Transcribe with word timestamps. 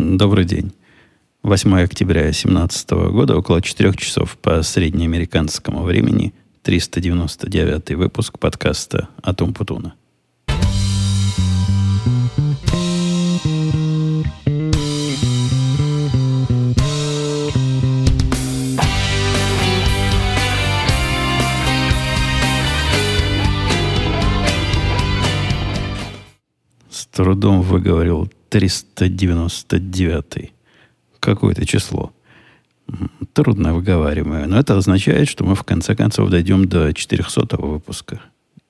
Добрый 0.00 0.44
день. 0.44 0.70
8 1.42 1.80
октября 1.80 2.22
2017 2.22 2.90
года, 3.10 3.36
около 3.36 3.60
4 3.60 3.94
часов 3.94 4.38
по 4.38 4.62
среднеамериканскому 4.62 5.82
времени, 5.82 6.34
399 6.62 7.96
выпуск 7.96 8.38
подкаста 8.38 9.08
«Атум 9.22 9.52
Путуна». 9.52 9.94
Трудом 27.10 27.62
выговорил 27.62 28.30
399. 28.48 30.52
Какое-то 31.20 31.66
число. 31.66 32.12
Трудно 33.32 33.74
выговариваемое. 33.74 34.46
Но 34.46 34.58
это 34.58 34.76
означает, 34.76 35.28
что 35.28 35.44
мы 35.44 35.54
в 35.54 35.64
конце 35.64 35.94
концов 35.94 36.30
дойдем 36.30 36.68
до 36.68 36.92
400 36.92 37.56
выпуска. 37.58 38.20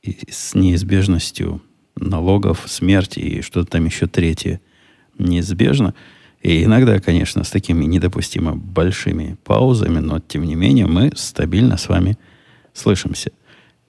И 0.02 0.18
с 0.30 0.54
неизбежностью 0.54 1.62
налогов, 1.96 2.64
смерти 2.66 3.20
и 3.20 3.42
что-то 3.42 3.72
там 3.72 3.84
еще 3.84 4.06
третье 4.06 4.60
неизбежно. 5.18 5.94
И 6.42 6.64
иногда, 6.64 7.00
конечно, 7.00 7.44
с 7.44 7.50
такими 7.50 7.84
недопустимо 7.84 8.54
большими 8.54 9.36
паузами, 9.44 9.98
но 9.98 10.20
тем 10.20 10.44
не 10.44 10.54
менее 10.54 10.86
мы 10.86 11.10
стабильно 11.16 11.76
с 11.76 11.88
вами 11.88 12.16
слышимся. 12.72 13.32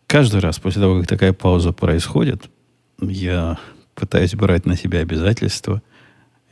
Каждый 0.08 0.40
раз 0.40 0.58
после 0.58 0.82
того, 0.82 1.00
как 1.00 1.08
такая 1.08 1.34
пауза 1.34 1.72
происходит, 1.72 2.50
я 3.00 3.60
пытаюсь 4.00 4.34
брать 4.36 4.66
на 4.66 4.78
себя 4.78 5.00
обязательства 5.00 5.82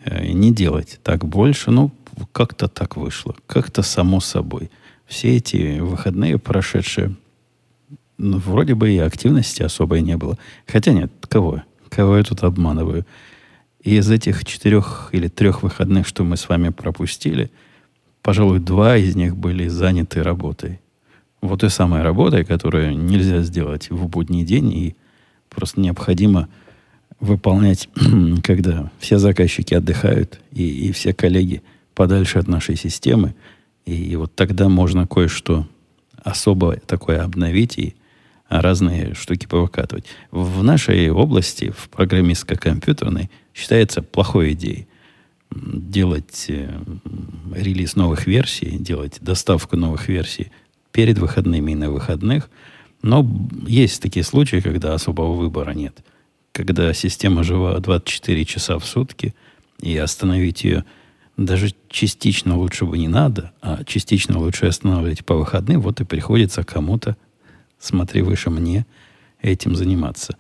э, 0.04 0.28
не 0.28 0.54
делать 0.54 1.00
так 1.04 1.26
больше. 1.26 1.72
Ну, 1.72 1.92
как-то 2.32 2.68
так 2.68 2.98
вышло. 2.98 3.36
Как-то 3.48 3.82
само 3.82 4.20
собой. 4.20 4.70
Все 5.06 5.38
эти 5.38 5.80
выходные 5.80 6.38
прошедшие, 6.38 7.16
ну, 8.18 8.38
вроде 8.40 8.76
бы 8.76 8.92
и 8.92 8.98
активности 8.98 9.64
особой 9.64 10.02
не 10.02 10.18
было. 10.18 10.38
Хотя 10.66 10.92
нет, 10.92 11.12
кого? 11.30 11.64
Кого 11.90 12.18
я 12.18 12.24
тут 12.24 12.44
обманываю? 12.44 13.06
И 13.82 13.96
из 13.96 14.12
этих 14.12 14.44
четырех 14.44 15.10
или 15.14 15.30
трех 15.30 15.64
выходных, 15.64 16.06
что 16.08 16.24
мы 16.24 16.36
с 16.36 16.50
вами 16.50 16.70
пропустили, 16.70 17.52
пожалуй, 18.22 18.60
два 18.60 18.98
из 18.98 19.16
них 19.16 19.38
были 19.38 19.70
заняты 19.70 20.24
работой. 20.24 20.82
Вот 21.40 21.64
и 21.64 21.70
самой 21.70 22.02
работой, 22.02 22.44
которую 22.44 22.98
нельзя 22.98 23.42
сделать 23.44 23.90
в 23.90 24.08
будний 24.08 24.44
день, 24.44 24.74
и 24.74 24.96
просто 25.50 25.80
необходимо 25.80 26.50
выполнять, 27.20 27.90
когда 28.44 28.92
все 29.00 29.18
заказчики 29.18 29.74
отдыхают 29.74 30.40
и, 30.52 30.88
и 30.88 30.92
все 30.92 31.14
коллеги 31.14 31.64
подальше 31.96 32.40
от 32.40 32.48
нашей 32.48 32.76
системы. 32.76 33.36
И, 33.86 33.94
и 33.94 34.16
вот 34.16 34.36
тогда 34.36 34.70
можно 34.70 35.08
кое-что 35.08 35.68
особо 36.24 36.78
такое 36.78 37.24
обновить 37.24 37.78
и 37.78 37.96
разные 38.50 39.14
штуки 39.14 39.46
повыкатывать. 39.46 40.06
В 40.32 40.64
нашей 40.64 41.10
области, 41.10 41.74
в 41.76 41.90
программистско-компьютерной, 41.90 43.30
считается 43.54 44.02
плохой 44.02 44.54
идеей 44.54 44.88
делать 45.50 46.46
э, 46.50 46.70
релиз 47.56 47.96
новых 47.96 48.28
версий, 48.28 48.78
делать 48.78 49.18
доставку 49.22 49.78
новых 49.78 50.10
версий 50.10 50.52
перед 50.92 51.18
выходными 51.18 51.72
и 51.72 51.76
на 51.76 51.90
выходных. 51.90 52.50
Но 53.02 53.26
есть 53.66 54.02
такие 54.02 54.24
случаи, 54.24 54.60
когда 54.60 54.94
особого 54.94 55.34
выбора 55.34 55.72
нет– 55.72 56.04
когда 56.58 56.92
система 56.92 57.44
жива 57.44 57.80
24 57.80 58.46
часа 58.46 58.80
в 58.80 58.86
сутки, 58.86 59.36
и 59.80 59.96
остановить 59.96 60.64
ее 60.64 60.86
даже 61.38 61.70
частично 61.88 62.58
лучше 62.58 62.86
бы 62.86 62.98
не 62.98 63.08
надо, 63.08 63.52
а 63.62 63.84
частично 63.84 64.40
лучше 64.40 64.66
останавливать 64.66 65.24
по 65.24 65.36
выходным, 65.36 65.82
вот 65.82 66.02
и 66.02 66.04
приходится 66.04 66.64
кому-то, 66.64 67.16
смотри 67.80 68.24
выше 68.24 68.50
мне, 68.50 68.88
этим 69.40 69.76
заниматься. 69.76 70.36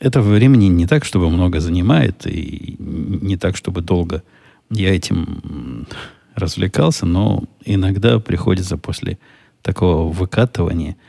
Это 0.00 0.20
времени 0.20 0.64
не 0.64 0.88
так, 0.88 1.04
чтобы 1.04 1.30
много 1.30 1.60
занимает, 1.60 2.26
и 2.26 2.74
не 2.80 3.36
так, 3.36 3.56
чтобы 3.56 3.82
долго 3.82 4.24
я 4.68 4.92
этим 4.92 5.86
развлекался, 6.34 7.06
но 7.06 7.44
иногда 7.64 8.18
приходится 8.18 8.76
после 8.76 9.16
такого 9.62 10.12
выкатывания– 10.12 10.96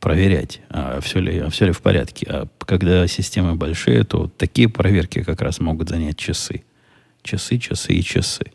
проверять, 0.00 0.60
а 0.68 1.00
все 1.00 1.20
ли, 1.20 1.38
а 1.38 1.48
все 1.50 1.66
ли 1.66 1.72
в 1.72 1.80
порядке. 1.80 2.26
А 2.28 2.48
когда 2.58 3.06
системы 3.06 3.54
большие, 3.54 4.04
то 4.04 4.30
такие 4.36 4.68
проверки 4.68 5.22
как 5.22 5.40
раз 5.42 5.60
могут 5.60 5.88
занять 5.88 6.16
часы. 6.16 6.64
Часы, 7.22 7.58
часы 7.58 7.92
и 7.94 8.02
часы. 8.02 8.46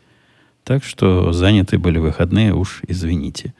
Так 0.64 0.84
что 0.84 1.32
заняты 1.32 1.78
были 1.78 1.98
выходные, 1.98 2.54
уж 2.54 2.82
извините. 2.86 3.54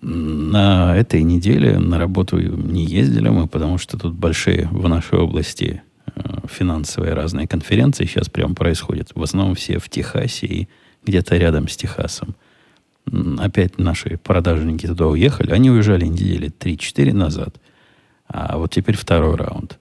На 0.00 0.96
этой 0.96 1.22
неделе 1.22 1.78
на 1.78 1.98
работу 1.98 2.38
не 2.38 2.84
ездили 2.84 3.28
мы, 3.28 3.46
потому 3.46 3.78
что 3.78 3.96
тут 3.96 4.14
большие 4.14 4.68
в 4.72 4.88
нашей 4.88 5.18
области 5.18 5.82
э, 6.06 6.20
финансовые 6.48 7.14
разные 7.14 7.46
конференции 7.46 8.06
сейчас 8.06 8.28
прямо 8.28 8.54
происходят. 8.54 9.12
В 9.14 9.22
основном 9.22 9.54
все 9.54 9.78
в 9.78 9.88
Техасе 9.88 10.46
и 10.46 10.68
где-то 11.04 11.36
рядом 11.36 11.68
с 11.68 11.76
Техасом 11.76 12.34
опять 13.38 13.78
наши 13.78 14.16
продажники 14.16 14.86
туда 14.86 15.06
уехали. 15.06 15.50
Они 15.52 15.70
уезжали 15.70 16.06
недели 16.06 16.50
3-4 16.50 17.12
назад. 17.12 17.60
А 18.26 18.56
вот 18.58 18.72
теперь 18.72 18.96
второй 18.96 19.36
раунд. 19.36 19.78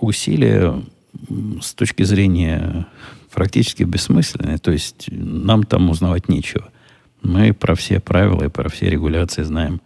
Усилия 0.00 0.82
с 1.60 1.74
точки 1.74 2.02
зрения 2.02 2.86
практически 3.32 3.82
бессмысленные. 3.82 4.58
То 4.58 4.70
есть 4.70 5.08
нам 5.10 5.64
там 5.64 5.90
узнавать 5.90 6.28
нечего. 6.28 6.70
Мы 7.22 7.52
про 7.52 7.74
все 7.74 8.00
правила 8.00 8.44
и 8.44 8.48
про 8.48 8.68
все 8.68 8.88
регуляции 8.88 9.42
знаем 9.42 9.80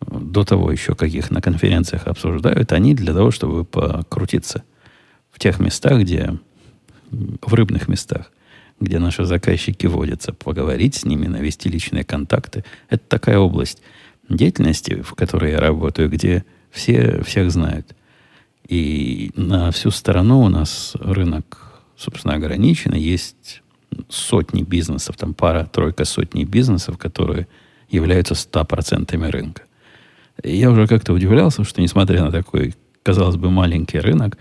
до 0.00 0.44
того 0.44 0.70
еще, 0.70 0.94
как 0.94 1.08
их 1.08 1.30
на 1.30 1.40
конференциях 1.40 2.06
обсуждают. 2.06 2.72
Они 2.72 2.94
для 2.94 3.12
того, 3.12 3.30
чтобы 3.30 3.64
покрутиться 3.64 4.62
в 5.30 5.38
тех 5.38 5.58
местах, 5.58 6.00
где 6.00 6.34
в 7.10 7.54
рыбных 7.54 7.88
местах, 7.88 8.30
где 8.80 8.98
наши 8.98 9.24
заказчики 9.24 9.86
водятся, 9.86 10.32
поговорить 10.32 10.94
с 10.94 11.04
ними, 11.04 11.26
навести 11.26 11.68
личные 11.68 12.04
контакты. 12.04 12.64
Это 12.88 13.02
такая 13.08 13.38
область 13.38 13.82
деятельности, 14.28 15.02
в 15.02 15.14
которой 15.14 15.52
я 15.52 15.60
работаю, 15.60 16.08
где 16.08 16.44
все 16.70 17.22
всех 17.22 17.50
знают. 17.50 17.94
И 18.68 19.30
на 19.34 19.70
всю 19.70 19.90
сторону 19.90 20.40
у 20.40 20.48
нас 20.48 20.92
рынок, 21.00 21.82
собственно, 21.96 22.34
ограничен. 22.34 22.94
Есть 22.94 23.62
сотни 24.08 24.62
бизнесов, 24.62 25.16
там 25.16 25.34
пара-тройка 25.34 26.04
сотни 26.04 26.44
бизнесов, 26.44 26.98
которые 26.98 27.48
являются 27.88 28.34
100% 28.34 29.30
рынка. 29.30 29.62
И 30.42 30.56
я 30.56 30.70
уже 30.70 30.86
как-то 30.86 31.12
удивлялся, 31.14 31.64
что 31.64 31.80
несмотря 31.80 32.22
на 32.22 32.30
такой, 32.30 32.74
казалось 33.02 33.36
бы, 33.36 33.50
маленький 33.50 33.98
рынок, 33.98 34.36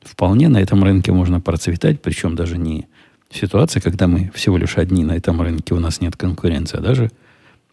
вполне 0.00 0.48
на 0.48 0.58
этом 0.58 0.82
рынке 0.82 1.12
можно 1.12 1.40
процветать, 1.40 2.00
причем 2.00 2.34
даже 2.34 2.56
не 2.56 2.88
ситуация, 3.30 3.80
когда 3.80 4.06
мы 4.06 4.30
всего 4.34 4.56
лишь 4.56 4.78
одни 4.78 5.04
на 5.04 5.12
этом 5.12 5.40
рынке, 5.40 5.74
у 5.74 5.80
нас 5.80 6.00
нет 6.00 6.16
конкуренции, 6.16 6.78
а 6.78 6.82
даже 6.82 7.10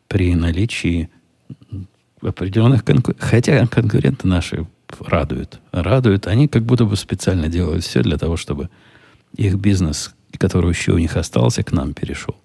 при 0.08 0.36
наличии 0.36 1.10
определенных 2.22 2.84
конкурентов. 2.84 3.28
Хотя 3.28 3.66
конкуренты 3.68 4.28
наши 4.28 4.66
радуют. 5.00 5.60
Радуют. 5.72 6.28
Они 6.28 6.48
как 6.48 6.64
будто 6.64 6.86
бы 6.86 6.96
специально 6.96 7.48
делают 7.48 7.84
все 7.84 8.02
для 8.02 8.18
того, 8.18 8.38
чтобы 8.38 8.70
их 9.36 9.56
бизнес, 9.56 10.14
который 10.38 10.70
еще 10.70 10.94
у 10.94 10.98
них 10.98 11.16
остался, 11.18 11.64
к 11.64 11.72
нам 11.72 11.94
перешел. 11.94 12.36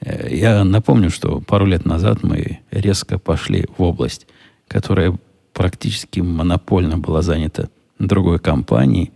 Э, 0.00 0.34
я 0.34 0.64
напомню, 0.64 1.10
что 1.10 1.40
пару 1.40 1.66
лет 1.66 1.84
назад 1.84 2.22
мы 2.22 2.60
резко 2.70 3.18
пошли 3.18 3.66
в 3.76 3.82
область, 3.82 4.26
которая 4.68 5.18
практически 5.52 6.20
монопольно 6.20 6.98
была 6.98 7.22
занята 7.22 7.68
другой 7.98 8.38
компанией, 8.38 9.12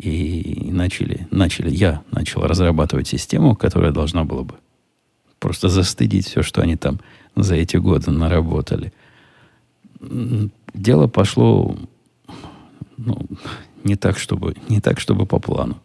и 0.00 0.70
начали, 0.72 1.28
начали, 1.30 1.70
я 1.70 2.02
начал 2.10 2.40
разрабатывать 2.42 3.06
систему, 3.06 3.54
которая 3.54 3.92
должна 3.92 4.24
была 4.24 4.44
бы 4.44 4.54
просто 5.38 5.68
застыдить 5.68 6.26
все, 6.26 6.42
что 6.42 6.62
они 6.62 6.76
там 6.76 7.00
за 7.36 7.56
эти 7.56 7.76
годы 7.76 8.10
наработали. 8.10 8.92
Дело 10.72 11.06
пошло 11.06 11.76
ну, 12.96 13.18
не, 13.84 13.96
так, 13.96 14.18
чтобы, 14.18 14.56
не 14.68 14.80
так, 14.80 15.00
чтобы 15.00 15.26
по 15.26 15.38
плану. 15.38 15.76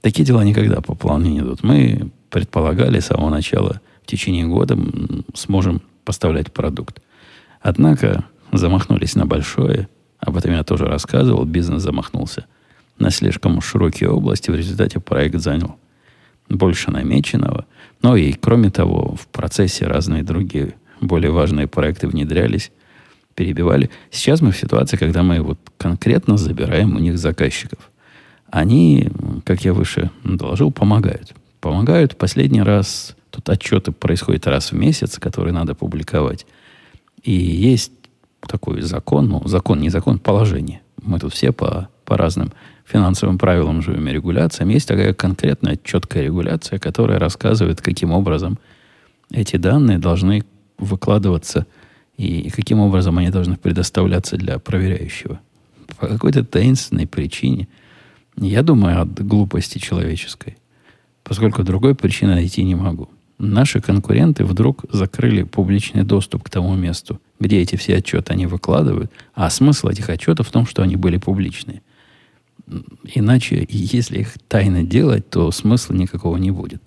Такие 0.00 0.24
дела 0.24 0.44
никогда 0.44 0.80
по 0.80 0.94
плану 0.94 1.26
не 1.26 1.40
идут. 1.40 1.64
Мы 1.64 2.10
предполагали 2.30 3.00
с 3.00 3.06
самого 3.06 3.30
начала, 3.30 3.80
в 4.02 4.06
течение 4.06 4.46
года 4.46 4.78
сможем 5.34 5.82
поставлять 6.04 6.52
продукт. 6.52 7.00
Однако 7.60 8.24
замахнулись 8.52 9.16
на 9.16 9.26
большое, 9.26 9.88
об 10.20 10.36
этом 10.36 10.52
я 10.52 10.62
тоже 10.62 10.84
рассказывал, 10.84 11.44
бизнес 11.44 11.82
замахнулся 11.82 12.46
на 12.98 13.10
слишком 13.10 13.60
широкие 13.60 14.10
области. 14.10 14.50
В 14.50 14.54
результате 14.54 15.00
проект 15.00 15.40
занял 15.40 15.76
больше 16.48 16.90
намеченного. 16.90 17.66
Но 18.02 18.16
и, 18.16 18.32
кроме 18.32 18.70
того, 18.70 19.16
в 19.16 19.26
процессе 19.28 19.86
разные 19.86 20.22
другие 20.22 20.74
более 21.00 21.30
важные 21.30 21.66
проекты 21.66 22.08
внедрялись, 22.08 22.70
перебивали. 23.34 23.90
Сейчас 24.10 24.40
мы 24.40 24.52
в 24.52 24.56
ситуации, 24.56 24.96
когда 24.96 25.22
мы 25.22 25.40
вот 25.40 25.58
конкретно 25.76 26.36
забираем 26.36 26.96
у 26.96 26.98
них 26.98 27.18
заказчиков. 27.18 27.90
они, 28.50 29.10
как 29.44 29.64
я 29.64 29.72
выше 29.72 30.10
доложил, 30.22 30.70
помогают. 30.70 31.34
Помогают. 31.60 32.16
Последний 32.16 32.62
раз, 32.62 33.16
тут 33.30 33.48
отчеты 33.48 33.90
происходят 33.90 34.46
раз 34.46 34.70
в 34.70 34.76
месяц, 34.76 35.18
которые 35.18 35.52
надо 35.52 35.74
публиковать. 35.74 36.46
И 37.22 37.32
есть 37.32 37.90
такой 38.46 38.82
закон, 38.82 39.28
ну, 39.28 39.42
закон, 39.48 39.80
не 39.80 39.88
закон, 39.88 40.18
положение. 40.18 40.82
Мы 41.02 41.18
тут 41.18 41.32
все 41.32 41.50
по, 41.50 41.88
по 42.04 42.16
разным 42.16 42.52
финансовым 42.84 43.38
правилам 43.38 43.82
живем 43.82 44.08
и 44.08 44.12
регуляциям. 44.12 44.68
Есть 44.68 44.88
такая 44.88 45.14
конкретная, 45.14 45.78
четкая 45.82 46.24
регуляция, 46.24 46.78
которая 46.78 47.18
рассказывает, 47.18 47.80
каким 47.80 48.12
образом 48.12 48.58
эти 49.30 49.56
данные 49.56 49.98
должны 49.98 50.44
выкладываться 50.78 51.66
и 52.16 52.50
каким 52.50 52.80
образом 52.80 53.18
они 53.18 53.30
должны 53.30 53.56
предоставляться 53.56 54.36
для 54.36 54.58
проверяющего. 54.58 55.40
По 55.98 56.06
какой-то 56.06 56.44
таинственной 56.44 57.06
причине– 57.06 57.68
я 58.36 58.62
думаю 58.62 59.00
от 59.00 59.24
глупости 59.24 59.78
человеческой, 59.78 60.56
поскольку 61.22 61.62
другой 61.62 61.94
причины 61.94 62.34
найти 62.34 62.64
не 62.64 62.74
могу. 62.74 63.08
Наши 63.38 63.80
конкуренты 63.80 64.44
вдруг 64.44 64.84
закрыли 64.90 65.42
публичный 65.42 66.02
доступ 66.02 66.42
к 66.44 66.50
тому 66.50 66.74
месту, 66.74 67.20
где 67.38 67.60
эти 67.60 67.76
все 67.76 67.96
отчеты 67.96 68.32
они 68.32 68.46
выкладывают, 68.46 69.10
а 69.34 69.50
смысл 69.50 69.88
этих 69.88 70.08
отчетов 70.08 70.48
в 70.48 70.52
том, 70.52 70.66
что 70.66 70.82
они 70.82 70.96
были 70.96 71.18
публичные. 71.18 71.82
Иначе, 73.04 73.66
если 73.68 74.20
их 74.20 74.34
тайно 74.48 74.82
делать, 74.82 75.28
то 75.28 75.50
смысла 75.50 75.94
никакого 75.94 76.36
не 76.36 76.50
будет. 76.50 76.82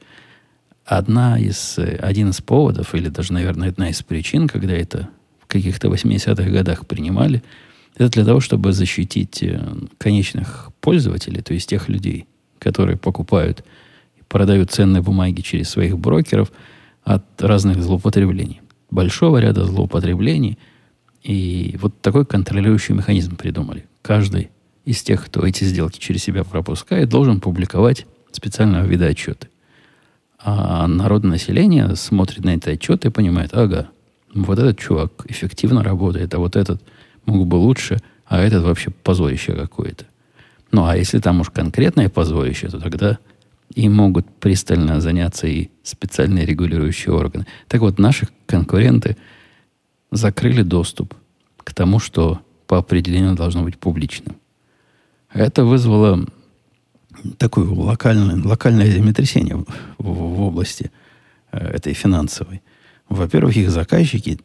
Одна 0.86 1.38
из, 1.38 1.78
один 1.78 2.30
из 2.30 2.42
поводов, 2.42 2.96
или 2.96 3.10
даже, 3.10 3.34
наверное, 3.34 3.70
одна 3.70 3.90
из 3.90 4.02
причин, 4.02 4.48
когда 4.48 4.74
это 4.74 5.10
в 5.40 5.48
каких-то 5.48 5.90
80-х 5.90 6.50
годах 6.50 6.88
принимали– 6.88 7.44
это 7.98 8.12
для 8.12 8.26
того, 8.26 8.40
чтобы 8.40 8.74
защитить 8.74 9.42
э, 9.42 9.60
конечных 9.98 10.70
пользователей, 10.82 11.42
то 11.42 11.54
есть 11.54 11.68
тех 11.68 11.90
людей, 11.90 12.28
которые 12.60 12.96
покупают 12.96 13.66
и 14.18 14.24
продают 14.28 14.72
ценные 14.72 15.02
бумаги 15.02 15.42
через 15.42 15.70
своих 15.70 15.98
брокеров 15.98 16.52
от 17.04 17.24
разных 17.42 17.82
злоупотреблений. 17.82 18.62
Большого 18.92 19.40
ряда 19.40 19.66
злоупотреблений. 19.66 20.60
И 21.24 21.76
вот 21.82 22.00
такой 22.02 22.26
контролирующий 22.26 22.94
механизм 22.94 23.36
придумали. 23.36 23.86
Каждый 24.04 24.52
из 24.88 25.04
тех, 25.04 25.26
кто 25.26 25.46
эти 25.46 25.64
сделки 25.64 26.00
через 26.00 26.24
себя 26.24 26.44
пропускает, 26.44 27.10
должен 27.10 27.40
публиковать 27.40 28.06
специального 28.32 28.86
вида 28.86 29.06
отчеты. 29.08 29.50
А 30.40 30.88
народное 30.88 31.32
население 31.32 31.96
смотрит 31.96 32.46
на 32.46 32.52
эти 32.52 32.70
отчеты 32.70 33.10
и 33.10 33.12
понимает, 33.12 33.54
ага, 33.54 33.90
вот 34.34 34.60
этот 34.60 34.80
чувак 34.80 35.12
эффективно 35.28 35.84
работает, 35.84 36.34
а 36.34 36.40
вот 36.40 36.56
этот– 36.56 36.82
мог 37.28 37.46
бы 37.46 37.56
лучше, 37.56 38.00
а 38.26 38.40
этот 38.40 38.64
вообще 38.64 38.90
позорище 38.90 39.54
какое-то. 39.54 40.06
Ну, 40.72 40.86
а 40.86 40.98
если 40.98 41.20
там 41.20 41.42
уж 41.42 41.50
конкретное 41.50 42.10
позорище, 42.10 42.70
то 42.70 42.80
тогда 42.80 43.20
и 43.74 43.88
могут 43.90 44.28
пристально 44.40 45.00
заняться 45.02 45.46
и 45.48 45.70
специальные 45.84 46.46
регулирующие 46.46 47.14
органы. 47.14 47.46
Так 47.68 47.82
вот, 47.82 48.00
наши 48.00 48.28
конкуренты 48.48 49.18
закрыли 50.12 50.64
доступ 50.64 51.14
к 51.58 51.74
тому, 51.74 52.00
что 52.00 52.42
по 52.66 52.78
определению 52.78 53.36
должно 53.36 53.64
быть 53.64 53.78
публичным. 53.78 54.38
Это 55.34 55.66
вызвало 55.66 56.26
такое 57.38 57.66
локальное, 57.66 58.42
локальное 58.44 58.90
землетрясение 58.90 59.56
в, 59.56 59.66
в, 59.98 60.08
в 60.08 60.42
области 60.42 60.92
э, 61.52 61.58
этой 61.58 61.94
финансовой. 61.94 62.62
Во-первых, 63.10 63.56
их 63.56 63.70
заказчики 63.70 64.40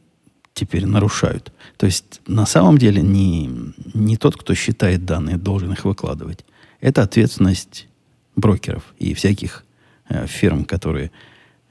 теперь 0.54 0.86
нарушают. 0.86 1.52
То 1.76 1.86
есть 1.86 2.20
на 2.26 2.46
самом 2.46 2.78
деле 2.78 3.02
не, 3.02 3.50
не 3.94 4.16
тот, 4.16 4.36
кто 4.36 4.54
считает 4.54 5.04
данные, 5.04 5.36
должен 5.36 5.72
их 5.72 5.84
выкладывать. 5.84 6.44
Это 6.80 7.02
ответственность 7.02 7.88
брокеров 8.36 8.94
и 8.98 9.14
всяких 9.14 9.64
э, 10.08 10.26
фирм, 10.26 10.64
которые, 10.64 11.10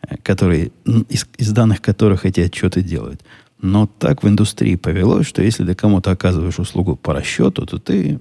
э, 0.08 0.18
которые 0.24 0.72
из, 1.10 1.28
из 1.38 1.52
данных 1.52 1.81
которых 1.81 2.25
эти 2.25 2.42
отчеты 2.42 2.81
делают. 2.81 3.22
Но 3.62 3.86
так 3.86 4.24
в 4.24 4.28
индустрии 4.28 4.75
повелось, 4.75 5.28
что 5.28 5.44
если 5.44 5.66
ты 5.66 5.75
кому-то 5.75 6.10
оказываешь 6.10 6.58
услугу 6.58 6.96
по 6.96 7.13
расчету, 7.13 7.66
то 7.68 7.78
ты 7.78 8.18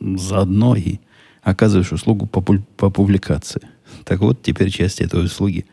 заодно 0.00 0.76
и 0.76 0.98
оказываешь 1.42 1.92
услугу 1.92 2.26
по, 2.26 2.40
по 2.40 2.90
публикации. 2.90 3.62
Так 4.04 4.20
вот, 4.20 4.42
теперь 4.42 4.70
часть 4.70 5.00
этой 5.00 5.24
услуги 5.24 5.66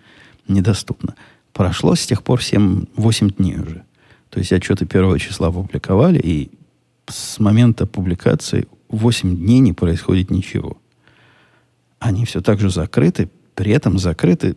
недоступна. 0.47 1.15
Прошло 1.53 1.95
с 1.95 2.05
тех 2.05 2.23
пор 2.23 2.39
7-8 2.39 3.35
дней 3.37 3.59
уже. 3.59 3.83
То 4.29 4.39
есть 4.39 4.51
отчеты 4.53 4.85
первого 4.85 5.19
числа 5.19 5.47
опубликовали, 5.47 6.19
и 6.19 6.51
с 7.07 7.39
момента 7.39 7.85
публикации 7.85 8.67
8 8.89 9.37
дней 9.37 9.59
не 9.59 9.73
происходит 9.73 10.31
ничего. 10.31 10.77
Они 11.99 12.25
все 12.25 12.41
так 12.41 12.59
же 12.59 12.69
закрыты, 12.69 13.29
при 13.55 13.71
этом 13.71 13.99
закрыты 13.99 14.55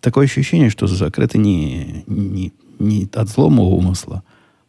такое 0.00 0.24
ощущение, 0.24 0.70
что 0.70 0.86
закрыты 0.86 1.38
не, 1.38 2.04
не, 2.06 2.52
не 2.78 3.08
от 3.12 3.28
злого 3.28 3.60
умысла, 3.60 4.22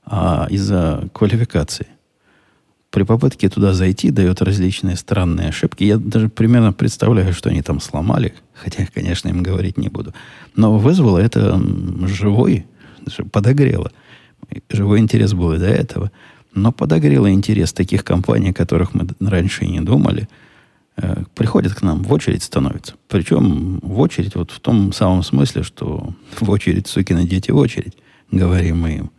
а 0.05 0.47
из-за 0.49 1.09
квалификации. 1.13 1.87
При 2.93 3.01
попытке 3.01 3.49
туда 3.49 3.73
зайти 3.73 4.11
дает 4.11 4.43
различные 4.43 4.95
странные 4.97 5.49
ошибки. 5.49 5.83
Я 5.83 5.97
даже 5.97 6.29
примерно 6.29 6.73
представляю, 6.73 7.33
что 7.33 7.49
они 7.49 7.63
там 7.63 7.81
сломали, 7.81 8.35
хотя, 8.53 8.85
конечно, 8.85 9.29
им 9.29 9.41
говорить 9.41 9.79
не 9.79 9.89
буду. 9.89 10.13
Но 10.55 10.77
вызвало 10.77 11.17
это 11.17 11.59
живой 12.05 12.67
подогрело. 13.31 13.91
Живой 14.69 14.99
интерес 14.99 15.33
был 15.33 15.53
и 15.53 15.57
до 15.57 15.65
этого. 15.65 16.11
Но 16.53 16.71
подогрело 16.71 17.31
интерес 17.31 17.73
таких 17.73 18.03
компаний, 18.03 18.51
о 18.51 18.53
которых 18.53 18.93
мы 18.93 19.07
раньше 19.19 19.65
и 19.65 19.71
не 19.71 19.81
думали. 19.81 20.29
Э, 20.95 21.23
приходят 21.33 21.73
к 21.73 21.81
нам, 21.81 22.03
в 22.03 22.13
очередь 22.13 22.43
становятся. 22.43 22.93
Причем 23.07 23.79
в 23.79 23.99
очередь 24.01 24.35
вот 24.35 24.51
в 24.51 24.59
том 24.59 24.93
самом 24.93 25.23
смысле, 25.23 25.63
что 25.63 26.13
в 26.39 26.47
очередь, 26.47 26.85
сукины 26.85 27.25
дети, 27.25 27.49
в 27.49 27.57
очередь, 27.57 27.97
говорим 28.29 28.81
мы 28.81 28.91
им. 28.97 29.11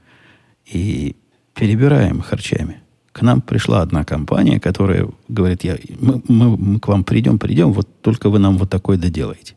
И 0.65 1.17
перебираем 1.55 2.21
харчами. 2.21 2.84
К 3.15 3.23
нам 3.23 3.41
пришла 3.43 3.81
одна 3.81 4.05
компания, 4.05 4.59
которая 4.59 5.09
говорит, 5.29 5.63
я, 5.63 5.79
мы, 6.01 6.21
мы, 6.27 6.57
мы 6.57 6.81
к 6.81 6.89
вам 6.89 7.05
придем, 7.05 7.39
придем, 7.39 7.73
вот 7.73 7.89
только 8.03 8.29
вы 8.29 8.41
нам 8.41 8.59
вот 8.59 8.71
такой 8.71 8.97
доделаете. 8.97 9.55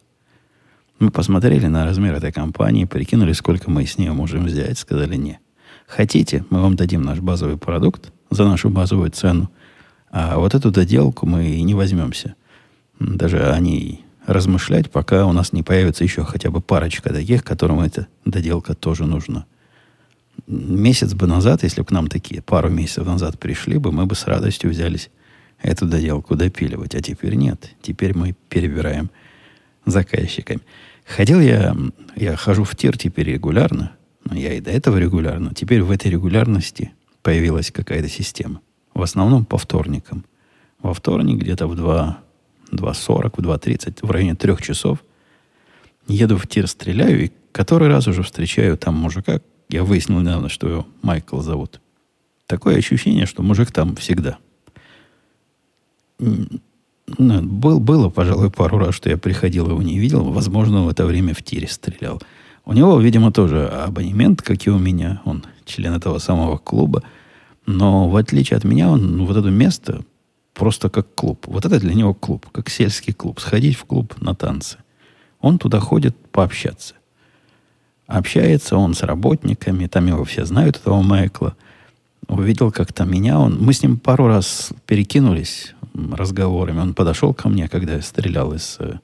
Мы 1.00 1.10
посмотрели 1.10 1.66
на 1.66 1.84
размер 1.84 2.14
этой 2.14 2.32
компании, 2.32 2.86
прикинули, 2.86 3.34
сколько 3.34 3.72
мы 3.72 3.88
с 3.88 3.98
нее 3.98 4.14
можем 4.14 4.46
взять, 4.46 4.78
сказали 4.78 5.16
не. 5.16 5.40
Хотите, 5.88 6.46
мы 6.52 6.62
вам 6.62 6.76
дадим 6.76 7.02
наш 7.02 7.20
базовый 7.20 7.58
продукт 7.58 8.14
за 8.30 8.46
нашу 8.46 8.70
базовую 8.70 9.10
цену, 9.10 9.50
а 10.12 10.38
вот 10.38 10.54
эту 10.54 10.70
доделку 10.70 11.26
мы 11.26 11.48
и 11.48 11.64
не 11.64 11.74
возьмемся. 11.74 12.36
Даже 13.00 13.50
о 13.50 13.60
ней 13.60 14.06
размышлять, 14.28 14.92
пока 14.92 15.26
у 15.26 15.32
нас 15.34 15.52
не 15.52 15.64
появится 15.64 16.04
еще 16.04 16.24
хотя 16.24 16.52
бы 16.52 16.62
парочка 16.62 17.12
таких, 17.12 17.44
которым 17.44 17.80
эта 17.80 18.06
доделка 18.24 18.76
тоже 18.76 19.06
нужна. 19.06 19.48
Месяц 20.46 21.14
бы 21.14 21.28
назад, 21.28 21.64
если 21.64 21.82
бы 21.82 21.88
к 21.88 21.92
нам 21.92 22.08
такие 22.08 22.42
пару 22.42 22.70
месяцев 22.70 23.06
назад 23.06 23.40
пришли 23.40 23.78
бы, 23.78 23.92
мы 23.92 24.06
бы 24.06 24.16
с 24.16 24.26
радостью 24.26 24.70
взялись 24.70 25.10
эту 25.62 25.86
доделку 25.86 26.36
допиливать. 26.36 26.96
А 26.96 27.02
теперь 27.02 27.36
нет. 27.36 27.72
Теперь 27.82 28.16
мы 28.16 28.36
перебираем 28.50 29.10
заказчиками. 29.86 30.62
Ходил 31.06 31.40
я, 31.40 31.76
я 32.16 32.36
хожу 32.36 32.64
в 32.64 32.76
тир 32.76 32.98
теперь 32.98 33.32
регулярно, 33.32 33.94
но 34.26 34.36
я 34.36 34.54
и 34.54 34.62
до 34.62 34.72
этого 34.72 34.98
регулярно. 34.98 35.54
Теперь 35.56 35.82
в 35.82 35.92
этой 35.92 36.12
регулярности 36.12 36.92
появилась 37.24 37.72
какая-то 37.72 38.10
система. 38.10 38.62
В 38.94 39.02
основном 39.02 39.46
по 39.46 39.58
вторникам. 39.58 40.26
Во 40.82 40.94
вторник 40.94 41.40
где-то 41.40 41.68
в 41.68 41.76
2, 41.76 42.20
2.40, 42.72 43.34
в 43.36 43.40
2.30, 43.40 44.00
в 44.02 44.12
районе 44.12 44.36
трех 44.36 44.62
часов 44.62 45.04
еду 46.08 46.38
в 46.38 46.48
тир, 46.48 46.68
стреляю, 46.68 47.26
и 47.26 47.32
который 47.52 47.88
раз 47.88 48.08
уже 48.08 48.24
встречаю 48.24 48.78
там 48.78 48.96
мужика. 48.96 49.42
Я 49.70 49.84
выяснил 49.84 50.20
недавно, 50.20 50.50
что 50.50 50.70
его 50.70 50.88
Майкл 51.02 51.40
зовут. 51.42 51.82
Такое 52.46 52.78
ощущение, 52.78 53.26
что 53.26 53.44
мужик 53.44 53.72
там 53.72 53.96
всегда. 53.96 54.38
Ну, 56.20 57.42
был, 57.42 57.80
было, 57.80 58.10
пожалуй, 58.10 58.52
пару 58.52 58.78
раз, 58.78 58.96
что 58.96 59.10
я 59.10 59.18
приходил, 59.18 59.70
его 59.70 59.82
не 59.82 60.00
видел. 60.00 60.24
Возможно, 60.32 60.84
в 60.84 60.90
это 60.90 61.06
время 61.06 61.34
в 61.34 61.44
тире 61.44 61.68
стрелял. 61.68 62.22
У 62.66 62.74
него, 62.74 63.00
видимо, 63.00 63.32
тоже 63.32 63.68
абонемент, 63.68 64.42
как 64.42 64.66
и 64.66 64.70
у 64.70 64.78
меня. 64.78 65.22
Он 65.26 65.44
член 65.66 65.94
этого 65.94 66.20
самого 66.20 66.58
клуба. 66.58 67.04
Но 67.66 68.10
в 68.10 68.16
отличие 68.16 68.58
от 68.58 68.64
меня, 68.64 68.90
он 68.90 69.26
вот 69.26 69.38
это 69.38 69.50
место 69.50 70.04
просто 70.54 70.90
как 70.90 71.14
клуб. 71.16 71.46
Вот 71.48 71.66
это 71.66 71.80
для 71.80 71.94
него 71.94 72.14
клуб, 72.14 72.46
как 72.52 72.70
сельский 72.70 73.14
клуб. 73.14 73.40
Сходить 73.40 73.78
в 73.78 73.86
клуб 73.86 74.20
на 74.22 74.36
танцы. 74.36 74.78
Он 75.40 75.60
туда 75.60 75.80
ходит 75.80 76.16
пообщаться. 76.32 76.96
Общается 78.08 78.78
он 78.78 78.94
с 78.94 79.04
работниками, 79.04 79.88
там 79.88 80.08
его 80.08 80.24
все 80.24 80.46
знают, 80.46 80.78
этого 80.78 81.02
Майкла. 81.02 81.56
Увидел 82.30 82.72
как-то 82.72 83.04
меня, 83.04 83.38
он, 83.38 83.58
мы 83.60 83.74
с 83.74 83.84
ним 83.84 83.98
пару 83.98 84.28
раз 84.28 84.72
перекинулись 84.86 85.76
разговорами. 85.94 86.80
Он 86.80 86.94
подошел 86.94 87.34
ко 87.34 87.50
мне, 87.50 87.68
когда 87.68 87.96
я 87.96 88.02
стрелял 88.02 88.54
из, 88.54 88.78
э, 88.80 89.00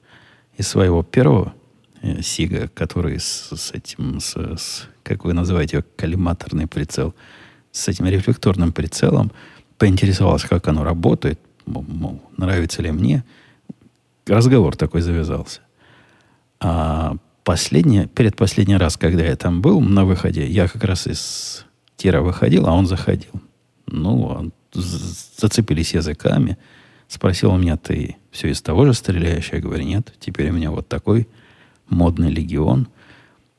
из 0.56 0.68
своего 0.68 1.02
первого 1.02 1.52
э, 2.00 2.22
Сига, 2.22 2.68
который 2.68 3.20
с, 3.20 3.50
с 3.54 3.72
этим, 3.72 4.20
с, 4.20 4.36
с, 4.36 4.88
как 5.02 5.24
вы 5.24 5.34
называете 5.34 5.78
его, 5.78 5.86
коллиматорный 5.96 6.66
прицел, 6.66 7.14
с 7.72 7.88
этим 7.88 8.06
рефлекторным 8.06 8.72
прицелом, 8.72 9.32
поинтересовался, 9.76 10.48
как 10.48 10.66
оно 10.68 10.84
работает. 10.84 11.40
мол, 11.66 12.22
нравится 12.36 12.80
ли 12.82 12.90
мне. 12.90 13.24
Разговор 14.26 14.76
такой 14.76 15.02
завязался. 15.02 15.60
А 16.60 17.16
последний, 17.44 18.06
перед 18.06 18.36
последний 18.36 18.76
раз, 18.76 18.96
когда 18.96 19.24
я 19.24 19.36
там 19.36 19.60
был 19.60 19.80
на 19.80 20.04
выходе, 20.04 20.46
я 20.46 20.66
как 20.66 20.82
раз 20.84 21.06
из 21.06 21.66
тира 21.96 22.22
выходил, 22.22 22.66
а 22.66 22.72
он 22.72 22.86
заходил. 22.86 23.32
Ну, 23.86 24.50
зацепились 24.72 25.94
языками. 25.94 26.58
Спросил 27.06 27.52
у 27.52 27.56
меня, 27.56 27.76
ты 27.76 28.16
все 28.30 28.48
из 28.48 28.62
того 28.62 28.86
же 28.86 28.94
стреляешь? 28.94 29.50
Я 29.52 29.60
говорю, 29.60 29.84
нет, 29.84 30.12
теперь 30.18 30.50
у 30.50 30.54
меня 30.54 30.70
вот 30.70 30.88
такой 30.88 31.28
модный 31.88 32.30
легион. 32.30 32.88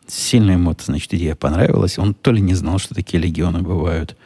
Сильно 0.07 0.51
ему 0.51 0.71
это, 0.71 0.83
значит, 0.83 1.13
идея 1.13 1.35
понравилась. 1.35 1.97
Он 1.97 2.13
то 2.13 2.31
ли 2.31 2.41
не 2.41 2.53
знал, 2.55 2.79
что 2.79 2.93
такие 2.93 3.21
легионы 3.21 3.61
бывают. 3.61 4.17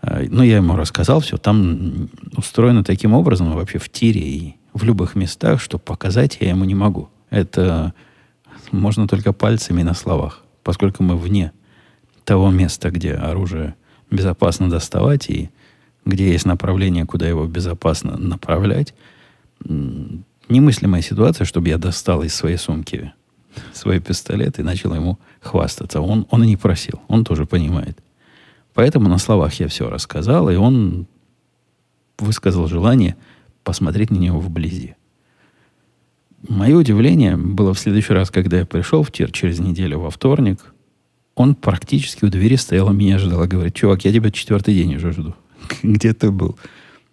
А, 0.00 0.22
ну, 0.28 0.42
я 0.42 0.56
ему 0.56 0.76
рассказал 0.76 1.20
все. 1.20 1.36
Там 1.36 2.08
устроено 2.36 2.82
таким 2.82 3.14
образом 3.14 3.52
вообще 3.52 3.78
в 3.78 3.88
тире 3.88 4.20
и 4.20 4.56
в 4.72 4.84
любых 4.84 5.14
местах, 5.14 5.60
что 5.60 5.78
показать 5.78 6.38
я 6.40 6.50
ему 6.50 6.64
не 6.64 6.74
могу. 6.74 7.08
Это 7.30 7.94
можно 8.72 9.06
только 9.06 9.32
пальцами 9.32 9.82
на 9.82 9.94
словах, 9.94 10.42
поскольку 10.62 11.02
мы 11.02 11.16
вне 11.16 11.52
того 12.24 12.50
места, 12.50 12.90
где 12.90 13.14
оружие 13.14 13.74
безопасно 14.10 14.68
доставать 14.68 15.30
и 15.30 15.50
где 16.04 16.32
есть 16.32 16.46
направление, 16.46 17.06
куда 17.06 17.28
его 17.28 17.46
безопасно 17.46 18.16
направлять. 18.16 18.94
Немыслимая 20.48 21.02
ситуация, 21.02 21.44
чтобы 21.44 21.68
я 21.68 21.78
достал 21.78 22.22
из 22.22 22.34
своей 22.34 22.56
сумки 22.56 23.12
свой 23.72 24.00
пистолет 24.00 24.58
и 24.58 24.62
начал 24.62 24.94
ему 24.94 25.18
хвастаться. 25.40 26.00
Он, 26.00 26.26
он 26.30 26.42
и 26.42 26.46
не 26.46 26.56
просил, 26.56 27.00
он 27.08 27.24
тоже 27.24 27.46
понимает. 27.46 27.98
Поэтому 28.74 29.08
на 29.08 29.18
словах 29.18 29.54
я 29.54 29.68
все 29.68 29.90
рассказал, 29.90 30.48
и 30.50 30.56
он 30.56 31.06
высказал 32.18 32.66
желание 32.66 33.16
посмотреть 33.64 34.10
на 34.10 34.16
него 34.16 34.40
вблизи. 34.40 34.94
Мое 36.48 36.76
удивление 36.76 37.36
было 37.36 37.72
в 37.72 37.78
следующий 37.78 38.12
раз, 38.12 38.30
когда 38.30 38.58
я 38.58 38.66
пришел 38.66 39.02
в 39.02 39.12
тир 39.12 39.30
через 39.30 39.60
неделю 39.60 40.00
во 40.00 40.10
вторник. 40.10 40.58
Он 41.36 41.54
практически 41.54 42.24
у 42.24 42.28
двери 42.28 42.56
стоял, 42.56 42.88
а 42.88 42.92
меня 42.92 43.18
ждал. 43.18 43.46
Говорит, 43.46 43.74
чувак, 43.74 44.04
я 44.04 44.12
тебя 44.12 44.30
четвертый 44.30 44.74
день 44.74 44.96
уже 44.96 45.12
жду. 45.12 45.34
Где 45.82 46.12
ты 46.12 46.30
был? 46.30 46.58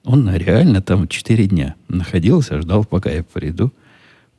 Он 0.04 0.34
реально 0.34 0.82
там 0.82 1.08
четыре 1.08 1.46
дня 1.46 1.76
находился, 1.88 2.60
ждал, 2.62 2.86
пока 2.86 3.12
я 3.12 3.24
приду 3.24 3.72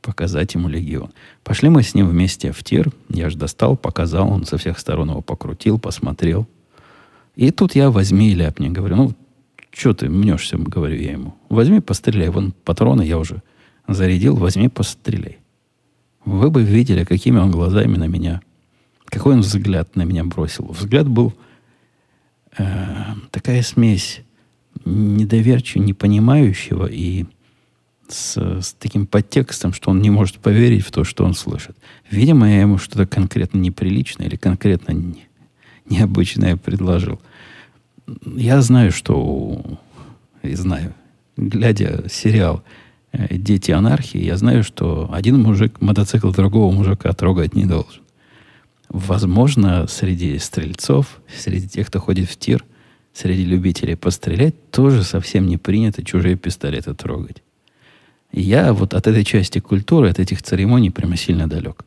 показать 0.01 0.55
ему 0.55 0.67
легион. 0.67 1.11
Пошли 1.43 1.69
мы 1.69 1.83
с 1.83 1.93
ним 1.93 2.09
вместе 2.09 2.51
в 2.51 2.63
тир. 2.63 2.91
Я 3.09 3.29
же 3.29 3.37
достал, 3.37 3.77
показал, 3.77 4.29
он 4.29 4.45
со 4.45 4.57
всех 4.57 4.79
сторон 4.79 5.09
его 5.09 5.21
покрутил, 5.21 5.79
посмотрел. 5.79 6.47
И 7.35 7.51
тут 7.51 7.75
я 7.75 7.91
возьми 7.91 8.31
и 8.31 8.35
ляпни. 8.35 8.69
Говорю, 8.69 8.95
ну, 8.95 9.15
что 9.71 9.93
ты 9.93 10.09
мнешься, 10.09 10.57
говорю 10.57 10.99
я 10.99 11.13
ему. 11.13 11.35
Возьми, 11.49 11.79
постреляй. 11.79 12.29
Вон 12.29 12.51
патроны 12.51 13.03
я 13.03 13.17
уже 13.17 13.41
зарядил, 13.93 14.35
возьми, 14.35 14.69
постреляй. 14.69 15.39
Вы 16.25 16.51
бы 16.51 16.63
видели, 16.63 17.03
какими 17.03 17.37
он 17.37 17.51
глазами 17.51 17.97
на 17.97 18.07
меня, 18.07 18.41
какой 19.05 19.33
он 19.33 19.41
взгляд 19.41 19.95
на 19.95 20.03
меня 20.03 20.23
бросил. 20.23 20.65
Взгляд 20.67 21.07
был 21.07 21.33
э, 22.57 22.65
такая 23.31 23.61
смесь 23.63 24.21
недоверчивого, 24.85 25.85
непонимающего 25.85 26.85
и 26.85 27.25
с, 28.07 28.37
с 28.37 28.73
таким 28.73 29.07
подтекстом, 29.07 29.73
что 29.73 29.91
он 29.91 30.01
не 30.01 30.09
может 30.09 30.37
поверить 30.37 30.85
в 30.85 30.91
то, 30.91 31.03
что 31.03 31.23
он 31.25 31.33
слышит. 31.33 31.75
Видимо, 32.09 32.49
я 32.49 32.61
ему 32.61 32.77
что-то 32.77 33.05
конкретно 33.07 33.57
неприличное 33.57 34.27
или 34.27 34.35
конкретно 34.35 34.91
не, 34.91 35.27
необычное 35.89 36.57
предложил. 36.57 37.21
Я 38.25 38.61
знаю, 38.61 38.91
что... 38.91 39.79
И 40.43 40.55
знаю, 40.55 40.95
глядя 41.37 42.05
сериал 42.09 42.63
дети 43.13 43.71
анархии, 43.71 44.23
я 44.23 44.37
знаю, 44.37 44.63
что 44.63 45.09
один 45.11 45.41
мужик 45.41 45.81
мотоцикл 45.81 46.31
другого 46.31 46.71
мужика 46.71 47.11
трогать 47.13 47.55
не 47.55 47.65
должен. 47.65 48.01
Возможно, 48.89 49.87
среди 49.87 50.37
стрельцов, 50.37 51.21
среди 51.33 51.67
тех, 51.67 51.87
кто 51.87 51.99
ходит 51.99 52.29
в 52.29 52.37
тир, 52.37 52.65
среди 53.13 53.45
любителей 53.45 53.95
пострелять, 53.95 54.71
тоже 54.71 55.03
совсем 55.03 55.47
не 55.47 55.57
принято 55.57 56.03
чужие 56.03 56.35
пистолеты 56.35 56.93
трогать. 56.93 57.43
я 58.31 58.73
вот 58.73 58.93
от 58.93 59.07
этой 59.07 59.23
части 59.23 59.59
культуры, 59.59 60.09
от 60.09 60.19
этих 60.19 60.41
церемоний 60.41 60.91
прямо 60.91 61.15
сильно 61.15 61.47
далек. 61.47 61.85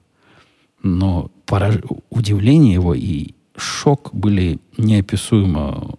Но 0.82 1.30
пораж... 1.46 1.76
удивление 2.10 2.74
его 2.74 2.94
и 2.94 3.34
шок 3.56 4.14
были 4.14 4.58
неописуемо 4.76 5.96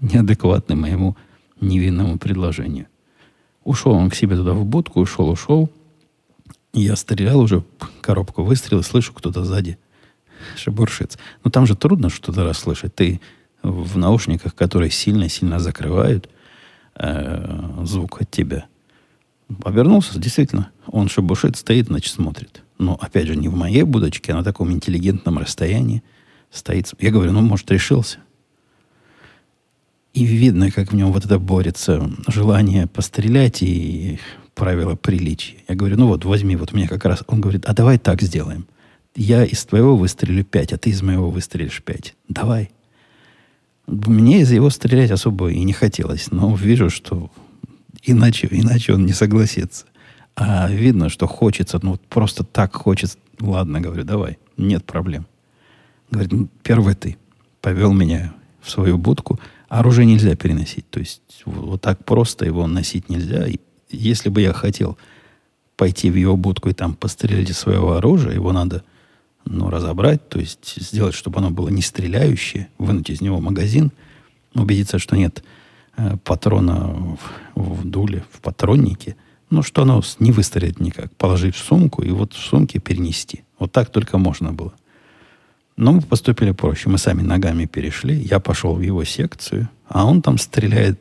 неадекватны 0.00 0.74
моему 0.74 1.16
невинному 1.60 2.18
предложению. 2.18 2.86
Ушел 3.68 3.92
он 3.92 4.08
к 4.08 4.14
себе 4.14 4.34
туда 4.34 4.54
в 4.54 4.64
будку, 4.64 4.98
ушел, 4.98 5.28
ушел. 5.28 5.70
Я 6.72 6.96
стрелял 6.96 7.38
уже, 7.38 7.62
коробку 8.00 8.42
выстрелил, 8.42 8.82
слышу, 8.82 9.12
кто-то 9.12 9.44
сзади 9.44 9.76
шебуршится. 10.56 11.18
Но 11.44 11.50
там 11.50 11.66
же 11.66 11.76
трудно 11.76 12.08
что-то 12.08 12.44
расслышать. 12.44 12.94
Ты 12.94 13.20
в 13.62 13.98
наушниках, 13.98 14.54
которые 14.54 14.90
сильно-сильно 14.90 15.58
закрывают 15.58 16.30
э, 16.94 17.84
звук 17.84 18.22
от 18.22 18.30
тебя. 18.30 18.64
Обернулся, 19.62 20.18
действительно, 20.18 20.70
он 20.86 21.10
шебуршит, 21.10 21.58
стоит, 21.58 21.88
значит, 21.88 22.14
смотрит. 22.14 22.62
Но, 22.78 22.94
опять 22.98 23.26
же, 23.26 23.36
не 23.36 23.48
в 23.48 23.54
моей 23.54 23.82
будочке, 23.82 24.32
а 24.32 24.36
на 24.36 24.44
таком 24.44 24.72
интеллигентном 24.72 25.36
расстоянии 25.36 26.02
стоит. 26.50 26.90
Я 26.98 27.10
говорю, 27.10 27.32
ну, 27.32 27.42
может, 27.42 27.70
решился. 27.70 28.20
И 30.18 30.24
видно, 30.24 30.72
как 30.72 30.90
в 30.90 30.96
нем 30.96 31.12
вот 31.12 31.24
это 31.24 31.38
борется 31.38 32.10
желание 32.26 32.88
пострелять 32.88 33.62
и 33.62 34.18
правила 34.56 34.96
приличия. 34.96 35.58
Я 35.68 35.76
говорю, 35.76 35.96
ну 35.96 36.08
вот, 36.08 36.24
возьми, 36.24 36.56
вот 36.56 36.72
мне 36.72 36.88
как 36.88 37.04
раз... 37.04 37.22
Он 37.28 37.40
говорит, 37.40 37.64
а 37.66 37.72
давай 37.72 37.98
так 37.98 38.20
сделаем. 38.20 38.66
Я 39.14 39.44
из 39.44 39.64
твоего 39.64 39.96
выстрелю 39.96 40.44
пять, 40.44 40.72
а 40.72 40.76
ты 40.76 40.90
из 40.90 41.02
моего 41.02 41.30
выстрелишь 41.30 41.84
пять. 41.84 42.16
Давай. 42.28 42.70
Мне 43.86 44.40
из 44.40 44.50
его 44.50 44.70
стрелять 44.70 45.12
особо 45.12 45.52
и 45.52 45.62
не 45.62 45.72
хотелось, 45.72 46.32
но 46.32 46.52
вижу, 46.56 46.90
что 46.90 47.30
иначе, 48.02 48.48
иначе 48.50 48.94
он 48.94 49.06
не 49.06 49.12
согласится. 49.12 49.86
А 50.34 50.68
видно, 50.68 51.10
что 51.10 51.28
хочется, 51.28 51.78
ну 51.80 51.92
вот 51.92 52.04
просто 52.08 52.42
так 52.42 52.74
хочется. 52.74 53.18
Ладно, 53.38 53.80
говорю, 53.80 54.02
давай, 54.02 54.38
нет 54.56 54.84
проблем. 54.84 55.28
Говорит, 56.10 56.32
ну, 56.32 56.48
первый 56.64 56.96
ты. 56.96 57.16
Повел 57.60 57.92
меня 57.92 58.34
в 58.60 58.68
свою 58.68 58.98
будку– 58.98 59.38
оружие 59.68 60.06
нельзя 60.06 60.34
переносить. 60.34 60.88
То 60.90 61.00
есть 61.00 61.42
вот 61.44 61.80
так 61.80 62.04
просто 62.04 62.44
его 62.44 62.66
носить 62.66 63.08
нельзя. 63.08 63.46
Если 63.90 64.28
бы 64.28 64.40
я 64.40 64.52
хотел 64.52 64.98
пойти 65.76 66.10
в 66.10 66.16
его 66.16 66.36
будку 66.36 66.68
и 66.68 66.74
там 66.74 66.94
пострелять 66.94 67.50
из 67.50 67.58
своего 67.58 67.92
оружия, 67.92 68.32
его 68.32 68.52
надо 68.52 68.82
ну, 69.44 69.70
разобрать, 69.70 70.28
то 70.28 70.40
есть 70.40 70.74
сделать, 70.76 71.14
чтобы 71.14 71.38
оно 71.38 71.50
было 71.50 71.68
не 71.68 71.82
стреляющее, 71.82 72.68
вынуть 72.78 73.10
из 73.10 73.20
него 73.20 73.40
магазин, 73.40 73.92
убедиться, 74.54 74.98
что 74.98 75.16
нет 75.16 75.42
э, 75.96 76.16
патрона 76.24 77.16
в, 77.54 77.60
в 77.60 77.88
дуле, 77.88 78.24
в 78.32 78.40
патроннике, 78.40 79.16
ну, 79.50 79.62
что 79.62 79.82
оно 79.82 80.02
не 80.18 80.32
выстрелит 80.32 80.80
никак. 80.80 81.14
Положить 81.16 81.54
в 81.54 81.64
сумку 81.64 82.02
и 82.02 82.10
вот 82.10 82.34
в 82.34 82.38
сумке 82.38 82.80
перенести. 82.80 83.44
Вот 83.58 83.72
так 83.72 83.90
только 83.90 84.18
можно 84.18 84.52
было. 84.52 84.74
Но 85.78 85.92
мы 85.92 86.00
поступили 86.00 86.50
проще. 86.50 86.88
Мы 86.88 86.98
сами 86.98 87.22
ногами 87.22 87.64
перешли. 87.64 88.16
Я 88.16 88.40
пошел 88.40 88.74
в 88.74 88.80
его 88.80 89.04
секцию, 89.04 89.68
а 89.86 90.06
он 90.06 90.22
там 90.22 90.36
стреляет, 90.36 90.98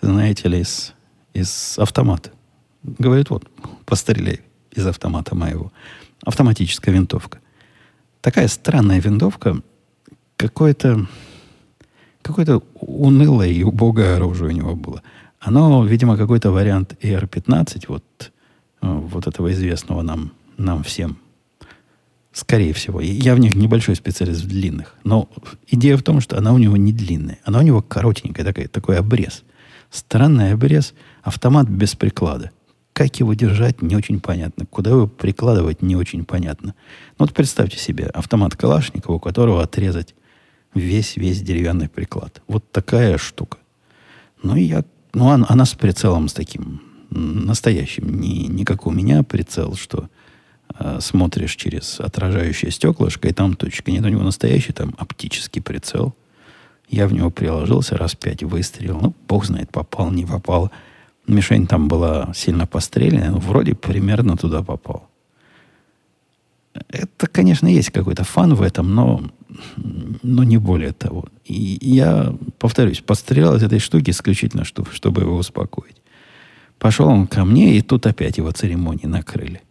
знаете 0.00 0.48
ли, 0.48 0.60
из, 0.60 0.94
из 1.34 1.78
автомата. 1.78 2.30
Говорит, 2.82 3.28
вот, 3.28 3.44
постреляй 3.84 4.40
из 4.72 4.86
автомата 4.86 5.34
моего. 5.34 5.70
Автоматическая 6.24 6.94
винтовка. 6.94 7.40
Такая 8.22 8.48
странная 8.48 9.00
винтовка. 9.00 9.60
Какое-то 10.38 11.06
какое-то 12.22 12.62
унылое 12.80 13.48
и 13.48 13.62
убогое 13.64 14.16
оружие 14.16 14.48
у 14.48 14.52
него 14.52 14.74
было. 14.74 15.02
Оно, 15.40 15.84
видимо, 15.84 16.16
какой-то 16.16 16.50
вариант 16.52 16.96
AR-15, 17.02 17.84
вот, 17.88 18.04
э, 18.80 18.86
вот 18.86 19.26
этого 19.26 19.52
известного 19.52 20.00
нам, 20.00 20.32
нам 20.56 20.82
всем 20.82 21.18
Скорее 22.36 22.74
всего. 22.74 23.00
Я 23.00 23.34
в 23.34 23.38
них 23.38 23.54
небольшой 23.54 23.96
специалист 23.96 24.42
в 24.42 24.46
длинных. 24.46 24.94
Но 25.04 25.30
идея 25.68 25.96
в 25.96 26.02
том, 26.02 26.20
что 26.20 26.36
она 26.36 26.52
у 26.52 26.58
него 26.58 26.76
не 26.76 26.92
длинная. 26.92 27.38
Она 27.44 27.60
у 27.60 27.62
него 27.62 27.80
коротенькая, 27.80 28.44
такой, 28.44 28.66
такой 28.66 28.98
обрез. 28.98 29.42
Странный 29.90 30.52
обрез. 30.52 30.92
Автомат 31.22 31.66
без 31.66 31.94
приклада. 31.94 32.50
Как 32.92 33.18
его 33.20 33.32
держать, 33.32 33.80
не 33.80 33.96
очень 33.96 34.20
понятно. 34.20 34.66
Куда 34.66 34.90
его 34.90 35.06
прикладывать, 35.06 35.80
не 35.80 35.96
очень 35.96 36.26
понятно. 36.26 36.74
Ну, 37.18 37.24
вот 37.24 37.32
представьте 37.32 37.78
себе 37.78 38.04
автомат 38.04 38.54
Калашникова, 38.54 39.14
у 39.14 39.18
которого 39.18 39.62
отрезать 39.62 40.14
весь-весь 40.74 41.40
деревянный 41.40 41.88
приклад. 41.88 42.42
Вот 42.48 42.70
такая 42.70 43.16
штука. 43.16 43.56
Ну, 44.42 44.56
я... 44.56 44.84
Ну, 45.14 45.30
она, 45.30 45.46
она 45.48 45.64
с 45.64 45.72
прицелом 45.72 46.28
с 46.28 46.34
таким 46.34 46.82
настоящим. 47.08 48.20
Не, 48.20 48.46
не 48.46 48.66
как 48.66 48.86
у 48.86 48.90
меня 48.90 49.22
прицел, 49.22 49.74
что 49.74 50.10
Э, 50.78 50.98
смотришь 51.00 51.56
через 51.56 52.00
отражающее 52.00 52.70
стеклышко, 52.70 53.28
и 53.28 53.32
там 53.32 53.54
точка. 53.54 53.90
Нет, 53.90 54.04
у 54.04 54.08
него 54.08 54.22
настоящий 54.22 54.72
там 54.72 54.94
оптический 54.98 55.62
прицел. 55.62 56.14
Я 56.88 57.08
в 57.08 57.12
него 57.12 57.30
приложился, 57.30 57.96
раз 57.96 58.14
пять 58.14 58.42
выстрелил. 58.42 58.98
Ну, 59.00 59.14
бог 59.28 59.44
знает, 59.44 59.70
попал, 59.70 60.10
не 60.10 60.24
попал. 60.24 60.70
Мишень 61.26 61.66
там 61.66 61.88
была 61.88 62.32
сильно 62.34 62.66
постреляна, 62.66 63.32
но 63.32 63.38
вроде 63.38 63.74
примерно 63.74 64.36
туда 64.36 64.62
попал. 64.62 65.08
Это, 66.88 67.26
конечно, 67.26 67.66
есть 67.66 67.90
какой-то 67.90 68.22
фан 68.22 68.54
в 68.54 68.60
этом, 68.60 68.94
но, 68.94 69.22
но 70.22 70.44
не 70.44 70.58
более 70.58 70.92
того. 70.92 71.24
И 71.44 71.78
я, 71.80 72.34
повторюсь, 72.58 73.00
пострелял 73.00 73.56
из 73.56 73.62
этой 73.62 73.78
штуки 73.78 74.10
исключительно, 74.10 74.64
чтобы, 74.64 74.92
чтобы 74.92 75.22
его 75.22 75.36
успокоить. 75.36 75.96
Пошел 76.78 77.08
он 77.08 77.26
ко 77.26 77.44
мне, 77.46 77.78
и 77.78 77.80
тут 77.80 78.06
опять 78.06 78.36
его 78.36 78.50
церемонии 78.50 79.06
накрыли. 79.06 79.62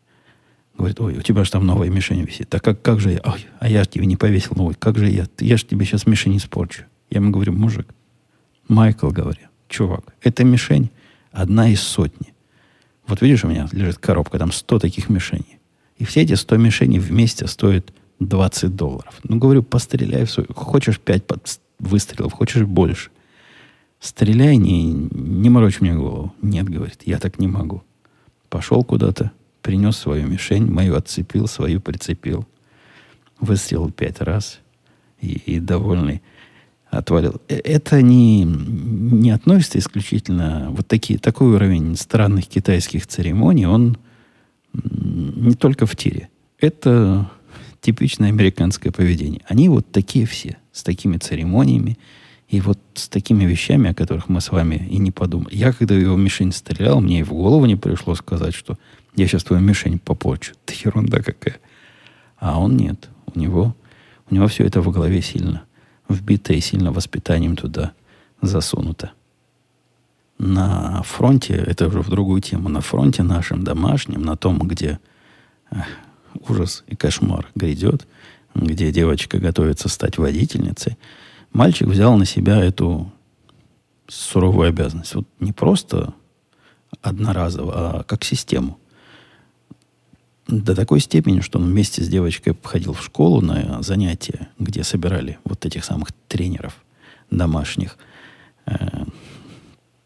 Говорит, 0.77 0.99
ой, 0.99 1.17
у 1.17 1.21
тебя 1.21 1.43
же 1.43 1.51
там 1.51 1.65
новая 1.65 1.89
мишень 1.89 2.21
висит. 2.23 2.53
А 2.53 2.59
как, 2.59 2.81
как 2.81 2.99
же 2.99 3.11
я? 3.11 3.21
Ой, 3.23 3.45
а 3.59 3.69
я 3.69 3.83
же 3.83 3.89
тебе 3.89 4.05
не 4.05 4.17
повесил 4.17 4.53
новый. 4.55 4.75
Как 4.75 4.97
же 4.97 5.09
я? 5.09 5.25
Я 5.39 5.57
же 5.57 5.65
тебе 5.65 5.85
сейчас 5.85 6.05
мишень 6.05 6.37
испорчу. 6.37 6.83
Я 7.09 7.19
ему 7.19 7.31
говорю, 7.31 7.53
мужик, 7.53 7.87
Майкл, 8.67 9.09
говорю, 9.09 9.47
чувак, 9.69 10.15
эта 10.21 10.43
мишень 10.43 10.89
одна 11.31 11.69
из 11.69 11.81
сотни. 11.81 12.33
Вот 13.07 13.21
видишь, 13.21 13.43
у 13.43 13.47
меня 13.47 13.69
лежит 13.71 13.99
коробка, 13.99 14.39
там 14.39 14.51
100 14.51 14.79
таких 14.79 15.09
мишеней. 15.09 15.59
И 15.97 16.05
все 16.05 16.21
эти 16.21 16.33
100 16.33 16.57
мишеней 16.57 16.99
вместе 16.99 17.47
стоят 17.47 17.93
20 18.19 18.75
долларов. 18.75 19.19
Ну, 19.23 19.37
говорю, 19.37 19.63
постреляй 19.63 20.25
в 20.25 20.31
свой... 20.31 20.47
Хочешь 20.49 20.99
5 20.99 21.23
выстрелов, 21.79 22.33
хочешь 22.33 22.63
больше. 22.63 23.11
Стреляй, 23.99 24.57
не, 24.57 24.91
не 24.91 25.49
морочь 25.49 25.79
мне 25.81 25.93
голову. 25.93 26.33
Нет, 26.41 26.67
говорит, 26.67 27.01
я 27.05 27.19
так 27.19 27.39
не 27.39 27.47
могу. 27.47 27.83
Пошел 28.49 28.83
куда-то, 28.83 29.31
принес 29.65 29.97
свою 29.97 30.27
мишень, 30.27 30.71
мою 30.71 30.95
отцепил, 30.95 31.47
свою 31.47 31.81
прицепил. 31.81 32.45
Выстрелил 33.39 33.89
пять 33.89 34.21
раз 34.21 34.59
и, 35.19 35.41
и 35.47 35.59
довольный 35.59 36.21
отвалил. 36.91 37.41
Э, 37.47 37.55
это 37.55 38.03
не, 38.03 38.43
не 38.43 39.31
относится 39.31 39.79
исключительно 39.79 40.67
вот 40.69 40.87
такие, 40.87 41.17
такой 41.17 41.47
уровень 41.55 41.95
странных 41.95 42.45
китайских 42.45 43.07
церемоний, 43.07 43.65
он 43.65 43.97
не 44.73 45.55
только 45.55 45.87
в 45.87 45.95
тире. 45.95 46.29
Это 46.59 47.31
типичное 47.81 48.29
американское 48.29 48.91
поведение. 48.91 49.41
Они 49.47 49.67
вот 49.67 49.91
такие 49.91 50.27
все, 50.27 50.57
с 50.73 50.83
такими 50.83 51.17
церемониями 51.17 51.97
и 52.49 52.61
вот 52.61 52.77
с 52.93 53.09
такими 53.09 53.45
вещами, 53.45 53.89
о 53.89 53.95
которых 53.95 54.29
мы 54.29 54.41
с 54.41 54.51
вами 54.51 54.87
и 54.91 54.99
не 54.99 55.09
подумали. 55.09 55.55
Я, 55.55 55.73
когда 55.73 55.95
его 55.95 56.15
мишень 56.15 56.51
стрелял, 56.51 57.01
мне 57.01 57.21
и 57.21 57.23
в 57.23 57.29
голову 57.29 57.65
не 57.65 57.75
пришло 57.75 58.13
сказать, 58.13 58.53
что 58.53 58.77
я 59.15 59.27
сейчас 59.27 59.43
твою 59.43 59.61
мишень 59.61 59.99
попорчу. 59.99 60.53
Это 60.65 60.73
ерунда 60.73 61.19
какая. 61.19 61.59
А 62.37 62.59
он 62.59 62.77
нет. 62.77 63.09
У 63.33 63.39
него, 63.39 63.75
у 64.29 64.35
него 64.35 64.47
все 64.47 64.65
это 64.65 64.81
в 64.81 64.91
голове 64.91 65.21
сильно 65.21 65.63
вбито 66.07 66.53
и 66.53 66.61
сильно 66.61 66.91
воспитанием 66.91 67.55
туда 67.55 67.93
засунуто. 68.41 69.11
На 70.37 71.01
фронте, 71.03 71.55
это 71.55 71.87
уже 71.87 72.01
в 72.01 72.09
другую 72.09 72.41
тему, 72.41 72.69
на 72.69 72.81
фронте 72.81 73.23
нашем 73.23 73.63
домашнем, 73.63 74.21
на 74.21 74.35
том, 74.35 74.59
где 74.59 74.99
эх, 75.71 75.85
ужас 76.49 76.83
и 76.87 76.95
кошмар 76.95 77.47
грядет, 77.55 78.05
где 78.53 78.91
девочка 78.91 79.39
готовится 79.39 79.89
стать 79.89 80.17
водительницей, 80.17 80.97
мальчик 81.53 81.87
взял 81.87 82.17
на 82.17 82.25
себя 82.25 82.63
эту 82.63 83.11
суровую 84.07 84.69
обязанность. 84.69 85.15
Вот 85.15 85.27
не 85.39 85.51
просто 85.51 86.13
одноразово, 87.01 87.73
а 87.75 88.03
как 88.03 88.23
систему. 88.23 88.77
До 90.47 90.75
такой 90.75 90.99
степени, 90.99 91.39
что 91.39 91.57
он 91.57 91.65
вместе 91.65 92.03
с 92.03 92.07
девочкой 92.07 92.55
ходил 92.63 92.93
в 92.93 93.03
школу 93.03 93.41
на 93.41 93.81
занятия, 93.81 94.49
где 94.59 94.83
собирали 94.83 95.39
вот 95.43 95.65
этих 95.65 95.83
самых 95.83 96.09
тренеров 96.27 96.75
домашних, 97.31 97.97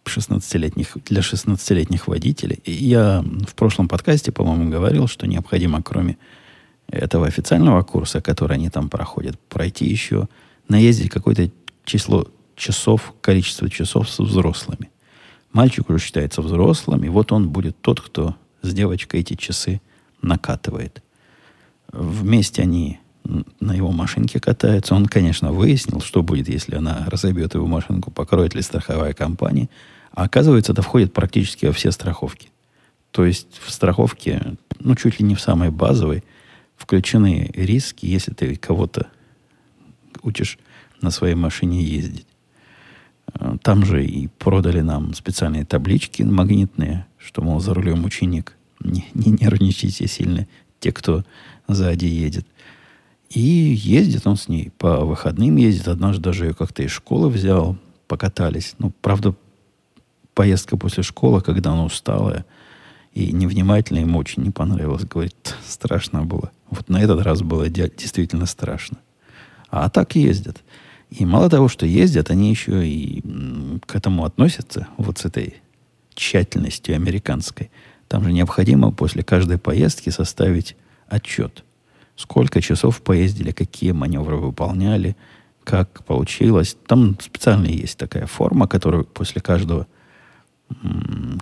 16-летних, 0.05 0.95
э, 0.95 0.99
для 1.05 1.21
16-летних 1.21 2.07
водителей. 2.07 2.59
И 2.63 2.71
я 2.71 3.21
в 3.21 3.53
прошлом 3.55 3.89
подкасте, 3.89 4.31
по-моему, 4.31 4.69
говорил, 4.69 5.07
что 5.07 5.27
необходимо, 5.27 5.83
кроме 5.83 6.17
этого 6.87 7.27
официального 7.27 7.83
курса, 7.83 8.21
который 8.21 8.55
они 8.55 8.69
там 8.69 8.89
проходят, 8.89 9.37
пройти 9.49 9.85
еще, 9.85 10.29
наездить 10.69 11.09
какое-то 11.09 11.51
число 11.83 12.27
часов, 12.55 13.13
количество 13.21 13.69
часов 13.69 14.09
с 14.09 14.19
взрослыми. 14.19 14.89
Мальчик 15.51 15.89
уже 15.89 15.99
считается 15.99 16.41
взрослым, 16.41 17.03
и 17.03 17.09
вот 17.09 17.31
он 17.31 17.49
будет 17.49 17.79
тот, 17.81 17.99
кто 17.99 18.35
с 18.61 18.73
девочкой 18.73 19.21
эти 19.21 19.35
часы 19.35 19.81
накатывает. 20.21 21.03
Вместе 21.91 22.61
они 22.61 22.99
на 23.59 23.73
его 23.73 23.91
машинке 23.91 24.39
катаются. 24.39 24.95
Он, 24.95 25.05
конечно, 25.05 25.51
выяснил, 25.51 26.01
что 26.01 26.23
будет, 26.23 26.49
если 26.49 26.75
она 26.75 27.05
разобьет 27.07 27.53
его 27.53 27.67
машинку, 27.67 28.11
покроет 28.11 28.55
ли 28.55 28.61
страховая 28.61 29.13
компания. 29.13 29.69
А 30.11 30.23
оказывается, 30.23 30.71
это 30.71 30.81
входит 30.81 31.13
практически 31.13 31.65
во 31.65 31.73
все 31.73 31.91
страховки. 31.91 32.49
То 33.11 33.25
есть 33.25 33.59
в 33.63 33.71
страховке, 33.71 34.55
ну, 34.79 34.95
чуть 34.95 35.19
ли 35.19 35.25
не 35.25 35.35
в 35.35 35.41
самой 35.41 35.71
базовой, 35.71 36.23
включены 36.75 37.51
риски, 37.53 38.05
если 38.05 38.33
ты 38.33 38.55
кого-то 38.55 39.07
учишь 40.21 40.57
на 41.01 41.11
своей 41.11 41.35
машине 41.35 41.83
ездить. 41.83 42.27
Там 43.61 43.85
же 43.85 44.05
и 44.05 44.27
продали 44.27 44.81
нам 44.81 45.13
специальные 45.13 45.65
таблички 45.65 46.23
магнитные, 46.23 47.05
что, 47.17 47.41
мол, 47.41 47.59
за 47.59 47.73
рулем 47.73 48.05
ученик 48.05 48.55
не, 48.79 49.05
не 49.13 49.31
нервничайте 49.31 50.07
сильно, 50.07 50.47
те, 50.79 50.91
кто 50.91 51.23
сзади 51.67 52.05
едет. 52.05 52.45
И 53.29 53.39
ездит 53.39 54.25
он 54.25 54.37
с 54.37 54.47
ней. 54.47 54.71
По 54.77 55.05
выходным 55.05 55.55
ездит. 55.57 55.87
Однажды 55.87 56.21
даже 56.21 56.45
ее 56.45 56.53
как-то 56.53 56.83
из 56.83 56.91
школы 56.91 57.29
взял. 57.29 57.77
Покатались. 58.07 58.73
Ну, 58.79 58.91
правда, 59.01 59.35
поездка 60.33 60.77
после 60.77 61.03
школы, 61.03 61.41
когда 61.41 61.73
она 61.73 61.85
усталая 61.85 62.45
и 63.13 63.31
невнимательная, 63.31 64.01
ему 64.01 64.17
очень 64.17 64.43
не 64.43 64.49
понравилось. 64.49 65.03
Говорит, 65.03 65.55
страшно 65.67 66.23
было. 66.23 66.51
Вот 66.71 66.89
на 66.89 67.01
этот 67.01 67.21
раз 67.21 67.41
было 67.41 67.69
действительно 67.69 68.47
страшно. 68.47 68.97
А 69.69 69.89
так 69.89 70.15
ездят. 70.15 70.63
И 71.11 71.25
мало 71.25 71.49
того, 71.49 71.67
что 71.67 71.85
ездят, 71.85 72.31
они 72.31 72.49
еще 72.49 72.87
и 72.87 73.21
к 73.85 73.95
этому 73.95 74.25
относятся, 74.25 74.87
вот 74.97 75.19
с 75.19 75.25
этой 75.25 75.55
тщательностью 76.15 76.95
американской– 76.95 77.69
там 78.09 78.23
же 78.23 78.33
необходимо 78.33 78.91
после 78.91 79.23
каждой 79.23 79.59
поездки 79.59 80.09
составить 80.09 80.75
отчет. 81.07 81.63
Сколько 82.15 82.59
часов 82.59 83.01
поездили, 83.01 83.51
какие 83.51 83.91
маневры 83.91 84.35
выполняли, 84.35 85.15
как 85.63 86.03
получилось. 86.03 86.75
Там 86.87 87.17
специально 87.21 87.67
есть 87.67 87.97
такая 87.97 88.25
форма, 88.25 88.67
которую 88.67 89.05
после 89.05 89.41
каждого 89.41 89.85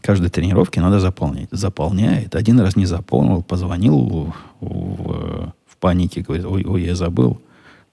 каждой 0.02 0.30
тренировки 0.30 0.80
надо 0.80 1.00
заполнять. 1.00 1.48
Заполняет. 1.52 2.36
Один 2.36 2.60
раз 2.60 2.76
не 2.76 2.86
заполнил, 2.86 3.44
позвонил 3.44 4.00
в, 4.60 4.66
в, 4.66 5.54
в 5.66 5.78
панике, 5.80 6.22
говорит, 6.22 6.46
ой, 6.46 6.66
ой, 6.66 6.84
я 6.84 6.96
забыл, 6.96 7.42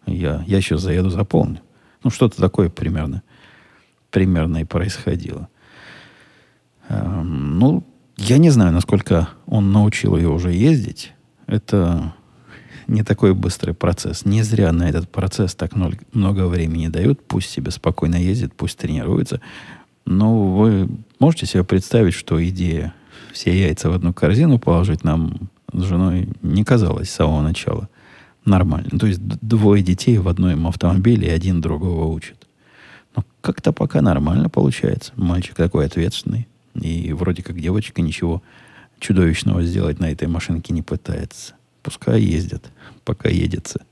я, 0.06 0.42
я 0.48 0.60
сейчас 0.60 0.82
заеду, 0.82 1.10
заполню. 1.10 1.60
Ну, 2.02 2.10
что-то 2.10 2.40
такое 2.40 2.70
примерно, 2.70 3.22
примерно 4.10 4.58
и 4.58 4.64
происходило. 4.64 5.48
Эм, 6.88 7.58
ну, 7.58 7.84
я 8.16 8.38
не 8.38 8.50
знаю, 8.50 8.72
насколько 8.72 9.28
он 9.46 9.72
научил 9.72 10.16
ее 10.16 10.28
уже 10.28 10.52
ездить. 10.52 11.12
Это 11.46 12.14
не 12.86 13.02
такой 13.02 13.34
быстрый 13.34 13.72
процесс. 13.72 14.24
Не 14.24 14.42
зря 14.42 14.72
на 14.72 14.88
этот 14.88 15.10
процесс 15.10 15.54
так 15.54 15.72
много 15.74 16.46
времени 16.46 16.88
дают. 16.88 17.26
Пусть 17.26 17.50
себе 17.50 17.70
спокойно 17.70 18.16
ездит, 18.16 18.54
пусть 18.54 18.78
тренируется. 18.78 19.40
Но 20.06 20.52
вы 20.52 20.88
можете 21.18 21.46
себе 21.46 21.64
представить, 21.64 22.14
что 22.14 22.44
идея 22.46 22.94
все 23.32 23.58
яйца 23.58 23.90
в 23.90 23.94
одну 23.94 24.12
корзину 24.12 24.58
положить 24.58 25.02
нам 25.02 25.50
с 25.72 25.82
женой 25.82 26.28
не 26.42 26.64
казалась 26.64 27.10
с 27.10 27.14
самого 27.14 27.42
начала 27.42 27.88
нормально. 28.44 28.90
То 28.98 29.06
есть 29.06 29.20
двое 29.22 29.82
детей 29.82 30.18
в 30.18 30.28
одном 30.28 30.66
автомобиле, 30.66 31.28
и 31.28 31.32
один 31.32 31.60
другого 31.60 32.04
учит. 32.04 32.46
Но 33.16 33.24
как-то 33.40 33.72
пока 33.72 34.02
нормально 34.02 34.48
получается. 34.48 35.12
Мальчик 35.16 35.54
такой 35.54 35.86
ответственный. 35.86 36.46
И 36.74 37.12
вроде 37.12 37.42
как 37.42 37.60
девочка 37.60 38.02
ничего 38.02 38.42
чудовищного 38.98 39.62
сделать 39.62 40.00
на 40.00 40.10
этой 40.10 40.28
машинке 40.28 40.72
не 40.72 40.82
пытается. 40.82 41.54
Пускай 41.82 42.20
ездят, 42.20 42.70
пока 43.04 43.28
едется. 43.28 43.84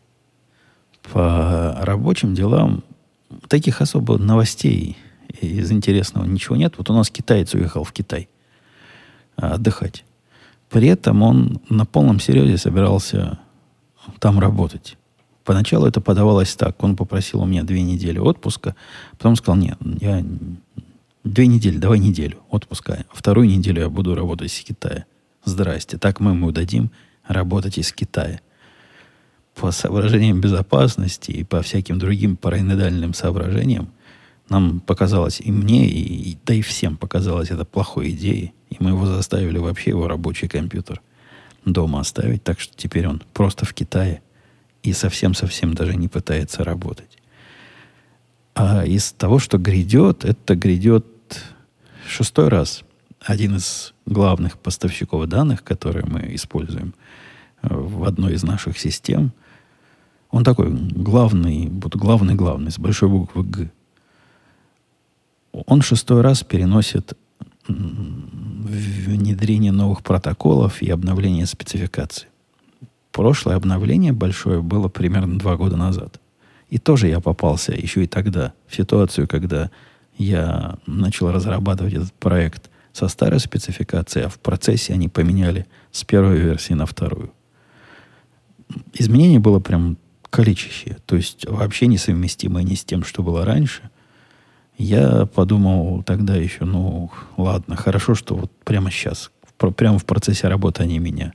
По 1.13 1.77
рабочим 1.83 2.35
делам 2.35 2.85
таких 3.49 3.81
особо 3.81 4.19
новостей 4.19 4.97
из 5.41 5.71
интересного 5.71 6.25
ничего 6.25 6.57
нет. 6.57 6.75
Вот 6.79 6.91
у 6.91 6.95
нас 6.95 7.11
китаец 7.11 7.55
уехал 7.55 7.85
в 7.85 7.93
Китай 7.93 8.29
отдыхать. 9.37 10.05
При 10.71 10.89
этом 10.89 11.23
он 11.23 11.61
на 11.69 11.85
полном 11.85 12.21
серьезе 12.21 12.57
собирался 12.57 13.39
там 14.19 14.39
работать. 14.39 14.97
Поначалу 15.45 15.87
это 15.87 16.01
подавалось 16.01 16.55
так. 16.55 16.83
Он 16.83 16.97
попросил 16.97 17.43
у 17.43 17.47
меня 17.47 17.63
две 17.63 17.83
недели 17.83 18.19
отпуска. 18.19 18.75
Потом 19.13 19.37
сказал, 19.37 19.57
нет, 19.57 19.77
я 20.01 20.25
Две 21.25 21.47
недели, 21.47 21.79
давай 21.79 22.01
неделю 22.01 22.39
отпуска. 22.51 23.05
Вторую 23.13 23.47
неделю 23.47 23.83
я 23.83 23.89
буду 23.89 24.17
работать 24.17 24.53
из 24.53 24.61
Китая. 24.65 25.05
Здрасте. 25.45 25.97
Так 25.97 26.19
мы 26.19 26.33
ему 26.33 26.51
дадим 26.51 26.91
работать 27.29 27.79
из 27.79 27.93
Китая. 27.93 28.41
По 29.55 29.71
соображениям 29.71 30.41
безопасности 30.41 31.31
и 31.31 31.45
по 31.45 31.63
всяким 31.63 32.01
другим 32.01 32.37
параноидальным 32.37 33.15
соображениям 33.15 33.93
Нам 34.49 34.81
показалось, 34.81 35.41
и 35.41 35.53
мне, 35.53 35.87
и, 35.87 36.31
и 36.31 36.39
да 36.45 36.55
и 36.55 36.63
всем 36.63 36.97
показалось 36.97 37.51
это 37.51 37.65
плохой 37.65 38.11
идеей. 38.11 38.53
И 38.71 38.77
мы 38.81 38.91
его 38.91 39.07
заставили 39.07 39.59
вообще 39.59 39.91
его 39.91 40.09
рабочий 40.09 40.49
компьютер 40.49 41.01
дома 41.65 42.01
оставить. 42.01 42.43
Так 42.43 42.59
что 42.59 42.77
теперь 42.77 43.07
он 43.07 43.23
просто 43.33 43.65
в 43.65 43.75
Китае 43.75 44.23
и 44.83 44.93
совсем-совсем 44.93 45.75
даже 45.75 45.95
не 45.95 46.09
пытается 46.09 46.65
работать. 46.65 47.17
А 48.55 48.85
из 48.85 49.13
того, 49.13 49.39
что 49.39 49.59
грядет, 49.59 50.25
это 50.25 50.57
грядет 50.57 51.07
шестой 52.07 52.49
раз. 52.49 52.83
Один 53.21 53.57
из 53.57 53.95
главных 54.07 54.59
поставщиков 54.59 55.27
данных, 55.27 55.63
которые 55.63 56.05
мы 56.05 56.35
используем 56.35 56.95
э, 57.63 57.69
в 57.73 58.05
одной 58.05 58.35
из 58.35 58.43
наших 58.43 58.79
систем, 58.79 59.33
он 60.31 60.45
такой 60.45 60.71
главный, 60.71 61.67
главный-главный, 61.67 62.71
с 62.71 62.79
большой 62.79 63.11
буквы 63.11 63.45
«Г». 63.45 63.71
Он 65.53 65.83
шестой 65.83 66.23
раз 66.23 66.43
переносит 66.43 67.17
внедрение 67.69 69.73
новых 69.73 70.03
протоколов 70.03 70.83
и 70.83 70.91
обновление 70.91 71.47
спецификаций. 71.47 72.29
Прошлое 73.13 73.57
обновление 73.57 74.13
большое 74.13 74.63
было 74.63 74.89
примерно 74.89 75.39
два 75.39 75.57
года 75.57 75.77
назад. 75.77 76.19
И 76.71 76.79
тоже 76.79 77.09
я 77.09 77.21
попался 77.21 77.73
еще 77.73 78.05
и 78.05 78.07
тогда 78.07 78.55
в 78.67 78.75
ситуацию, 78.75 79.29
когда 79.29 79.71
я 80.19 80.79
начал 80.87 81.31
разрабатывать 81.31 81.95
этот 81.95 82.13
проект 82.13 82.71
со 82.93 83.09
старой 83.09 83.41
спецификацией, 83.41 84.27
а 84.27 84.29
в 84.29 84.39
процессе 84.39 84.93
они 84.93 85.09
поменяли 85.09 85.67
с 85.91 86.05
первой 86.05 86.39
версии 86.39 86.75
на 86.75 86.87
вторую. 86.87 87.33
Изменение 88.95 89.39
было 89.39 89.61
прям 89.61 89.97
количество, 90.31 90.97
то 91.07 91.17
есть 91.17 91.47
вообще 91.47 91.87
несовместимое 91.87 92.65
ни 92.65 92.75
с 92.75 92.85
тем, 92.85 93.05
что 93.05 93.23
было 93.23 93.45
раньше. 93.45 93.91
Я 94.79 95.27
подумал 95.27 96.03
тогда 96.03 96.37
еще, 96.37 96.65
ну, 96.65 97.11
ладно, 97.37 97.77
хорошо, 97.77 98.15
что 98.15 98.35
вот 98.35 98.51
прямо 98.65 98.91
сейчас, 98.91 99.31
прямо 99.77 99.99
в 99.99 100.07
процессе 100.07 100.49
работы 100.49 100.83
они 100.83 100.99
меня 100.99 101.35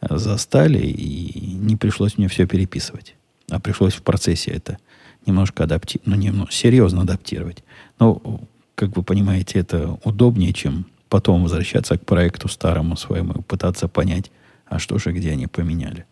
застали, 0.00 0.78
и 0.78 1.54
не 1.54 1.76
пришлось 1.76 2.16
мне 2.16 2.28
все 2.28 2.46
переписывать. 2.46 3.16
А 3.50 3.58
пришлось 3.58 3.94
в 3.94 4.02
процессе 4.02 4.52
это 4.52 4.78
немножко 5.26 5.64
адаптировать, 5.64 6.06
ну, 6.06 6.14
немного, 6.16 6.52
серьезно 6.52 7.02
адаптировать. 7.02 7.64
Но, 7.98 8.40
как 8.74 8.96
вы 8.96 9.02
понимаете, 9.02 9.58
это 9.58 9.98
удобнее, 10.04 10.52
чем 10.52 10.86
потом 11.08 11.42
возвращаться 11.42 11.96
к 11.98 12.04
проекту 12.04 12.48
старому 12.48 12.96
своему 12.96 13.34
и 13.34 13.42
пытаться 13.42 13.88
понять, 13.88 14.30
а 14.66 14.78
что 14.78 14.98
же, 14.98 15.12
где 15.12 15.32
они 15.32 15.46
поменяли. 15.46 16.06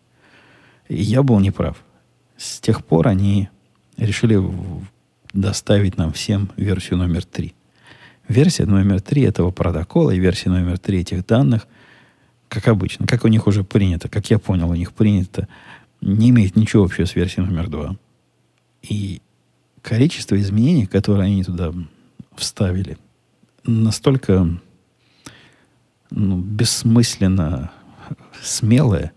И 0.89 1.01
я 1.01 1.23
был 1.23 1.39
неправ. 1.39 1.77
С 2.37 2.59
тех 2.59 2.85
пор 2.85 3.07
они 3.07 3.49
решили 3.97 4.39
доставить 5.33 5.97
нам 5.97 6.13
всем 6.13 6.49
версию 6.55 6.97
номер 6.97 7.25
три. 7.25 7.53
Версия 8.27 8.65
номер 8.65 9.01
три 9.01 9.21
этого 9.23 9.51
протокола 9.51 10.11
и 10.11 10.19
версия 10.19 10.49
номер 10.49 10.77
три 10.77 10.99
этих 10.99 11.25
данных, 11.25 11.67
как 12.49 12.67
обычно, 12.67 13.07
как 13.07 13.23
у 13.23 13.27
них 13.27 13.47
уже 13.47 13.63
принято, 13.63 14.09
как 14.09 14.29
я 14.29 14.39
понял, 14.39 14.69
у 14.69 14.75
них 14.75 14.93
принято, 14.93 15.47
не 16.01 16.29
имеет 16.29 16.55
ничего 16.55 16.83
общего 16.83 17.05
с 17.05 17.15
версией 17.15 17.45
номер 17.45 17.69
два. 17.69 17.95
И 18.81 19.21
количество 19.87 20.37
изменений, 20.37 20.85
которые 20.85 21.27
они 21.27 21.43
туда 21.45 21.73
вставили, 22.35 22.97
настолько 23.63 24.59
ну, 26.11 26.37
бессмысленно 26.37 27.71
смелое, 28.41 29.13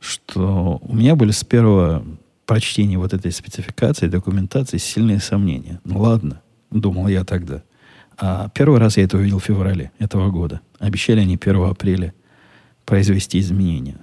что 0.00 0.80
у 0.82 0.94
меня 0.94 1.14
были 1.14 1.30
с 1.30 1.44
первого 1.44 2.06
прочтения 2.46 2.96
вот 2.96 3.12
этой 3.12 3.30
спецификации, 3.32 4.08
документации 4.08 4.78
сильные 4.78 5.20
сомнения. 5.20 5.78
Ну 5.84 6.00
ладно, 6.00 6.40
думал 6.70 7.08
я 7.08 7.24
тогда. 7.24 7.62
А 8.16 8.48
первый 8.54 8.80
раз 8.80 8.96
я 8.96 9.04
это 9.04 9.18
увидел 9.18 9.40
в 9.40 9.44
феврале 9.44 9.92
этого 9.98 10.30
года. 10.30 10.62
Обещали 10.78 11.20
они 11.20 11.36
1 11.36 11.64
апреля 11.64 12.14
произвести 12.86 13.40
изменения. 13.40 13.98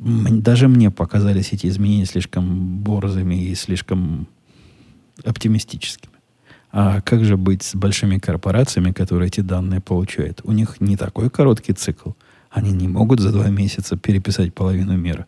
Даже 0.00 0.66
мне 0.66 0.90
показались 0.90 1.52
эти 1.52 1.68
изменения 1.68 2.04
слишком 2.04 2.78
борзыми 2.78 3.36
и 3.36 3.54
слишком 3.54 4.26
оптимистическими. 5.24 6.18
А 6.70 7.00
как 7.00 7.24
же 7.24 7.36
быть 7.36 7.62
с 7.62 7.74
большими 7.74 8.18
корпорациями, 8.18 8.92
которые 8.92 9.28
эти 9.28 9.40
данные 9.40 9.80
получают? 9.80 10.40
У 10.44 10.52
них 10.52 10.80
не 10.80 10.96
такой 10.96 11.30
короткий 11.30 11.72
цикл. 11.72 12.10
Они 12.50 12.72
не 12.72 12.88
могут 12.88 13.20
за 13.20 13.32
два 13.32 13.48
месяца 13.48 13.96
переписать 13.96 14.54
половину 14.54 14.96
мира. 14.96 15.26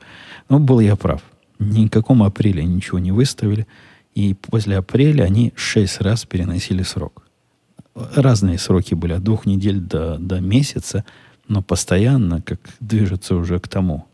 Но 0.49 0.59
был 0.59 0.81
я 0.81 0.97
прав. 0.97 1.23
Ни 1.59 1.87
в 1.87 1.91
каком 1.91 2.23
апреле 2.23 2.65
ничего 2.65 2.99
не 2.99 3.13
выставили. 3.13 3.67
И 4.15 4.35
после 4.35 4.77
апреля 4.79 5.25
они 5.25 5.53
шесть 5.57 6.01
раз 6.01 6.25
переносили 6.25 6.83
срок. 6.83 7.27
Разные 7.95 8.59
сроки 8.59 8.95
были 8.95 9.13
от 9.13 9.23
двух 9.23 9.47
недель 9.47 9.81
до, 9.81 10.19
до 10.19 10.41
месяца, 10.41 11.05
но 11.49 11.63
постоянно, 11.63 12.41
как 12.41 12.61
движется 12.81 13.35
уже 13.35 13.59
к 13.59 13.69
тому, 13.69 14.07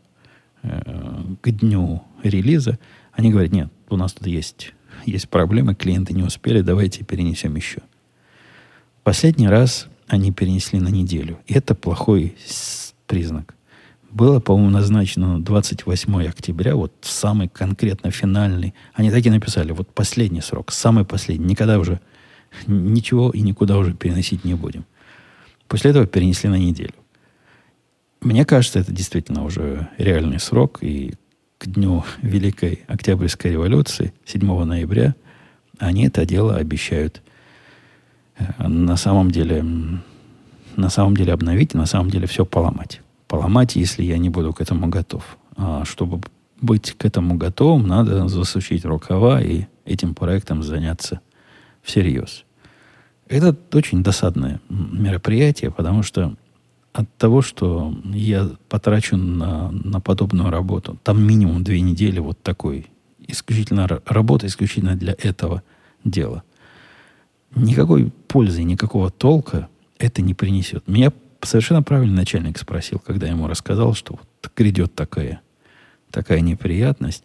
э, 0.63 1.23
к 1.41 1.51
дню 1.51 2.03
релиза, 2.23 2.79
они 3.13 3.31
говорят, 3.31 3.51
нет, 3.51 3.69
у 3.89 3.95
нас 3.95 4.13
тут 4.13 4.27
есть 4.27 4.73
есть 5.11 5.29
проблемы, 5.29 5.75
клиенты 5.75 6.13
не 6.13 6.23
успели, 6.23 6.61
давайте 6.61 7.03
перенесем 7.03 7.55
еще. 7.55 7.81
Последний 9.03 9.47
раз 9.47 9.87
они 10.07 10.31
перенесли 10.31 10.79
на 10.79 10.89
неделю. 10.89 11.39
И 11.47 11.53
это 11.53 11.75
плохой 11.75 12.35
признак. 13.07 13.55
Было, 14.09 14.39
по-моему, 14.39 14.69
назначено 14.69 15.43
28 15.43 16.27
октября, 16.27 16.75
вот 16.75 16.93
самый 17.01 17.49
конкретно 17.49 18.09
финальный. 18.09 18.73
Они 18.93 19.11
так 19.11 19.25
и 19.25 19.29
написали, 19.29 19.71
вот 19.73 19.93
последний 19.93 20.41
срок, 20.41 20.71
самый 20.71 21.05
последний. 21.05 21.45
Никогда 21.45 21.77
уже 21.77 21.99
ничего 22.65 23.31
и 23.31 23.41
никуда 23.41 23.77
уже 23.77 23.93
переносить 23.93 24.45
не 24.45 24.53
будем. 24.53 24.85
После 25.67 25.91
этого 25.91 26.07
перенесли 26.07 26.49
на 26.49 26.57
неделю. 26.57 26.93
Мне 28.21 28.45
кажется, 28.45 28.79
это 28.79 28.91
действительно 28.91 29.43
уже 29.43 29.89
реальный 29.97 30.39
срок, 30.39 30.79
и 30.81 31.13
к 31.57 31.67
дню 31.67 32.03
Великой 32.21 32.83
Октябрьской 32.87 33.51
революции, 33.51 34.13
7 34.25 34.63
ноября, 34.63 35.15
они 35.79 36.07
это 36.07 36.25
дело 36.25 36.55
обещают 36.55 37.21
э, 38.37 38.67
на 38.67 38.97
самом 38.97 39.31
деле, 39.31 39.65
на 40.75 40.89
самом 40.89 41.15
деле 41.15 41.33
обновить, 41.33 41.73
на 41.73 41.85
самом 41.85 42.09
деле 42.09 42.27
все 42.27 42.45
поломать. 42.45 43.01
Поломать, 43.27 43.75
если 43.75 44.03
я 44.03 44.17
не 44.17 44.29
буду 44.29 44.53
к 44.53 44.61
этому 44.61 44.87
готов. 44.87 45.37
А 45.55 45.83
чтобы 45.85 46.21
быть 46.61 46.93
к 46.93 47.05
этому 47.05 47.35
готовым, 47.35 47.87
надо 47.87 48.27
засучить 48.27 48.85
рукава 48.85 49.41
и 49.41 49.65
этим 49.85 50.13
проектом 50.13 50.63
заняться 50.63 51.21
всерьез. 51.81 52.43
Это 53.27 53.55
очень 53.73 54.03
досадное 54.03 54.61
мероприятие, 54.69 55.71
потому 55.71 56.03
что 56.03 56.35
от 56.97 57.15
того, 57.17 57.43
что 57.43 57.93
я 58.05 58.49
потрачу 58.69 59.17
на, 59.17 59.69
на 59.69 60.01
подобную 60.01 60.49
работу, 60.49 60.97
там 61.03 61.23
минимум 61.23 61.63
две 61.63 61.79
недели 61.81 62.17
вот 62.17 62.41
такой 62.41 62.87
исключительно 63.27 63.87
работа, 64.05 64.47
исключительно 64.47 64.95
для 64.95 65.13
этого 65.13 65.61
дела. 66.03 66.41
Никакой 67.53 68.11
пользы, 68.27 68.63
никакого 68.63 69.11
толка 69.11 69.69
это 69.99 70.23
не 70.23 70.33
принесет. 70.33 70.87
Меня 70.87 71.13
совершенно 71.43 71.83
правильно 71.83 72.15
начальник 72.15 72.57
спросил, 72.57 72.97
когда 72.97 73.27
я 73.27 73.33
ему 73.33 73.47
рассказал, 73.47 73.93
что 73.93 74.13
вот 74.13 74.51
грядет 74.55 74.95
такая, 74.95 75.41
такая 76.09 76.39
неприятность. 76.39 77.23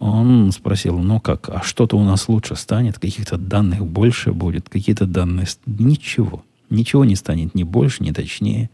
Он 0.00 0.50
спросил, 0.50 0.98
ну 0.98 1.20
как, 1.20 1.48
а 1.50 1.62
что-то 1.62 1.96
у 1.96 2.02
нас 2.02 2.28
лучше 2.28 2.56
станет, 2.56 2.98
каких-то 2.98 3.36
данных 3.36 3.86
больше 3.86 4.32
будет, 4.32 4.68
какие-то 4.68 5.06
данные... 5.06 5.46
Ничего. 5.66 6.42
Ничего 6.72 7.04
не 7.04 7.16
станет 7.16 7.54
ни 7.54 7.64
больше, 7.64 8.02
ни 8.02 8.12
точнее. 8.12 8.70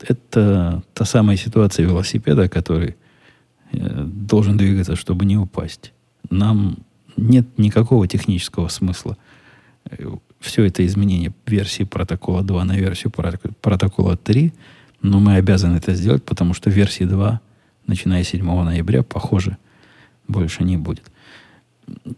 Это 0.00 0.82
та 0.94 1.04
самая 1.04 1.36
ситуация 1.36 1.86
велосипеда, 1.86 2.48
который 2.48 2.96
э, 3.72 4.04
должен 4.04 4.56
двигаться, 4.56 4.96
чтобы 4.96 5.24
не 5.24 5.36
упасть. 5.36 5.92
Нам 6.28 6.78
нет 7.16 7.46
никакого 7.56 8.08
технического 8.08 8.66
смысла 8.68 9.16
э, 9.90 9.96
все 10.40 10.64
это 10.64 10.84
изменение 10.84 11.32
версии 11.46 11.84
протокола 11.84 12.42
2 12.42 12.64
на 12.64 12.76
версию 12.76 13.12
протокола 13.12 14.16
3, 14.16 14.52
но 15.02 15.20
мы 15.20 15.36
обязаны 15.36 15.76
это 15.76 15.94
сделать, 15.94 16.24
потому 16.24 16.54
что 16.54 16.70
версии 16.70 17.04
2, 17.04 17.40
начиная 17.86 18.24
с 18.24 18.28
7 18.28 18.44
ноября, 18.44 19.02
похоже, 19.02 19.56
больше 20.26 20.64
не 20.64 20.78
будет 20.78 21.10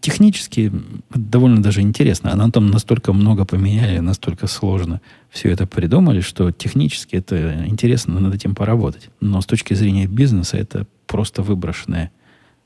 технически 0.00 0.72
довольно 1.10 1.62
даже 1.62 1.80
интересно. 1.80 2.32
Она 2.32 2.50
там 2.50 2.70
настолько 2.70 3.12
много 3.12 3.44
поменяли, 3.44 3.98
настолько 3.98 4.46
сложно 4.46 5.00
все 5.30 5.50
это 5.50 5.66
придумали, 5.66 6.20
что 6.20 6.50
технически 6.50 7.16
это 7.16 7.66
интересно 7.66 8.20
над 8.20 8.34
этим 8.34 8.54
поработать. 8.54 9.08
Но 9.20 9.40
с 9.40 9.46
точки 9.46 9.74
зрения 9.74 10.06
бизнеса 10.06 10.56
это 10.56 10.86
просто 11.06 11.42
выброшенное 11.42 12.10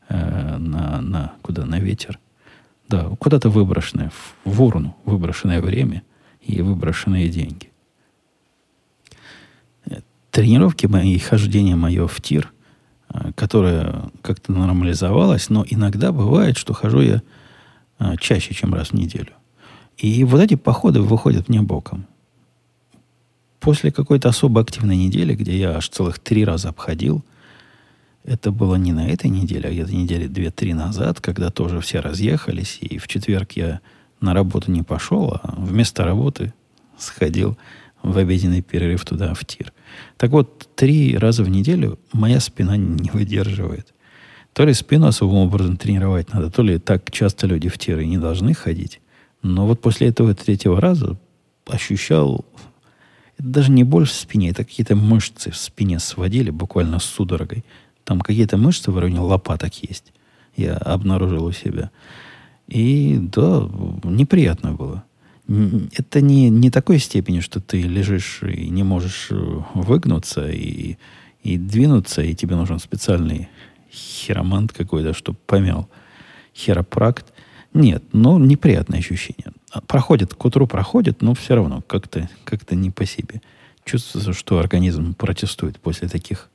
э, 0.08 0.56
на, 0.58 1.00
на, 1.00 1.32
куда, 1.42 1.64
на 1.64 1.78
ветер. 1.78 2.18
Да, 2.88 3.04
куда-то 3.18 3.50
выброшенное, 3.50 4.10
в, 4.10 4.50
в 4.50 4.62
урну 4.62 4.96
выброшенное 5.04 5.60
время 5.60 6.02
и 6.40 6.62
выброшенные 6.62 7.28
деньги. 7.28 7.70
Э, 9.86 10.00
тренировки 10.30 10.86
мои, 10.86 11.18
хождение 11.18 11.76
мое 11.76 12.06
в 12.06 12.20
тир– 12.20 12.52
которая 13.34 14.10
как-то 14.22 14.52
нормализовалась, 14.52 15.48
но 15.48 15.64
иногда 15.68 16.12
бывает, 16.12 16.56
что 16.56 16.74
хожу 16.74 17.00
я 17.00 17.22
э, 17.98 18.16
чаще, 18.18 18.54
чем 18.54 18.74
раз 18.74 18.88
в 18.88 18.92
неделю. 18.94 19.32
И 19.96 20.24
вот 20.24 20.40
эти 20.40 20.54
походы 20.54 21.00
выходят 21.00 21.48
мне 21.48 21.62
боком. 21.62 22.06
После 23.60 23.90
какой-то 23.90 24.28
особо 24.28 24.60
активной 24.60 24.96
недели, 24.96 25.34
где 25.34 25.58
я 25.58 25.76
аж 25.76 25.88
целых 25.88 26.18
три 26.18 26.44
раза 26.44 26.68
обходил, 26.68 27.24
это 28.24 28.50
было 28.50 28.74
не 28.74 28.92
на 28.92 29.08
этой 29.08 29.30
неделе, 29.30 29.68
а 29.68 29.72
где-то 29.72 29.94
недели 29.94 30.26
две-три 30.26 30.74
назад, 30.74 31.20
когда 31.20 31.50
тоже 31.50 31.80
все 31.80 32.00
разъехались, 32.00 32.78
и 32.80 32.98
в 32.98 33.06
четверг 33.08 33.52
я 33.52 33.80
на 34.20 34.34
работу 34.34 34.70
не 34.70 34.82
пошел, 34.82 35.38
а 35.42 35.54
вместо 35.56 36.04
работы 36.04 36.52
сходил 36.98 37.56
в 38.02 38.18
обеденный 38.18 38.62
перерыв 38.62 39.04
туда, 39.04 39.32
в 39.34 39.44
тир. 39.44 39.72
Так 40.16 40.30
вот, 40.30 40.68
три 40.74 41.16
раза 41.16 41.42
в 41.42 41.48
неделю 41.48 41.98
моя 42.12 42.40
спина 42.40 42.76
не 42.76 43.10
выдерживает. 43.10 43.92
То 44.52 44.64
ли 44.64 44.72
спину 44.72 45.06
особым 45.06 45.36
образом 45.36 45.76
тренировать 45.76 46.32
надо, 46.32 46.50
то 46.50 46.62
ли 46.62 46.78
так 46.78 47.10
часто 47.10 47.46
люди 47.46 47.68
в 47.68 47.76
тиры 47.76 48.06
не 48.06 48.16
должны 48.16 48.54
ходить. 48.54 49.00
Но 49.42 49.66
вот 49.66 49.80
после 49.80 50.08
этого 50.08 50.34
третьего 50.34 50.80
раза 50.80 51.18
ощущал... 51.66 52.44
Это 53.38 53.48
даже 53.48 53.70
не 53.70 53.84
боль 53.84 54.06
в 54.06 54.12
спине, 54.12 54.48
это 54.48 54.64
какие-то 54.64 54.96
мышцы 54.96 55.50
в 55.50 55.56
спине 55.56 55.98
сводили 55.98 56.48
буквально 56.48 56.98
с 56.98 57.04
судорогой. 57.04 57.66
Там 58.04 58.20
какие-то 58.20 58.56
мышцы 58.56 58.90
в 58.90 58.98
районе 58.98 59.20
лопаток 59.20 59.74
есть. 59.82 60.14
Я 60.56 60.76
обнаружил 60.76 61.44
у 61.44 61.52
себя. 61.52 61.90
И 62.66 63.18
да, 63.20 63.68
неприятно 64.04 64.72
было. 64.72 65.04
Это 65.48 66.20
не, 66.20 66.50
не 66.50 66.70
такой 66.70 66.98
степени, 66.98 67.40
что 67.40 67.60
ты 67.60 67.82
лежишь 67.82 68.42
и 68.42 68.68
не 68.68 68.82
можешь 68.82 69.28
э, 69.30 69.34
выгнуться 69.74 70.50
и, 70.50 70.96
и 71.42 71.56
двинуться, 71.56 72.22
и 72.22 72.34
тебе 72.34 72.56
нужен 72.56 72.80
специальный 72.80 73.48
хиромант 73.92 74.72
какой-то, 74.72 75.14
чтобы 75.14 75.38
помял 75.46 75.88
хиропракт. 76.54 77.32
Нет, 77.74 78.02
но 78.12 78.38
неприятное 78.38 78.98
ощущение. 78.98 79.52
Проходит, 79.86 80.34
к 80.34 80.44
утру 80.44 80.66
проходит, 80.66 81.22
но 81.22 81.34
все 81.34 81.54
равно 81.54 81.82
как-то 81.86 82.28
как 82.44 82.68
не 82.72 82.90
по 82.90 83.06
себе. 83.06 83.40
Чувствуется, 83.84 84.32
что 84.32 84.58
организм 84.58 85.14
протестует 85.14 85.78
после 85.78 86.08
таких 86.08 86.50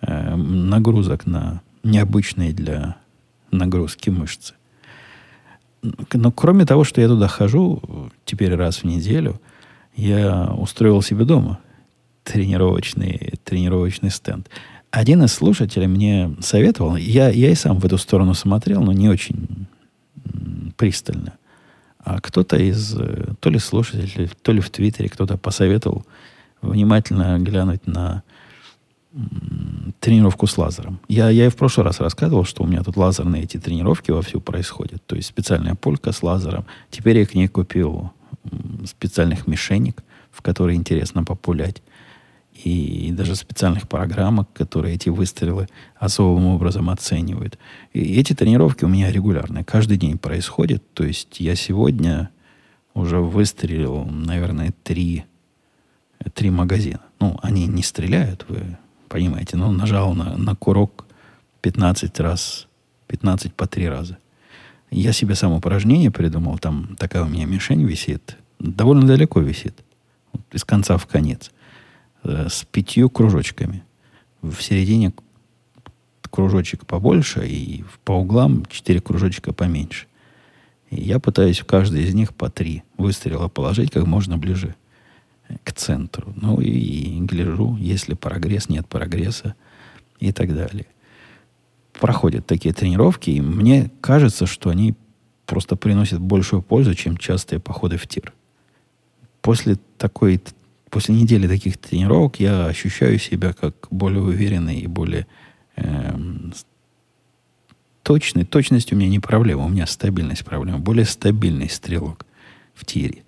э, 0.00 0.34
нагрузок 0.34 1.24
на 1.26 1.62
необычные 1.84 2.52
для 2.52 2.96
нагрузки 3.52 4.10
мышцы. 4.10 4.54
Но 5.82 6.32
кроме 6.32 6.64
того, 6.64 6.84
что 6.84 7.00
я 7.00 7.08
туда 7.08 7.28
хожу 7.28 8.10
теперь 8.24 8.54
раз 8.54 8.78
в 8.78 8.84
неделю, 8.84 9.40
я 9.94 10.52
устроил 10.56 11.02
себе 11.02 11.24
дома 11.24 11.58
тренировочный, 12.24 13.34
тренировочный 13.44 14.10
стенд. 14.10 14.48
Один 14.90 15.22
из 15.24 15.32
слушателей 15.32 15.86
мне 15.86 16.34
советовал, 16.40 16.96
я, 16.96 17.28
я 17.28 17.50
и 17.50 17.54
сам 17.54 17.78
в 17.78 17.84
эту 17.84 17.98
сторону 17.98 18.34
смотрел, 18.34 18.82
но 18.82 18.92
не 18.92 19.08
очень 19.08 19.66
пристально. 20.76 21.34
А 21.98 22.20
кто-то 22.20 22.56
из, 22.56 22.96
то 23.40 23.50
ли 23.50 23.58
слушателей, 23.58 24.30
то 24.42 24.52
ли 24.52 24.60
в 24.60 24.70
Твиттере 24.70 25.08
кто-то 25.08 25.36
посоветовал 25.36 26.06
внимательно 26.62 27.38
глянуть 27.38 27.86
на 27.86 28.22
тренировку 30.00 30.46
с 30.46 30.58
лазером. 30.58 31.00
Я, 31.08 31.30
я 31.30 31.46
и 31.46 31.48
в 31.48 31.56
прошлый 31.56 31.84
раз 31.84 32.00
рассказывал, 32.00 32.44
что 32.44 32.62
у 32.62 32.66
меня 32.66 32.82
тут 32.82 32.96
лазерные 32.96 33.44
эти 33.44 33.58
тренировки 33.58 34.10
вовсю 34.10 34.40
происходят. 34.40 35.04
То 35.06 35.16
есть 35.16 35.28
специальная 35.28 35.74
полька 35.74 36.12
с 36.12 36.22
лазером. 36.22 36.66
Теперь 36.90 37.18
я 37.18 37.26
к 37.26 37.34
ней 37.34 37.48
купил 37.48 38.12
специальных 38.86 39.46
мишенек, 39.46 40.02
в 40.30 40.42
которые 40.42 40.76
интересно 40.76 41.24
популять. 41.24 41.82
И 42.64 43.12
даже 43.12 43.36
специальных 43.36 43.88
программок, 43.88 44.52
которые 44.52 44.96
эти 44.96 45.08
выстрелы 45.10 45.68
особым 45.96 46.46
образом 46.46 46.90
оценивают. 46.90 47.58
И 47.92 48.18
эти 48.18 48.34
тренировки 48.34 48.84
у 48.84 48.88
меня 48.88 49.12
регулярные. 49.12 49.64
Каждый 49.64 49.96
день 49.96 50.18
происходят. 50.18 50.82
То 50.92 51.04
есть 51.04 51.40
я 51.40 51.54
сегодня 51.54 52.30
уже 52.94 53.20
выстрелил, 53.20 54.04
наверное, 54.04 54.74
три, 54.82 55.24
три 56.34 56.50
магазина. 56.50 57.00
Ну, 57.20 57.38
они 57.42 57.66
не 57.66 57.82
стреляют, 57.82 58.44
вы 58.48 58.76
Понимаете, 59.08 59.56
ну, 59.56 59.70
нажал 59.72 60.14
на, 60.14 60.36
на 60.36 60.54
курок 60.54 61.06
15 61.62 62.20
раз, 62.20 62.66
15 63.06 63.54
по 63.54 63.66
3 63.66 63.88
раза. 63.88 64.18
Я 64.90 65.12
себе 65.12 65.34
сам 65.34 65.52
упражнение 65.52 66.10
придумал, 66.10 66.58
там 66.58 66.96
такая 66.96 67.24
у 67.24 67.28
меня 67.28 67.46
мишень 67.46 67.84
висит, 67.84 68.36
довольно 68.58 69.06
далеко 69.06 69.40
висит, 69.40 69.82
вот, 70.32 70.42
из 70.52 70.64
конца 70.64 70.96
в 70.96 71.06
конец, 71.06 71.50
э, 72.24 72.48
с 72.48 72.64
пятью 72.64 73.10
кружочками. 73.10 73.82
В 74.40 74.60
середине 74.62 75.12
кружочек 76.30 76.86
побольше, 76.86 77.46
и 77.46 77.84
по 78.04 78.12
углам 78.12 78.64
четыре 78.66 79.00
кружочка 79.00 79.52
поменьше. 79.52 80.06
И 80.90 81.02
я 81.02 81.18
пытаюсь 81.18 81.60
в 81.60 81.64
каждый 81.64 82.04
из 82.04 82.14
них 82.14 82.34
по 82.34 82.48
три 82.48 82.82
выстрела 82.96 83.48
положить 83.48 83.90
как 83.90 84.06
можно 84.06 84.38
ближе 84.38 84.74
к 85.64 85.72
центру. 85.72 86.32
Ну 86.36 86.60
и, 86.60 87.20
гляжу, 87.20 87.76
если 87.76 88.14
прогресс, 88.14 88.68
нет 88.68 88.86
прогресса 88.88 89.54
и 90.20 90.32
так 90.32 90.54
далее. 90.54 90.86
Проходят 91.92 92.46
такие 92.46 92.74
тренировки, 92.74 93.30
и 93.30 93.40
мне 93.40 93.90
кажется, 94.00 94.46
что 94.46 94.70
они 94.70 94.94
просто 95.46 95.76
приносят 95.76 96.20
большую 96.20 96.62
пользу, 96.62 96.94
чем 96.94 97.16
частые 97.16 97.58
походы 97.58 97.96
в 97.96 98.06
тир. 98.06 98.32
После 99.40 99.76
такой, 99.96 100.40
после 100.90 101.14
недели 101.14 101.48
таких 101.48 101.78
тренировок 101.78 102.38
я 102.38 102.66
ощущаю 102.66 103.18
себя 103.18 103.52
как 103.52 103.88
более 103.90 104.22
уверенный 104.22 104.80
и 104.80 104.86
более 104.86 105.26
эм, 105.76 106.52
точный. 108.02 108.44
Точность 108.44 108.92
у 108.92 108.96
меня 108.96 109.08
не 109.08 109.20
проблема, 109.20 109.64
у 109.64 109.68
меня 109.68 109.86
стабильность 109.86 110.44
проблема. 110.44 110.78
Более 110.78 111.06
стабильный 111.06 111.68
стрелок 111.68 112.26
в 112.74 112.84
тире. 112.84 113.22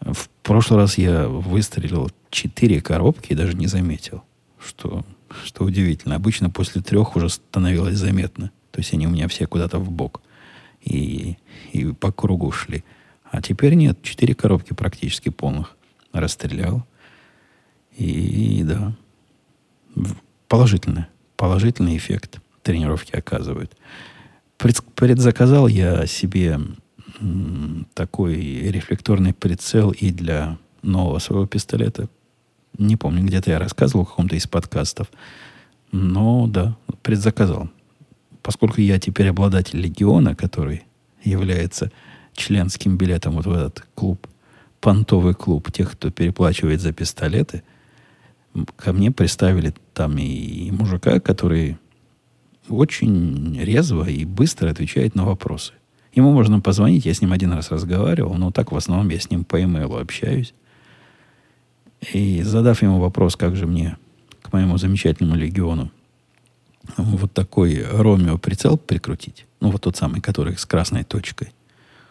В 0.00 0.28
прошлый 0.42 0.80
раз 0.80 0.98
я 0.98 1.28
выстрелил 1.28 2.10
четыре 2.30 2.80
коробки 2.80 3.32
и 3.32 3.34
даже 3.34 3.54
не 3.54 3.66
заметил, 3.66 4.22
что, 4.58 5.04
что 5.44 5.64
удивительно. 5.64 6.16
Обычно 6.16 6.48
после 6.50 6.80
трех 6.80 7.16
уже 7.16 7.28
становилось 7.28 7.96
заметно. 7.96 8.50
То 8.70 8.80
есть 8.80 8.94
они 8.94 9.06
у 9.06 9.10
меня 9.10 9.28
все 9.28 9.46
куда-то 9.46 9.78
в 9.78 9.90
бок 9.90 10.22
и, 10.82 11.36
и 11.72 11.92
по 11.92 12.12
кругу 12.12 12.50
шли. 12.50 12.84
А 13.24 13.42
теперь 13.42 13.74
нет, 13.74 14.02
четыре 14.02 14.34
коробки 14.34 14.72
практически 14.72 15.28
полных 15.28 15.76
расстрелял. 16.12 16.86
И, 17.96 18.62
да, 18.64 18.96
положительный, 20.48 21.06
положительный 21.36 21.96
эффект 21.96 22.40
тренировки 22.62 23.14
оказывает. 23.14 23.76
Предзаказал 24.56 25.68
я 25.68 26.06
себе 26.06 26.58
такой 27.94 28.36
рефлекторный 28.36 29.34
прицел 29.34 29.90
и 29.90 30.10
для 30.10 30.58
нового 30.82 31.18
своего 31.18 31.46
пистолета. 31.46 32.08
Не 32.78 32.96
помню, 32.96 33.24
где-то 33.24 33.50
я 33.50 33.58
рассказывал 33.58 34.04
в 34.04 34.10
каком-то 34.10 34.36
из 34.36 34.46
подкастов. 34.46 35.08
Но 35.92 36.46
да, 36.46 36.76
предзаказал. 37.02 37.68
Поскольку 38.42 38.80
я 38.80 38.98
теперь 38.98 39.28
обладатель 39.28 39.80
легиона, 39.80 40.34
который 40.34 40.84
является 41.22 41.90
членским 42.32 42.96
билетом 42.96 43.34
вот 43.34 43.46
в 43.46 43.52
этот 43.52 43.86
клуб, 43.94 44.26
понтовый 44.80 45.34
клуб 45.34 45.70
тех, 45.72 45.92
кто 45.92 46.10
переплачивает 46.10 46.80
за 46.80 46.92
пистолеты, 46.92 47.62
ко 48.76 48.92
мне 48.92 49.10
приставили 49.10 49.74
там 49.92 50.16
и 50.16 50.70
мужика, 50.70 51.20
который 51.20 51.76
очень 52.68 53.60
резво 53.60 54.08
и 54.08 54.24
быстро 54.24 54.70
отвечает 54.70 55.14
на 55.14 55.24
вопросы. 55.24 55.72
Ему 56.12 56.32
можно 56.32 56.60
позвонить, 56.60 57.06
я 57.06 57.14
с 57.14 57.20
ним 57.20 57.32
один 57.32 57.52
раз 57.52 57.70
разговаривал, 57.70 58.34
но 58.34 58.50
так 58.50 58.72
в 58.72 58.76
основном 58.76 59.08
я 59.10 59.20
с 59.20 59.30
ним 59.30 59.44
по 59.44 59.62
имейлу 59.62 59.98
общаюсь. 59.98 60.54
И 62.12 62.42
задав 62.42 62.82
ему 62.82 62.98
вопрос, 62.98 63.36
как 63.36 63.54
же 63.54 63.66
мне 63.66 63.96
к 64.42 64.52
моему 64.52 64.76
замечательному 64.78 65.36
легиону 65.36 65.90
вот 66.96 67.32
такой 67.32 67.84
Ромео 67.84 68.38
прицел 68.38 68.76
прикрутить, 68.76 69.46
ну 69.60 69.70
вот 69.70 69.82
тот 69.82 69.96
самый, 69.96 70.20
который 70.20 70.56
с 70.56 70.66
красной 70.66 71.04
точкой, 71.04 71.52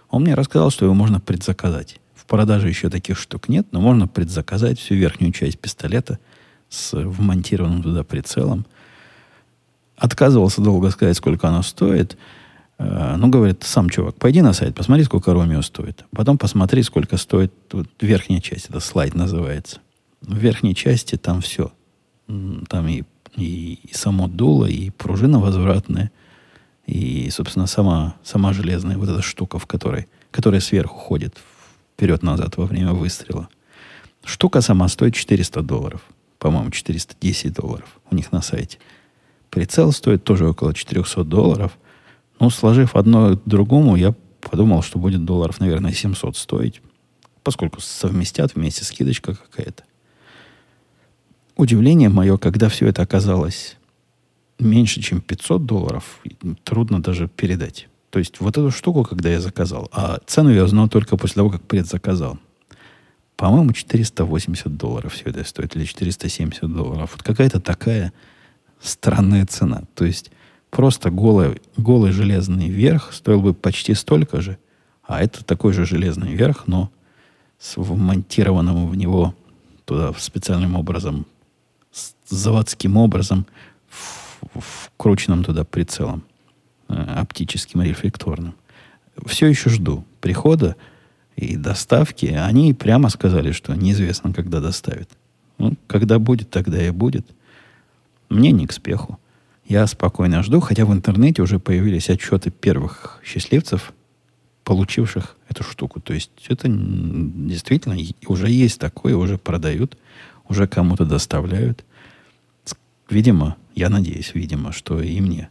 он 0.09 0.21
мне 0.21 0.35
рассказал, 0.35 0.69
что 0.69 0.85
его 0.85 0.93
можно 0.93 1.19
предзаказать. 1.19 1.99
В 2.15 2.25
продаже 2.25 2.69
еще 2.69 2.89
таких 2.89 3.17
штук 3.17 3.49
нет, 3.49 3.67
но 3.71 3.81
можно 3.81 4.07
предзаказать 4.07 4.79
всю 4.79 4.95
верхнюю 4.95 5.33
часть 5.33 5.59
пистолета 5.59 6.19
с 6.69 6.93
вмонтированным 6.93 7.81
туда 7.81 8.03
прицелом. 8.03 8.65
Отказывался 9.97 10.61
долго 10.61 10.91
сказать, 10.91 11.17
сколько 11.17 11.49
оно 11.49 11.63
стоит– 11.63 12.17
ну, 12.79 13.27
говорит, 13.27 13.63
сам 13.63 13.89
чувак, 13.89 14.15
пойди 14.15 14.41
на 14.41 14.53
сайт, 14.53 14.73
посмотри, 14.73 15.03
сколько 15.03 15.33
Ромео 15.33 15.61
стоит. 15.61 16.05
Потом 16.11 16.37
посмотри, 16.37 16.81
сколько 16.83 17.17
стоит 17.17 17.53
вот, 17.73 17.87
верхняя 17.99 18.39
часть. 18.39 18.69
Это 18.69 18.79
слайд 18.79 19.15
называется. 19.15 19.81
В 20.21 20.37
верхней 20.37 20.73
части 20.73 21.17
там 21.17 21.41
все. 21.41 21.73
Там 22.27 22.87
и, 22.87 23.03
и, 23.35 23.79
и 23.83 23.93
само 23.93 24.27
дуло, 24.29 24.65
и 24.65 24.91
пружина 24.91 25.39
возвратная, 25.39 26.11
и, 26.85 27.29
собственно, 27.31 27.67
сама, 27.67 28.15
сама 28.23 28.53
железная 28.53 28.97
вот 28.97 29.09
эта 29.09 29.21
штука, 29.21 29.59
в 29.59 29.65
которой, 29.65 30.07
которая 30.31 30.61
сверху 30.61 30.97
ходит 30.97 31.37
вперед-назад 31.95 32.55
во 32.55 32.65
время 32.65 32.93
выстрела. 32.93 33.49
Штука 34.23 34.61
сама 34.61 34.87
стоит 34.87 35.15
400 35.15 35.61
долларов. 35.63 36.01
По-моему, 36.37 36.71
410 36.71 37.53
долларов 37.53 37.99
у 38.09 38.15
них 38.15 38.31
на 38.31 38.41
сайте. 38.41 38.77
Прицел 39.49 39.91
стоит 39.91 40.23
тоже 40.23 40.47
около 40.47 40.73
400 40.73 41.25
долларов– 41.25 41.77
ну, 42.39 42.49
сложив 42.49 42.95
одно 42.95 43.37
к 43.37 43.41
другому, 43.45 43.95
я 43.95 44.13
Подумал, 44.41 44.81
что 44.81 44.99
будет 44.99 45.25
долларов, 45.25 45.59
наверное, 45.59 45.91
700 45.91 46.37
стоить, 46.37 46.81
поскольку 47.43 47.81
совместят 47.81 48.55
вместе 48.55 48.85
скидочка 48.85 49.35
какая-то. 49.35 49.83
Удивление 51.55 52.09
мое, 52.09 52.37
когда 52.37 52.69
все 52.69 52.87
это 52.87 53.01
оказалось 53.01 53.77
меньше, 54.59 55.01
чем 55.01 55.21
500 55.21 55.65
долларов, 55.65 56.21
трудно 56.63 57.01
даже 57.01 57.27
передать. 57.27 57.89
То 58.11 58.19
есть 58.19 58.39
вот 58.39 58.57
эту 58.57 58.71
штуку, 58.71 59.03
когда 59.03 59.29
я 59.29 59.41
заказал, 59.41 59.89
а 59.91 60.19
цену 60.25 60.51
я 60.51 60.63
узнал 60.63 60.87
только 60.87 61.17
после 61.17 61.35
того, 61.35 61.49
как 61.49 61.61
предзаказал. 61.63 62.39
По-моему, 63.35 63.71
480 63.71 64.77
долларов 64.77 65.13
все 65.13 65.25
это 65.25 65.43
стоит, 65.43 65.75
или 65.75 65.85
470 65.85 66.61
долларов. 66.73 67.11
Вот 67.13 67.23
какая-то 67.23 67.59
такая 67.59 68.13
странная 68.81 69.45
цена. 69.45 69.83
То 69.95 70.05
есть 70.05 70.31
просто 70.69 71.09
голый, 71.09 71.61
голый 71.77 72.11
железный 72.11 72.69
верх 72.69 73.13
стоил 73.13 73.41
бы 73.41 73.53
почти 73.53 73.93
столько 73.93 74.41
же, 74.41 74.57
а 75.03 75.21
это 75.21 75.43
такой 75.43 75.73
же 75.73 75.85
железный 75.85 76.33
верх, 76.33 76.67
но 76.67 76.91
с 77.57 77.77
вмонтированным 77.77 78.87
в 78.87 78.95
него 78.95 79.35
туда 79.85 80.13
специальным 80.17 80.75
образом, 80.75 81.25
заводским 82.27 82.97
образом, 82.97 83.45
вкрученным 84.53 85.43
туда 85.43 85.63
прицелом, 85.63 86.23
э, 86.87 86.93
оптическим 86.93 87.81
рефлекторным. 87.81 88.55
Все 89.25 89.47
еще 89.47 89.69
жду 89.69 90.05
прихода 90.21 90.75
и 91.35 91.55
доставки. 91.57 92.27
Они 92.27 92.73
прямо 92.73 93.09
сказали, 93.09 93.51
что 93.51 93.73
неизвестно, 93.73 94.33
когда 94.33 94.61
доставят. 94.61 95.09
Ну, 95.57 95.75
когда 95.87 96.19
будет, 96.19 96.49
тогда 96.49 96.81
и 96.81 96.91
будет. 96.91 97.27
Мне 98.29 98.51
не 98.51 98.67
к 98.67 98.71
спеху. 98.71 99.19
Я 99.69 99.85
спокойно 99.85 100.41
жду, 100.41 100.61
хотя 100.61 100.83
в 100.83 100.91
интернете 100.91 101.43
уже 101.43 101.59
появились 101.59 102.09
отчеты 102.09 102.49
первых 102.49 103.21
счастливцев, 103.23 103.93
получивших 104.63 105.37
эту 105.47 105.63
штуку. 105.63 106.01
То 106.01 106.11
есть 106.11 106.31
это 106.47 106.67
действительно 106.67 107.95
уже 108.25 108.49
есть 108.49 108.79
такое, 108.79 109.15
уже 109.15 109.37
продают, 109.37 109.95
уже 110.47 110.67
кому-то 110.67 111.05
доставляют. 111.05 111.85
Видимо, 113.11 113.57
я 113.75 113.89
надеюсь, 113.89 114.33
видимо, 114.33 114.71
что 114.71 115.03
и 115.03 115.21
мне 115.21 115.49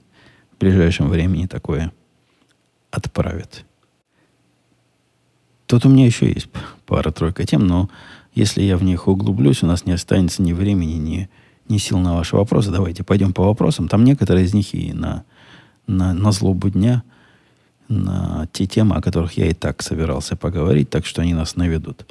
в 0.57 0.59
ближайшем 0.59 1.09
времени 1.09 1.47
такое 1.47 1.93
отправят. 2.91 3.65
Тут 5.67 5.87
у 5.87 5.89
меня 5.89 6.07
еще 6.07 6.27
есть 6.27 6.49
пара-тройка 6.87 7.47
тем, 7.47 7.69
но 7.69 7.89
если 8.35 8.63
я 8.63 8.77
в 8.77 8.83
них 8.83 9.07
углублюсь, 9.07 9.63
у 9.63 9.67
нас 9.67 9.87
не 9.87 9.93
останется 9.93 10.43
ни 10.43 10.53
времени, 10.53 10.95
ни, 10.95 11.31
ни 11.69 11.79
сил 11.79 11.99
на 11.99 12.15
ваши 12.15 12.37
вопросы. 12.37 12.71
Давайте 12.71 13.05
пойдем 13.05 13.33
по 13.33 13.45
вопросам. 13.45 13.89
Там 13.89 14.05
некоторые 14.05 14.47
из 14.47 14.55
них 14.55 14.75
и 14.75 14.93
на, 14.93 15.25
на, 15.87 16.13
на 16.15 16.33
злобу 16.33 16.71
дня, 16.71 17.03
на 17.89 18.49
те 18.53 18.67
темы, 18.67 18.97
о 18.97 19.03
которых 19.03 19.33
я 19.35 19.47
и 19.47 19.55
так 19.55 19.83
собирался 19.83 20.37
поговорить, 20.37 20.91
так 20.91 21.07
что 21.07 21.23
они 21.23 21.35
нас 21.35 21.57
наведут. 21.57 22.07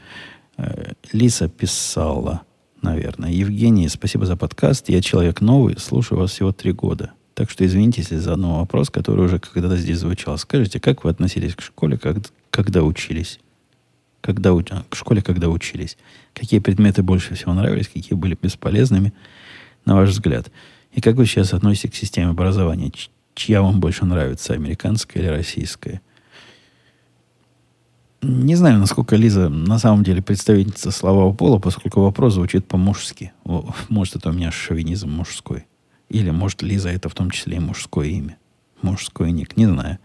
Э, 0.58 0.94
Лиса 1.12 1.48
писала, 1.48 2.42
наверное. 2.82 3.32
Евгений, 3.32 3.88
спасибо 3.90 4.26
за 4.26 4.36
подкаст. 4.36 4.90
Я 4.90 5.02
человек 5.02 5.42
новый, 5.42 5.78
слушаю 5.78 6.20
вас 6.20 6.32
всего 6.32 6.52
три 6.52 6.72
года. 6.72 7.12
Так 7.34 7.52
что 7.52 7.66
извините, 7.66 8.02
если 8.02 8.18
за 8.18 8.34
одно 8.34 8.60
вопрос, 8.60 8.90
который 8.90 9.26
уже 9.26 9.40
когда-то 9.40 9.78
здесь 9.78 10.00
звучал. 10.00 10.38
Скажите, 10.38 10.80
как 10.80 11.04
вы 11.04 11.12
относились 11.12 11.56
к 11.56 11.62
школе, 11.62 11.98
как, 11.98 12.18
когда 12.50 12.84
учились? 12.84 13.40
когда, 14.28 14.54
к 14.90 14.96
школе, 14.96 15.22
когда 15.22 15.48
учились. 15.48 15.98
Какие 16.34 16.60
предметы 16.60 17.02
больше 17.02 17.36
всего 17.36 17.54
нравились, 17.54 17.88
какие 17.88 18.14
были 18.14 18.38
бесполезными, 18.40 19.14
на 19.88 19.96
ваш 19.96 20.10
взгляд. 20.10 20.52
И 20.92 21.02
как 21.02 21.16
вы 21.16 21.26
сейчас 21.26 21.54
относитесь 21.54 21.92
к 21.92 21.96
системе 21.96 22.32
образования? 22.32 22.92
Чья 23.34 23.62
вам 23.62 23.80
больше 23.80 24.06
нравится, 24.06 24.54
американская 24.54 25.24
или 25.24 25.30
российская? 25.30 26.02
Не 28.22 28.56
знаю, 28.56 28.80
насколько 28.80 29.16
Лиза 29.16 29.48
на 29.48 29.80
самом 29.80 30.04
деле 30.04 30.22
представительница 30.22 30.92
слабого 30.92 31.32
пола, 31.32 31.60
поскольку 31.60 32.02
вопрос 32.02 32.34
звучит 32.34 32.68
по-мужски. 32.68 33.32
Может, 33.88 34.18
это 34.18 34.30
у 34.30 34.34
меня 34.34 34.52
шовинизм 34.52 35.10
мужской. 35.10 35.66
Или, 36.10 36.32
может, 36.32 36.62
Лиза 36.64 36.90
это 36.90 37.08
в 37.08 37.14
том 37.14 37.32
числе 37.32 37.58
и 37.58 37.62
мужское 37.62 38.08
имя. 38.08 38.38
Мужской 38.82 39.32
ник, 39.32 39.56
не 39.56 39.68
знаю. 39.68 40.00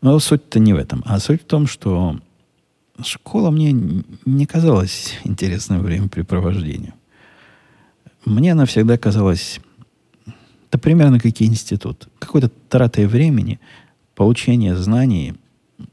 Но 0.00 0.18
суть-то 0.18 0.58
не 0.58 0.72
в 0.72 0.76
этом. 0.76 1.02
А 1.04 1.18
суть 1.18 1.42
в 1.42 1.46
том, 1.46 1.66
что 1.66 2.18
школа 3.04 3.50
мне 3.50 3.72
не 4.24 4.46
казалась 4.46 5.18
интересным 5.24 5.82
времяпрепровождением. 5.82 6.94
Мне 8.24 8.52
она 8.52 8.66
всегда 8.66 8.96
казалась, 8.96 9.60
да 10.70 10.78
примерно 10.78 11.18
как 11.18 11.40
институт. 11.42 12.08
Какой-то 12.18 12.50
тратой 12.68 13.06
времени, 13.06 13.58
получение 14.14 14.76
знаний 14.76 15.34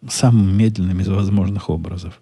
самым 0.07 0.55
медленным 0.55 0.99
из 1.01 1.07
возможных 1.07 1.69
образов. 1.69 2.21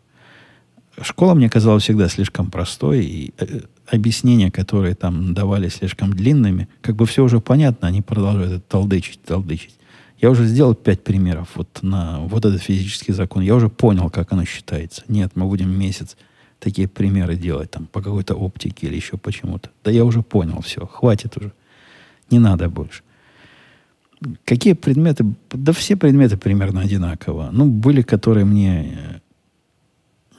Школа 1.02 1.36
мне 1.36 1.50
казалась 1.50 1.84
всегда 1.84 2.08
слишком 2.08 2.50
простой, 2.50 3.06
и 3.06 3.34
э, 3.38 3.62
объяснения, 3.88 4.50
которые 4.50 4.96
там 4.96 5.34
давали 5.34 5.70
слишком 5.70 6.12
длинными, 6.12 6.68
как 6.82 6.96
бы 6.96 7.06
все 7.06 7.24
уже 7.24 7.40
понятно, 7.40 7.88
они 7.88 8.02
продолжают 8.02 8.68
толдычить, 8.68 9.22
толдычить. 9.22 9.76
Я 10.20 10.32
уже 10.32 10.46
сделал 10.46 10.74
пять 10.74 11.04
примеров 11.04 11.50
вот 11.54 11.80
на 11.84 12.20
вот 12.22 12.46
этот 12.46 12.64
физический 12.64 13.14
закон. 13.14 13.44
Я 13.44 13.54
уже 13.54 13.70
понял, 13.70 14.10
как 14.10 14.32
оно 14.32 14.46
считается. 14.46 15.04
Нет, 15.08 15.34
мы 15.36 15.46
будем 15.46 15.70
месяц 15.78 16.18
такие 16.60 16.88
примеры 16.88 17.36
делать 17.36 17.72
там 17.72 17.86
по 17.86 18.02
какой-то 18.02 18.36
оптике 18.36 18.88
или 18.88 18.96
еще 18.96 19.18
почему-то. 19.18 19.70
Да 19.84 19.92
я 19.92 20.04
уже 20.06 20.22
понял 20.22 20.62
все, 20.62 20.86
хватит 20.86 21.38
уже. 21.38 21.52
Не 22.30 22.40
надо 22.40 22.70
больше. 22.70 23.04
Какие 24.46 24.74
предметы? 24.74 25.26
Да 25.52 25.72
все 25.72 25.96
предметы 25.96 26.38
примерно 26.38 26.82
одинаково. 26.82 27.50
Ну, 27.52 27.66
были, 27.66 28.02
которые 28.02 28.46
мне... 28.46 29.22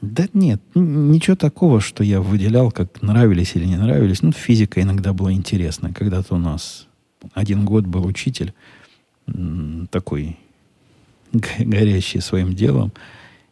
Да 0.00 0.28
нет, 0.32 0.60
ничего 0.74 1.36
такого, 1.36 1.80
что 1.80 2.04
я 2.04 2.20
выделял, 2.20 2.70
как 2.70 3.02
нравились 3.02 3.56
или 3.56 3.64
не 3.64 3.76
нравились. 3.76 4.22
Ну, 4.22 4.32
физика 4.32 4.80
иногда 4.80 5.12
была 5.12 5.32
интересна. 5.32 5.92
Когда-то 5.92 6.34
у 6.34 6.38
нас 6.38 6.86
один 7.34 7.64
год 7.64 7.86
был 7.86 8.06
учитель, 8.06 8.52
такой 9.90 10.36
горящий 11.32 12.20
своим 12.20 12.54
делом. 12.54 12.92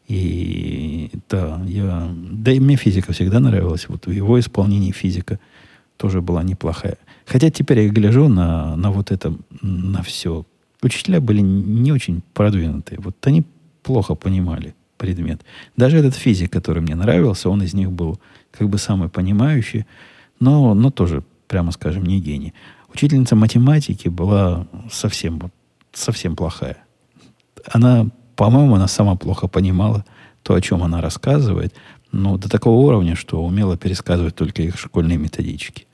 И 0.09 1.11
да, 1.29 1.61
я, 1.67 2.09
да 2.15 2.53
и 2.53 2.61
мне 2.61 2.77
физика 2.77 3.13
всегда 3.13 3.41
нравилась. 3.41 3.89
Вот 3.89 4.07
в 4.07 4.11
его 4.11 4.39
исполнении 4.39 4.93
физика 4.93 5.41
тоже 5.97 6.21
была 6.21 6.43
неплохая. 6.43 6.99
Хотя 7.25 7.51
теперь 7.51 7.81
я 7.81 7.89
гляжу 7.89 8.29
на, 8.29 8.77
на 8.77 8.91
вот 8.91 9.11
это, 9.11 9.35
на 9.63 10.03
все. 10.03 10.45
Учителя 10.83 11.21
были 11.21 11.41
не 11.41 11.93
очень 11.93 12.23
продвинутые. 12.35 13.01
Вот 13.01 13.17
они 13.27 13.45
плохо 13.83 14.15
понимали 14.15 14.75
предмет. 14.97 15.43
Даже 15.77 15.99
этот 15.99 16.15
физик, 16.15 16.53
который 16.53 16.83
мне 16.83 16.95
нравился, 16.95 17.51
он 17.51 17.63
из 17.63 17.75
них 17.75 17.91
был 17.91 18.21
как 18.51 18.69
бы 18.69 18.79
самый 18.79 19.09
понимающий, 19.09 19.87
но, 20.41 20.75
но 20.75 20.91
тоже, 20.91 21.23
прямо 21.49 21.73
скажем, 21.73 22.05
не 22.05 22.21
гений. 22.21 22.55
Учительница 22.93 23.37
математики 23.37 24.09
была 24.09 24.67
совсем 24.91 25.51
совсем 25.97 26.37
плохая. 26.37 26.79
Она, 27.73 28.07
по-моему, 28.37 28.75
она 28.75 28.87
сама 28.87 29.17
плохо 29.17 29.49
понимала 29.49 30.05
то, 30.43 30.55
о 30.55 30.61
чем 30.61 30.83
она 30.83 31.01
рассказывает, 31.01 31.75
но 32.13 32.37
до 32.37 32.49
такого 32.49 32.87
уровня, 32.87 33.17
что 33.17 33.45
умела 33.45 33.77
пересказывать 33.77 34.37
только 34.37 34.63
их 34.63 34.79
школьные 34.79 35.19
методички. 35.19 35.87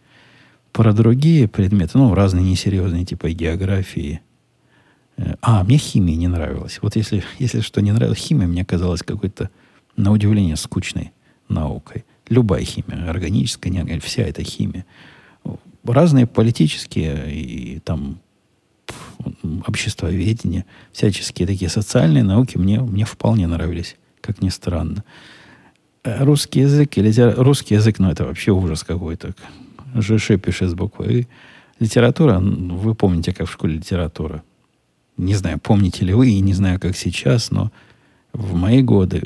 Про 0.72 0.92
другие 0.92 1.48
предметы, 1.48 1.98
ну, 1.98 2.14
разные 2.14 2.44
несерьезные, 2.44 3.05
типа 3.05 3.31
географии. 3.31 4.20
Э, 5.16 5.35
а, 5.40 5.64
мне 5.64 5.76
химия 5.76 6.16
не 6.16 6.28
нравилась. 6.28 6.78
Вот 6.83 6.96
если, 6.96 7.22
если 7.38 7.61
что 7.61 7.81
не 7.81 7.92
нравилось, 7.92 8.18
химия 8.18 8.46
мне 8.46 8.64
казалась 8.64 9.02
какой-то, 9.02 9.50
на 9.96 10.11
удивление, 10.11 10.57
скучной 10.57 11.12
наукой. 11.48 12.05
Любая 12.28 12.64
химия, 12.64 13.09
органическая, 13.09 13.72
не 13.72 13.98
вся 14.00 14.22
эта 14.22 14.42
химия. 14.42 14.87
Разные 15.85 16.26
политические 16.26 17.35
и 17.35 17.78
там 17.81 18.20
обществоведение, 19.66 20.64
всяческие 20.92 21.46
такие 21.46 21.68
социальные 21.68 22.25
науки 22.25 22.59
мне, 22.59 22.81
мне 22.81 23.05
вполне 23.05 23.46
нравились, 23.46 23.96
как 24.20 24.42
ни 24.42 24.48
странно. 24.48 25.05
Э, 26.04 26.25
русский 26.25 26.60
язык 26.60 26.96
или 26.98 27.13
русский 27.37 27.75
язык, 27.75 27.98
ну 27.98 28.10
это 28.10 28.25
вообще 28.25 28.52
ужас 28.52 28.85
какой-то. 28.85 29.35
ЖШ 29.94 30.33
пишет 30.42 30.71
с 30.71 30.75
буквы 30.75 31.13
И. 31.13 31.29
Литература, 31.79 32.38
вы 32.38 32.94
помните, 32.94 33.33
как 33.33 33.48
в 33.48 33.52
школе 33.52 33.75
литература. 33.75 34.42
Не 35.17 35.35
знаю, 35.35 35.58
помните 35.58 36.04
ли 36.04 36.15
вы, 36.15 36.31
и 36.31 36.40
не 36.40 36.54
знаю, 36.54 36.81
как 36.81 36.96
сейчас, 36.96 37.50
но 37.50 37.71
в 38.33 38.54
мои 38.54 38.83
годы 38.83 39.25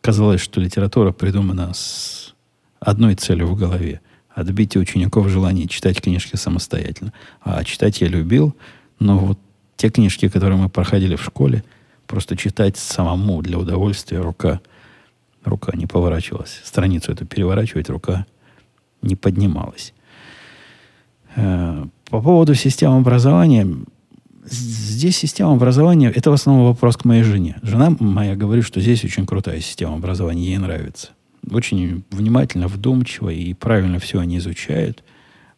казалось, 0.00 0.40
что 0.40 0.60
литература 0.60 1.12
придумана 1.12 1.72
с 1.74 2.34
одной 2.80 3.14
целью 3.14 3.48
в 3.48 3.56
голове 3.56 4.00
отбить 4.38 4.76
у 4.76 4.80
учеников 4.80 5.28
желание 5.28 5.66
читать 5.66 6.00
книжки 6.00 6.36
самостоятельно. 6.36 7.12
А 7.42 7.64
читать 7.64 8.00
я 8.00 8.08
любил, 8.08 8.54
но 8.98 9.18
вот 9.18 9.38
те 9.76 9.90
книжки, 9.90 10.28
которые 10.28 10.58
мы 10.58 10.68
проходили 10.68 11.16
в 11.16 11.22
школе, 11.22 11.64
просто 12.06 12.36
читать 12.36 12.76
самому 12.76 13.42
для 13.42 13.58
удовольствия 13.58 14.20
рука, 14.20 14.60
рука 15.44 15.72
не 15.76 15.86
поворачивалась. 15.86 16.60
Страницу 16.64 17.12
эту 17.12 17.26
переворачивать 17.26 17.88
рука 17.88 18.26
не 19.02 19.14
поднималась. 19.14 19.94
Э, 21.36 21.86
по 22.10 22.20
поводу 22.20 22.54
системы 22.54 22.98
образования, 22.98 23.68
здесь 24.44 25.16
система 25.16 25.52
образования, 25.52 26.10
это 26.10 26.30
в 26.30 26.34
основном 26.34 26.66
вопрос 26.66 26.96
к 26.96 27.04
моей 27.04 27.22
жене. 27.22 27.56
Жена 27.62 27.94
моя 28.00 28.34
говорит, 28.34 28.64
что 28.64 28.80
здесь 28.80 29.04
очень 29.04 29.26
крутая 29.26 29.60
система 29.60 29.94
образования, 29.94 30.46
ей 30.46 30.58
нравится. 30.58 31.10
Очень 31.48 32.04
внимательно, 32.10 32.66
вдумчиво 32.66 33.30
и 33.30 33.54
правильно 33.54 33.98
все 34.00 34.18
они 34.18 34.38
изучают. 34.38 35.04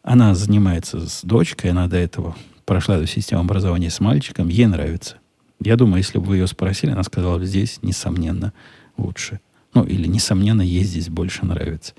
Она 0.03 0.35
занимается 0.35 1.07
с 1.07 1.23
дочкой, 1.23 1.71
она 1.71 1.87
до 1.87 1.97
этого 1.97 2.35
прошла 2.65 2.97
эту 2.97 3.07
систему 3.07 3.41
образования 3.41 3.89
с 3.89 3.99
мальчиком, 3.99 4.47
ей 4.47 4.65
нравится. 4.67 5.17
Я 5.63 5.75
думаю, 5.75 5.97
если 5.97 6.17
бы 6.17 6.25
вы 6.25 6.37
ее 6.37 6.47
спросили, 6.47 6.91
она 6.91 7.03
сказала 7.03 7.37
бы, 7.37 7.45
здесь, 7.45 7.79
несомненно, 7.81 8.53
лучше. 8.97 9.39
Ну, 9.73 9.83
или, 9.83 10.07
несомненно, 10.07 10.61
ей 10.61 10.83
здесь 10.83 11.09
больше 11.09 11.45
нравится. 11.45 11.93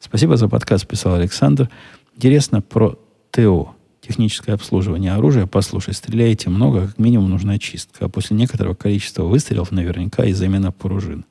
Спасибо 0.00 0.36
за 0.36 0.48
подкаст, 0.48 0.86
писал 0.86 1.14
Александр. 1.14 1.70
Интересно 2.16 2.60
про 2.60 2.98
ТО, 3.30 3.74
техническое 4.00 4.52
обслуживание 4.52 5.12
оружия. 5.12 5.46
Послушай, 5.46 5.94
стреляете 5.94 6.50
много, 6.50 6.88
как 6.88 6.98
минимум 6.98 7.30
нужна 7.30 7.58
чистка. 7.58 8.06
А 8.06 8.08
после 8.08 8.36
некоторого 8.36 8.74
количества 8.74 9.24
выстрелов 9.24 9.72
наверняка 9.72 10.24
и 10.24 10.32
замена 10.32 10.72
пружин. 10.72 11.24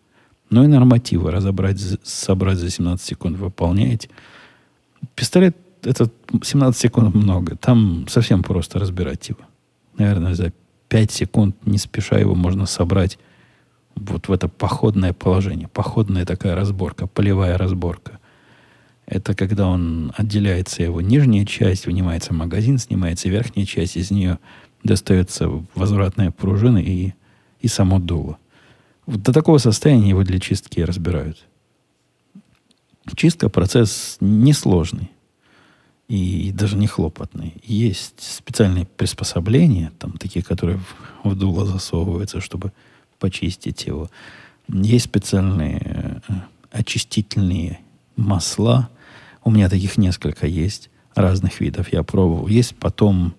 Ну 0.50 0.64
и 0.64 0.68
нормативы 0.68 1.32
разобрать, 1.32 1.80
собрать 2.04 2.58
за 2.58 2.70
17 2.70 3.06
секунд 3.06 3.38
выполняете. 3.38 4.10
Пистолет, 5.16 5.56
это 5.86 6.10
17 6.42 6.80
секунд 6.80 7.16
много. 7.16 7.56
Там 7.56 8.08
совсем 8.08 8.44
просто 8.44 8.80
разбирать 8.80 9.30
его. 9.30 9.40
Наверное, 9.98 10.34
за 10.34 10.52
5 10.90 11.12
секунд, 11.12 11.56
не 11.66 11.78
спеша 11.78 12.18
его 12.18 12.36
можно 12.36 12.66
собрать 12.66 13.18
вот 13.96 14.28
в 14.28 14.32
это 14.32 14.48
походное 14.48 15.14
положение. 15.14 15.68
Походная 15.68 16.26
такая 16.26 16.56
разборка, 16.56 17.08
полевая 17.08 17.58
разборка. 17.58 18.20
Это 19.06 19.36
когда 19.36 19.68
он 19.68 20.12
отделяется 20.18 20.84
его 20.84 21.00
нижняя 21.00 21.46
часть, 21.46 21.86
вынимается 21.86 22.34
магазин, 22.34 22.78
снимается 22.80 23.30
верхняя 23.30 23.66
часть, 23.66 23.98
из 23.98 24.10
нее 24.10 24.40
достается 24.84 25.50
возвратная 25.76 26.32
пружина 26.32 26.80
и, 26.80 27.14
и 27.62 27.68
само 27.68 28.00
дуло. 28.00 28.38
Вот 29.06 29.22
до 29.22 29.32
такого 29.32 29.60
состояния 29.60 30.10
его 30.10 30.24
для 30.24 30.40
чистки 30.40 30.80
разбирают. 30.80 31.46
Чистка 33.16 33.50
процесс 33.50 34.18
несложный 34.20 35.12
и 36.08 36.52
даже 36.52 36.78
не 36.78 36.88
хлопотный. 36.88 37.56
Есть 37.64 38.22
специальные 38.22 38.86
приспособления, 38.86 39.92
там 39.98 40.14
такие, 40.14 40.44
которые 40.44 40.78
в, 40.78 41.30
в 41.30 41.36
дуло 41.36 41.66
засовываются, 41.66 42.42
чтобы 42.42 42.72
почистить 43.20 43.86
его. 43.86 44.10
Есть 44.68 45.06
специальные 45.06 46.22
э, 46.28 46.34
очистительные 46.72 47.80
масла. 48.16 48.90
У 49.44 49.52
меня 49.52 49.70
таких 49.70 49.98
несколько 49.98 50.48
есть, 50.48 50.90
разных 51.16 51.60
видов. 51.60 51.92
Я 51.92 52.04
пробовал. 52.04 52.48
Есть 52.48 52.76
потом 52.76 53.34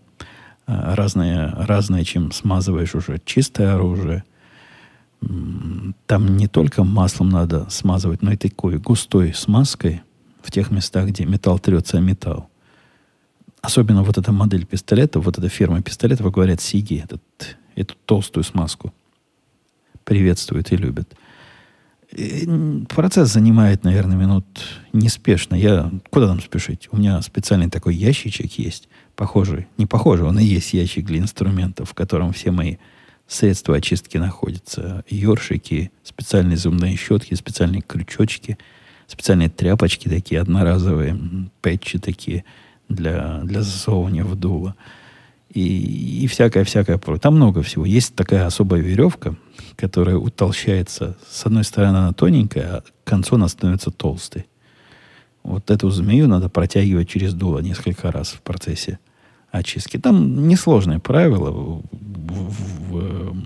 э, 0.67 0.95
разные, 0.95 1.49
разные, 1.51 2.05
чем 2.05 2.33
смазываешь 2.33 2.95
уже 2.95 3.21
чистое 3.25 3.75
оружие. 3.75 4.25
Там 6.07 6.37
не 6.37 6.47
только 6.47 6.85
маслом 6.85 7.31
надо 7.31 7.69
смазывать, 7.71 8.23
но 8.23 8.33
и 8.33 8.37
такой 8.37 8.79
густой 8.79 9.33
смазкой 9.35 10.03
в 10.43 10.51
тех 10.51 10.71
местах, 10.71 11.09
где 11.09 11.25
металл 11.25 11.59
трется 11.59 12.01
металл. 12.01 12.49
Особенно 13.63 14.03
вот 14.03 14.19
эта 14.19 14.33
модель 14.33 14.67
пистолета, 14.67 15.21
вот 15.21 15.39
эта 15.39 15.49
фирма 15.49 15.83
пистолетов, 15.83 16.31
говорят, 16.31 16.61
Сиги, 16.61 17.03
этот, 17.03 17.23
эту 17.75 17.95
толстую 18.05 18.45
смазку 18.45 18.93
приветствуют 20.05 20.73
и 20.73 20.77
любят. 20.77 21.17
И 22.13 22.49
процесс 22.89 23.33
занимает, 23.33 23.85
наверное, 23.85 24.17
минут 24.17 24.47
неспешно. 24.93 25.57
Я 25.57 25.91
куда 26.11 26.29
там 26.29 26.41
спешить? 26.41 26.89
У 26.93 26.97
меня 26.97 27.21
специальный 27.23 27.69
такой 27.69 27.97
ящичек 27.97 28.53
есть, 28.59 28.89
похожий, 29.17 29.67
не 29.77 29.87
похожий, 29.87 30.27
он 30.27 30.39
и 30.39 30.45
есть 30.45 30.73
ящик 30.73 31.05
для 31.05 31.19
инструментов, 31.19 31.91
в 31.91 31.95
котором 31.95 32.33
все 32.33 32.53
мои 32.53 32.77
средства 33.27 33.77
очистки 33.77 34.17
находятся. 34.19 35.05
Ёршики, 35.09 35.91
специальные 36.05 36.57
зубные 36.57 36.97
щетки, 36.97 37.35
специальные 37.35 37.83
крючочки, 37.83 38.57
специальные 39.09 39.51
тряпочки 39.51 40.09
такие 40.09 40.41
одноразовые, 40.41 41.19
пэтчи 41.61 41.99
такие 41.99 42.45
для, 42.89 43.41
для 43.43 43.63
засовывания 43.63 44.25
в 44.25 44.37
дуло 44.37 44.75
и, 45.51 46.23
и 46.25 46.27
всякое-всякое. 46.27 46.99
Там 46.99 47.37
много 47.37 47.63
всего. 47.63 47.85
Есть 47.87 48.15
такая 48.15 48.47
особая 48.47 48.81
веревка, 48.81 49.37
которая 49.77 50.17
утолщается. 50.17 51.17
С 51.29 51.47
одной 51.47 51.65
стороны 51.65 51.97
она 51.97 52.13
тоненькая, 52.13 52.77
а 52.77 52.81
к 52.83 52.85
концу 53.05 53.37
она 53.37 53.49
становится 53.49 53.91
толстой. 53.91 54.47
Вот 55.43 55.71
эту 55.71 55.91
змею 55.91 56.29
надо 56.29 56.49
протягивать 56.49 57.09
через 57.09 57.33
дуло 57.33 57.61
несколько 57.61 58.11
раз 58.11 58.31
в 58.31 58.43
процессе 58.43 58.99
очистки. 59.51 59.97
Там 59.97 60.49
несложное 60.49 60.99
правило. 60.99 61.51
В, 61.51 61.83
в, 61.93 62.91
в, 62.91 63.37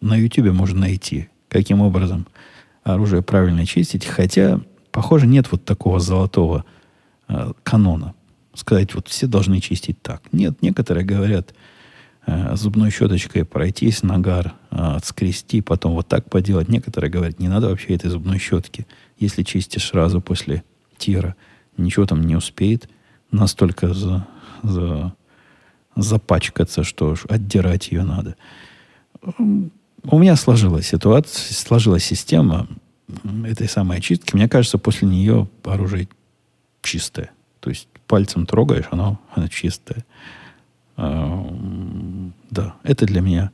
на 0.00 0.16
YouTube 0.16 0.52
можно 0.52 0.80
найти, 0.80 1.28
каким 1.48 1.80
образом 1.80 2.26
оружие 2.84 3.22
правильно 3.22 3.66
чистить. 3.66 4.04
Хотя, 4.04 4.60
похоже, 4.92 5.26
нет 5.26 5.50
вот 5.50 5.64
такого 5.64 5.98
золотого 5.98 6.64
э, 7.28 7.52
канона 7.62 8.14
сказать, 8.54 8.94
вот 8.94 9.08
все 9.08 9.26
должны 9.26 9.60
чистить 9.60 10.00
так. 10.02 10.22
Нет, 10.32 10.62
некоторые 10.62 11.04
говорят, 11.04 11.54
э, 12.26 12.56
зубной 12.56 12.90
щеточкой 12.90 13.44
пройтись, 13.44 14.02
нагар 14.02 14.54
э, 14.70 14.76
отскрести, 14.76 15.60
потом 15.60 15.92
вот 15.92 16.08
так 16.08 16.28
поделать. 16.28 16.68
Некоторые 16.68 17.10
говорят, 17.10 17.38
не 17.38 17.48
надо 17.48 17.68
вообще 17.68 17.94
этой 17.94 18.10
зубной 18.10 18.38
щетки. 18.38 18.86
Если 19.18 19.42
чистишь 19.42 19.88
сразу 19.88 20.20
после 20.20 20.62
тира, 20.98 21.36
ничего 21.76 22.06
там 22.06 22.22
не 22.22 22.36
успеет 22.36 22.88
настолько 23.30 23.94
за, 23.94 24.26
за, 24.62 25.14
запачкаться, 25.96 26.84
что 26.84 27.16
отдирать 27.28 27.92
ее 27.92 28.02
надо. 28.02 28.36
У 29.36 30.18
меня 30.18 30.36
сложилась 30.36 30.88
ситуация, 30.88 31.54
сложилась 31.54 32.04
система 32.04 32.68
этой 33.44 33.68
самой 33.68 33.98
очистки. 33.98 34.34
Мне 34.34 34.48
кажется, 34.48 34.78
после 34.78 35.08
нее 35.08 35.48
оружие 35.64 36.08
чистое. 36.82 37.30
То 37.60 37.70
есть 37.70 37.88
пальцем 38.10 38.44
трогаешь, 38.44 38.88
оно, 38.90 39.20
оно 39.36 39.46
чистое. 39.46 40.04
А, 40.96 41.46
да, 42.50 42.74
это 42.82 43.06
для 43.06 43.20
меня 43.20 43.52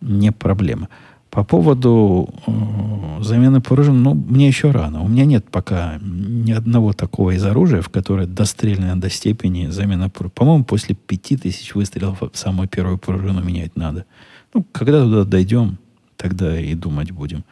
не 0.00 0.32
проблема. 0.32 0.88
По 1.30 1.44
поводу 1.44 2.28
э, 2.46 3.22
замены 3.22 3.60
пружин, 3.60 4.02
ну, 4.02 4.14
мне 4.14 4.48
еще 4.48 4.72
рано. 4.72 5.02
У 5.02 5.08
меня 5.08 5.24
нет 5.24 5.46
пока 5.52 6.00
ни 6.02 6.50
одного 6.50 6.94
такого 6.94 7.36
из 7.36 7.44
оружия, 7.44 7.80
в 7.80 7.88
которое 7.88 8.26
дострелено 8.26 9.00
до 9.00 9.08
степени 9.08 9.68
замена 9.68 10.10
пружин. 10.10 10.32
По-моему, 10.32 10.64
после 10.64 10.96
пяти 10.96 11.36
тысяч 11.36 11.76
выстрелов 11.76 12.18
самую 12.32 12.66
первую 12.66 12.98
пружину 12.98 13.40
менять 13.40 13.76
надо. 13.76 14.04
Ну, 14.52 14.66
когда 14.72 15.04
туда 15.04 15.22
дойдем, 15.22 15.78
тогда 16.16 16.58
и 16.58 16.74
думать 16.74 17.12
будем. 17.12 17.44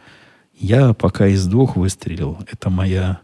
Я 0.59 0.95
пока 0.95 1.29
из 1.29 1.47
двух 1.47 1.77
выстрелил. 1.77 2.39
Это 2.51 2.71
моя, 2.71 3.21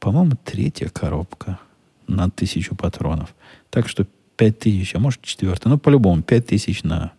по-моему, 0.00 0.32
третья 0.44 0.88
коробка 0.88 1.60
на 2.06 2.30
тысячу 2.30 2.74
патронов. 2.74 3.34
Так 3.70 3.88
что 3.88 4.06
5000, 4.36 4.94
а 4.94 4.98
может 4.98 5.22
четвертый. 5.22 5.68
Ну, 5.68 5.78
по-любому, 5.78 6.22
5000 6.22 6.84
на, 6.84 7.12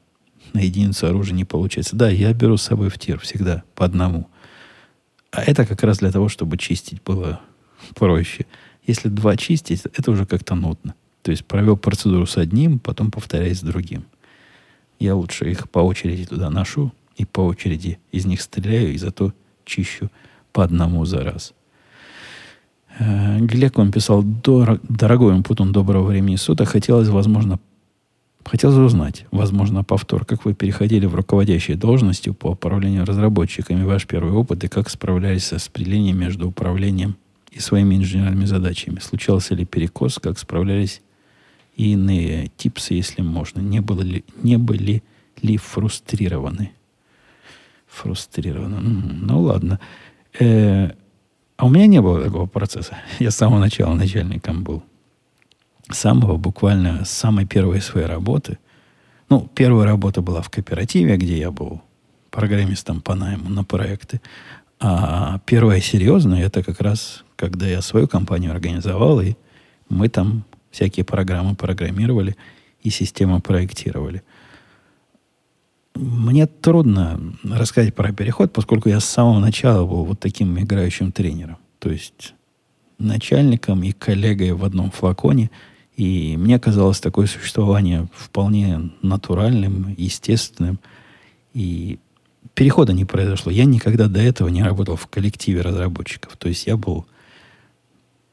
на 0.54 0.60
единицу 0.60 1.08
оружия 1.08 1.36
не 1.36 1.46
получается. 1.46 1.96
Да, 1.96 2.10
я 2.10 2.34
беру 2.34 2.58
с 2.58 2.64
собой 2.64 2.90
в 2.90 2.98
тир 2.98 3.20
всегда 3.20 3.64
по 3.76 3.86
одному. 3.86 4.28
А 5.32 5.44
это 5.44 5.66
как 5.66 5.84
раз 5.84 6.00
для 6.00 6.12
того, 6.12 6.30
чтобы 6.30 6.58
чистить 6.58 7.02
было 7.04 7.42
проще. 7.96 8.46
Если 8.86 9.10
два 9.10 9.38
чистить, 9.38 9.84
это 9.86 10.12
уже 10.12 10.26
как-то 10.26 10.56
нудно. 10.56 10.96
То 11.22 11.32
есть 11.32 11.46
провел 11.46 11.78
процедуру 11.78 12.26
с 12.26 12.38
одним, 12.38 12.80
потом 12.80 13.10
повторяй 13.10 13.56
с 13.56 13.62
другим. 13.62 14.06
Я 15.00 15.16
лучше 15.16 15.50
их 15.50 15.70
по 15.70 15.80
очереди 15.80 16.26
туда 16.26 16.50
ношу 16.50 16.94
и 17.16 17.26
по 17.26 17.42
очереди 17.42 18.00
из 18.12 18.26
них 18.26 18.42
стреляю, 18.42 18.94
и 18.94 18.98
зато 18.98 19.34
чищу 19.66 20.10
по 20.52 20.64
одному 20.64 21.06
за 21.06 21.24
раз. 21.24 21.54
Э, 23.00 23.40
Глеб 23.40 23.78
вам 23.78 23.92
писал, 23.92 24.24
дорогой 24.24 25.42
Путун, 25.44 25.72
доброго 25.72 26.08
времени 26.08 26.36
суток. 26.36 26.70
Хотелось, 26.70 27.08
возможно, 27.08 27.60
хотелось 28.46 28.78
узнать, 28.78 29.26
возможно, 29.32 29.84
повтор, 29.84 30.26
как 30.26 30.46
вы 30.46 30.54
переходили 30.54 31.06
в 31.06 31.16
руководящие 31.16 31.78
должности 31.78 32.30
по 32.30 32.52
управлению 32.52 33.06
разработчиками, 33.06 33.84
ваш 33.84 34.06
первый 34.06 34.34
опыт 34.34 34.64
и 34.64 34.68
как 34.68 34.90
справлялись 34.90 35.46
с 35.46 35.54
распределением 35.54 36.20
между 36.20 36.50
управлением 36.50 37.16
и 37.52 37.60
своими 37.60 37.96
инженерными 37.96 38.46
задачами. 38.46 39.00
Случался 39.00 39.56
ли 39.56 39.66
перекос, 39.66 40.20
как 40.20 40.38
справлялись 40.38 41.02
и 41.76 41.94
иные 41.94 42.52
типсы, 42.58 42.94
если 42.94 43.22
можно. 43.22 43.60
Не, 43.60 43.80
было 43.80 44.02
ли, 44.02 44.24
не 44.44 44.58
были 44.58 45.04
ли 45.42 45.58
фрустрированы? 45.58 46.72
Фрустрированы. 47.88 48.80
Ну, 48.80 49.42
ладно. 49.42 49.80
Э, 50.40 50.92
а 51.64 51.66
у 51.66 51.70
меня 51.70 51.88
не 51.88 52.02
было 52.02 52.22
такого 52.22 52.46
процесса. 52.46 52.98
Я 53.20 53.32
с 53.32 53.38
самого 53.38 53.60
начала 53.60 53.94
начальником 53.94 54.66
был. 54.66 54.84
С 55.90 56.00
самого 56.00 56.36
буквально, 56.36 57.06
с 57.06 57.10
самой 57.10 57.46
первой 57.46 57.80
своей 57.82 58.06
работы. 58.06 58.58
Ну, 59.30 59.50
первая 59.56 59.88
работа 59.88 60.22
была 60.22 60.42
в 60.42 60.50
кооперативе, 60.50 61.16
где 61.16 61.38
я 61.40 61.52
был 61.52 61.82
программистом 62.32 63.00
по 63.00 63.16
найму 63.16 63.50
на 63.50 63.64
проекты. 63.64 64.20
А 64.82 65.40
первая 65.46 65.80
серьезная, 65.80 66.46
это 66.46 66.64
как 66.64 66.82
раз, 66.82 67.24
когда 67.38 67.66
я 67.66 67.82
свою 67.82 68.10
компанию 68.10 68.52
организовал, 68.52 69.22
и 69.22 69.36
мы 69.88 70.10
там 70.10 70.44
всякие 70.70 71.06
программы 71.06 71.56
программировали 71.56 72.36
и 72.82 72.90
систему 72.90 73.42
проектировали. 73.42 74.22
Мне 75.96 76.48
трудно 76.48 77.20
рассказать 77.44 77.94
про 77.94 78.12
переход, 78.12 78.52
поскольку 78.52 78.90
я 78.90 79.00
с 79.00 79.06
самого 79.06 79.40
начала 79.40 79.86
был 79.86 80.06
вот 80.06 80.20
таким 80.20 80.58
играющим 80.60 81.12
тренером. 81.12 81.58
То 81.80 81.90
есть 81.90 82.34
начальником 82.98 83.84
и 83.84 83.92
коллегой 83.92 84.54
в 84.54 84.64
одном 84.66 84.90
флаконе. 84.90 85.52
И 85.96 86.36
мне 86.38 86.60
казалось 86.60 87.00
такое 87.00 87.28
существование 87.28 88.08
вполне 88.14 88.92
натуральным, 89.04 89.94
естественным. 89.96 90.80
И 91.54 92.00
перехода 92.56 92.94
не 92.94 93.06
произошло. 93.06 93.52
Я 93.52 93.66
никогда 93.66 94.08
до 94.08 94.20
этого 94.20 94.48
не 94.48 94.64
работал 94.64 94.96
в 94.96 95.06
коллективе 95.08 95.62
разработчиков. 95.62 96.36
То 96.38 96.50
есть 96.50 96.66
я 96.66 96.78
был 96.78 97.06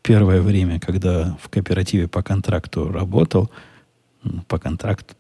первое 0.02 0.40
время, 0.40 0.80
когда 0.80 1.36
в 1.42 1.50
кооперативе 1.50 2.08
по 2.08 2.22
контракту 2.22 2.90
работал, 2.90 3.50
по 4.48 4.58
контракту, 4.58 5.14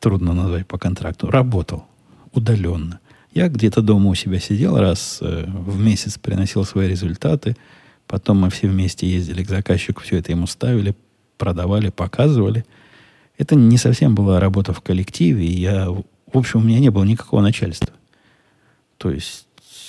трудно 0.00 0.32
назвать 0.32 0.66
по 0.66 0.78
контракту, 0.78 1.30
работал 1.30 1.84
удаленно. 2.32 3.00
Я 3.32 3.48
где-то 3.48 3.82
дома 3.82 4.10
у 4.10 4.14
себя 4.14 4.38
сидел, 4.38 4.78
раз 4.78 5.18
э, 5.20 5.44
в 5.46 5.80
месяц 5.80 6.18
приносил 6.18 6.64
свои 6.64 6.88
результаты, 6.88 7.56
потом 8.06 8.40
мы 8.40 8.50
все 8.50 8.68
вместе 8.68 9.08
ездили 9.08 9.42
к 9.42 9.48
заказчику, 9.48 10.02
все 10.02 10.18
это 10.18 10.32
ему 10.32 10.46
ставили, 10.46 10.94
продавали, 11.36 11.90
показывали. 11.90 12.64
Это 13.36 13.56
не 13.56 13.76
совсем 13.76 14.14
была 14.14 14.38
работа 14.38 14.72
в 14.72 14.80
коллективе, 14.80 15.46
я, 15.46 15.88
в 15.90 16.04
общем, 16.32 16.60
у 16.60 16.62
меня 16.62 16.78
не 16.78 16.90
было 16.90 17.04
никакого 17.04 17.40
начальства. 17.40 17.92
То 18.98 19.10
есть 19.10 19.46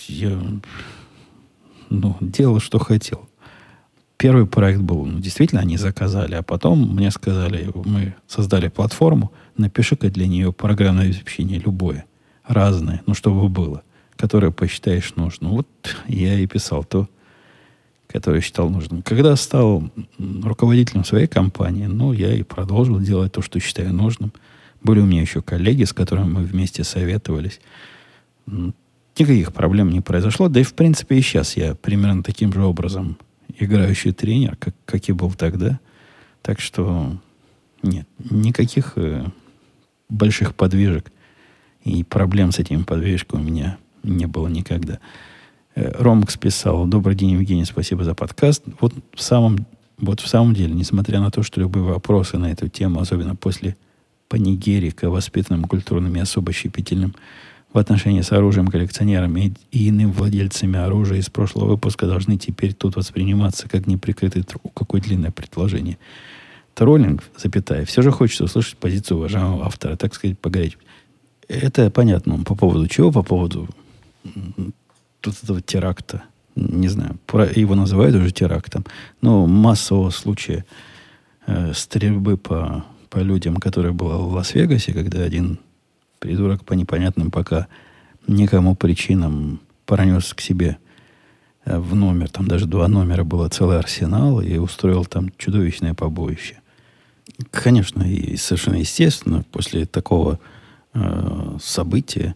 я 0.07 0.39
ну, 1.89 2.17
делал, 2.19 2.59
что 2.59 2.79
хотел. 2.79 3.29
Первый 4.17 4.47
проект 4.47 4.79
был, 4.79 5.05
ну, 5.05 5.19
действительно, 5.19 5.61
они 5.61 5.77
заказали, 5.77 6.35
а 6.35 6.43
потом 6.43 6.95
мне 6.95 7.11
сказали, 7.11 7.69
мы 7.73 8.15
создали 8.27 8.69
платформу, 8.69 9.31
напиши-ка 9.57 10.09
для 10.09 10.27
нее 10.27 10.53
программное 10.53 11.07
обеспечение 11.07 11.59
любое, 11.59 12.05
разное, 12.45 13.01
ну, 13.05 13.13
чтобы 13.13 13.49
было, 13.49 13.83
которое 14.15 14.51
посчитаешь 14.51 15.15
нужным. 15.15 15.51
Вот 15.51 15.67
я 16.07 16.39
и 16.39 16.47
писал 16.47 16.85
то, 16.85 17.09
которое 18.07 18.39
считал 18.39 18.69
нужным. 18.69 19.01
Когда 19.01 19.35
стал 19.35 19.91
руководителем 20.17 21.03
своей 21.03 21.27
компании, 21.27 21.87
ну, 21.87 22.13
я 22.13 22.33
и 22.33 22.43
продолжил 22.43 22.99
делать 23.01 23.33
то, 23.33 23.41
что 23.41 23.59
считаю 23.59 23.93
нужным. 23.93 24.31
Были 24.81 25.01
у 25.01 25.05
меня 25.05 25.21
еще 25.21 25.41
коллеги, 25.41 25.83
с 25.83 25.91
которыми 25.91 26.29
мы 26.29 26.43
вместе 26.43 26.83
советовались. 26.85 27.59
Никаких 29.17 29.53
проблем 29.53 29.89
не 29.89 29.99
произошло. 29.99 30.47
Да 30.47 30.61
и, 30.61 30.63
в 30.63 30.73
принципе, 30.73 31.17
и 31.17 31.21
сейчас 31.21 31.57
я 31.57 31.75
примерно 31.75 32.23
таким 32.23 32.53
же 32.53 32.63
образом 32.63 33.17
играющий 33.57 34.11
тренер, 34.11 34.55
как, 34.57 34.75
как 34.85 35.07
и 35.09 35.13
был 35.13 35.31
тогда. 35.31 35.79
Так 36.41 36.59
что 36.59 37.17
нет, 37.81 38.07
никаких 38.19 38.93
э, 38.95 39.25
больших 40.09 40.55
подвижек 40.55 41.11
и 41.83 42.03
проблем 42.03 42.51
с 42.51 42.59
этими 42.59 42.83
подвижками 42.83 43.41
у 43.41 43.43
меня 43.43 43.77
не 44.03 44.25
было 44.25 44.47
никогда. 44.47 44.99
Э, 45.75 45.91
Ромкс 46.01 46.37
писал, 46.37 46.85
добрый 46.85 47.15
день, 47.15 47.31
Евгений, 47.31 47.65
спасибо 47.65 48.03
за 48.03 48.15
подкаст. 48.15 48.63
Вот 48.79 48.93
в 49.13 49.21
самом, 49.21 49.65
вот 49.97 50.19
в 50.19 50.27
самом 50.27 50.53
деле, 50.53 50.73
несмотря 50.73 51.19
на 51.19 51.31
то, 51.31 51.43
что 51.43 51.61
любые 51.61 51.83
вопросы 51.83 52.37
на 52.37 52.51
эту 52.51 52.67
тему, 52.67 52.99
особенно 52.99 53.35
после 53.35 53.75
панигерика, 54.27 55.09
воспитанным, 55.09 55.65
культурным 55.65 56.15
и 56.15 56.19
особо 56.19 56.51
щепетильным, 56.51 57.15
в 57.75 57.77
отношении 57.77 58.21
с 58.21 58.31
оружием 58.31 58.67
коллекционерами 58.67 59.53
и 59.71 59.89
иным 59.89 60.13
владельцами 60.13 60.79
оружия 60.79 61.19
из 61.19 61.29
прошлого 61.29 61.71
выпуска 61.71 62.07
должны 62.07 62.37
теперь 62.37 62.73
тут 62.73 62.95
восприниматься 62.95 63.67
как 63.67 63.85
неприкрытый 63.85 64.43
труп. 64.43 64.71
Какое 64.73 65.01
длинное 65.01 65.31
предложение. 65.31 65.97
Троллинг, 66.73 67.21
запятая, 67.37 67.83
все 67.83 68.01
же 68.01 68.11
хочется 68.11 68.45
услышать 68.45 68.77
позицию 68.77 69.17
уважаемого 69.17 69.65
автора, 69.65 69.97
так 69.97 70.15
сказать, 70.15 70.39
поговорить. 70.39 70.77
Это 71.49 71.91
понятно. 71.91 72.41
По 72.45 72.55
поводу 72.55 72.87
чего? 72.87 73.11
По 73.11 73.23
поводу 73.23 73.67
тут 75.19 75.35
этого 75.43 75.61
теракта. 75.61 76.23
Не 76.55 76.87
знаю, 76.87 77.19
его 77.55 77.75
называют 77.75 78.15
уже 78.15 78.31
терактом. 78.31 78.85
Но 79.19 79.47
массового 79.47 80.11
случая 80.11 80.63
э, 81.45 81.73
стрельбы 81.73 82.37
по, 82.37 82.85
по 83.09 83.17
людям, 83.17 83.57
которая 83.57 83.91
была 83.91 84.15
в 84.15 84.31
Лас-Вегасе, 84.31 84.93
когда 84.93 85.23
один 85.23 85.59
Придурок 86.25 86.65
по 86.65 86.73
непонятным 86.73 87.29
пока 87.29 87.67
никому 88.25 88.75
причинам 88.75 89.59
пронес 89.85 90.33
к 90.33 90.41
себе 90.41 90.79
э, 91.65 91.77
в 91.77 91.93
номер. 91.93 92.29
Там 92.29 92.47
даже 92.47 92.65
два 92.65 92.87
номера 92.87 93.23
было 93.23 93.47
целый 93.47 93.77
арсенал 93.77 94.41
и 94.41 94.57
устроил 94.57 95.05
там 95.05 95.29
чудовищное 95.37 95.93
побоище. 95.93 96.55
Конечно, 97.51 98.01
и 98.01 98.37
совершенно 98.37 98.77
естественно, 98.77 99.45
после 99.51 99.85
такого 99.85 100.39
э, 100.95 101.57
события, 101.61 102.35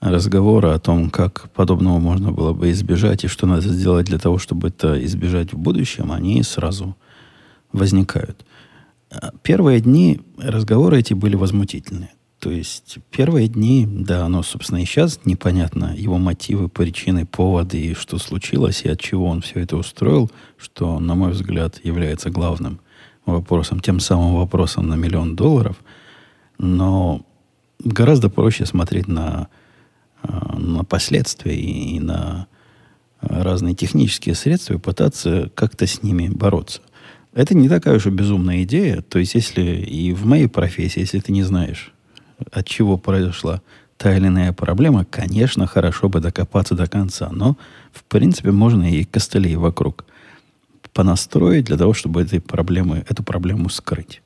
разговора 0.00 0.74
о 0.74 0.78
том, 0.78 1.08
как 1.08 1.48
подобного 1.54 2.00
можно 2.00 2.30
было 2.30 2.52
бы 2.52 2.70
избежать 2.72 3.24
и 3.24 3.28
что 3.28 3.46
надо 3.46 3.62
сделать 3.62 4.04
для 4.04 4.18
того, 4.18 4.36
чтобы 4.36 4.68
это 4.68 5.02
избежать 5.02 5.54
в 5.54 5.56
будущем, 5.56 6.12
они 6.12 6.42
сразу 6.42 6.94
возникают. 7.72 8.44
Э, 9.10 9.30
первые 9.42 9.80
дни 9.80 10.20
разговоры 10.36 10.98
эти 10.98 11.14
были 11.14 11.36
возмутительные. 11.36 12.10
То 12.38 12.50
есть 12.50 12.98
первые 13.10 13.48
дни, 13.48 13.86
да, 13.88 14.26
оно, 14.26 14.42
собственно, 14.42 14.82
и 14.82 14.84
сейчас 14.84 15.20
непонятно, 15.24 15.94
его 15.96 16.18
мотивы, 16.18 16.68
причины, 16.68 17.24
поводы, 17.24 17.80
и 17.80 17.94
что 17.94 18.18
случилось, 18.18 18.82
и 18.82 18.88
от 18.88 19.00
чего 19.00 19.26
он 19.26 19.40
все 19.40 19.60
это 19.60 19.76
устроил, 19.76 20.30
что, 20.58 20.98
на 21.00 21.14
мой 21.14 21.32
взгляд, 21.32 21.80
является 21.82 22.30
главным 22.30 22.80
вопросом, 23.24 23.80
тем 23.80 24.00
самым 24.00 24.34
вопросом 24.34 24.88
на 24.88 24.94
миллион 24.94 25.36
долларов. 25.36 25.76
Но 26.58 27.24
гораздо 27.78 28.28
проще 28.28 28.66
смотреть 28.66 29.08
на, 29.08 29.48
э, 30.22 30.28
на 30.58 30.84
последствия 30.84 31.56
и 31.56 31.98
на 31.98 32.46
разные 33.20 33.74
технические 33.74 34.34
средства 34.34 34.74
и 34.74 34.78
пытаться 34.78 35.50
как-то 35.54 35.86
с 35.86 36.02
ними 36.02 36.28
бороться. 36.28 36.82
Это 37.32 37.54
не 37.54 37.68
такая 37.68 37.96
уж 37.96 38.06
и 38.06 38.10
безумная 38.10 38.62
идея. 38.64 39.00
То 39.00 39.18
есть, 39.18 39.34
если 39.34 39.62
и 39.62 40.12
в 40.12 40.26
моей 40.26 40.46
профессии, 40.46 41.00
если 41.00 41.20
ты 41.20 41.32
не 41.32 41.42
знаешь, 41.42 41.93
от 42.52 42.66
чего 42.66 42.98
произошла 42.98 43.60
та 43.96 44.16
или 44.16 44.26
иная 44.26 44.52
проблема, 44.52 45.04
конечно, 45.04 45.66
хорошо 45.66 46.08
бы 46.08 46.20
докопаться 46.20 46.74
до 46.74 46.86
конца. 46.86 47.30
Но, 47.30 47.56
в 47.92 48.04
принципе, 48.04 48.50
можно 48.50 48.90
и 48.90 49.04
костылей 49.04 49.56
вокруг 49.56 50.04
понастроить 50.92 51.66
для 51.66 51.76
того, 51.76 51.92
чтобы 51.92 52.22
этой 52.22 52.40
проблемы, 52.40 53.04
эту 53.08 53.22
проблему 53.22 53.68
скрыть. 53.68 54.22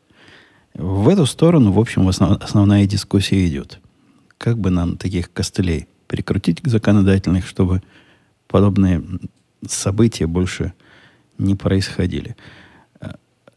В 0.74 1.08
эту 1.08 1.26
сторону, 1.26 1.72
в 1.72 1.78
общем, 1.78 2.08
основ, 2.08 2.42
основная 2.42 2.86
дискуссия 2.86 3.46
идет. 3.46 3.80
Как 4.36 4.58
бы 4.58 4.70
нам 4.70 4.96
таких 4.96 5.32
костылей 5.32 5.88
прикрутить 6.06 6.60
законодательных, 6.64 7.46
чтобы 7.46 7.82
подобные 8.46 9.02
события 9.66 10.26
больше 10.26 10.72
не 11.38 11.54
происходили. 11.54 12.36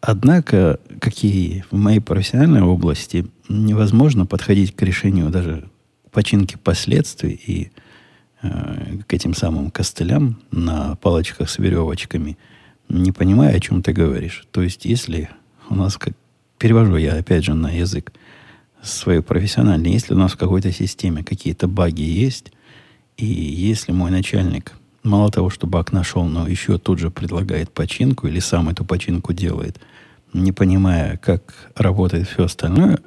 Однако, 0.02 0.80
какие 1.00 1.64
в 1.70 1.76
моей 1.76 2.00
профессиональной 2.00 2.64
области 2.64 3.28
невозможно 3.52 4.26
подходить 4.26 4.76
к 4.76 4.82
решению 4.82 5.30
даже 5.30 5.70
починки 6.12 6.58
последствий 6.58 7.32
и 7.32 7.72
э, 8.42 8.98
к 9.08 9.14
этим 9.14 9.34
самым 9.34 9.72
костылям 9.72 10.42
на 10.52 10.96
палочках 10.96 11.50
с 11.50 11.58
веревочками, 11.58 12.38
не 12.90 13.12
понимая, 13.12 13.56
о 13.56 13.60
чем 13.60 13.82
ты 13.82 13.94
говоришь. 13.94 14.46
То 14.52 14.62
есть, 14.62 14.86
если 14.86 15.30
у 15.70 15.76
нас, 15.76 15.98
как 15.98 16.14
перевожу 16.58 16.98
я 16.98 17.14
опять 17.14 17.46
же 17.46 17.54
на 17.54 17.72
язык 17.72 18.12
свой 18.82 19.22
профессиональный, 19.22 19.92
если 19.92 20.14
у 20.14 20.18
нас 20.18 20.34
в 20.34 20.38
какой-то 20.38 20.72
системе 20.72 21.24
какие-то 21.24 21.68
баги 21.68 22.04
есть, 22.04 22.52
и 23.18 23.26
если 23.26 23.92
мой 23.92 24.12
начальник 24.12 24.74
мало 25.04 25.32
того, 25.32 25.50
что 25.50 25.68
баг 25.68 25.92
нашел, 25.92 26.26
но 26.26 26.48
еще 26.48 26.78
тут 26.78 27.00
же 27.00 27.10
предлагает 27.12 27.72
починку 27.72 28.28
или 28.28 28.40
сам 28.40 28.70
эту 28.70 28.84
починку 28.86 29.34
делает, 29.34 29.80
не 30.34 30.52
понимая, 30.52 31.18
как 31.18 31.72
работает 31.76 32.28
все 32.28 32.46
остальное, 32.46 33.00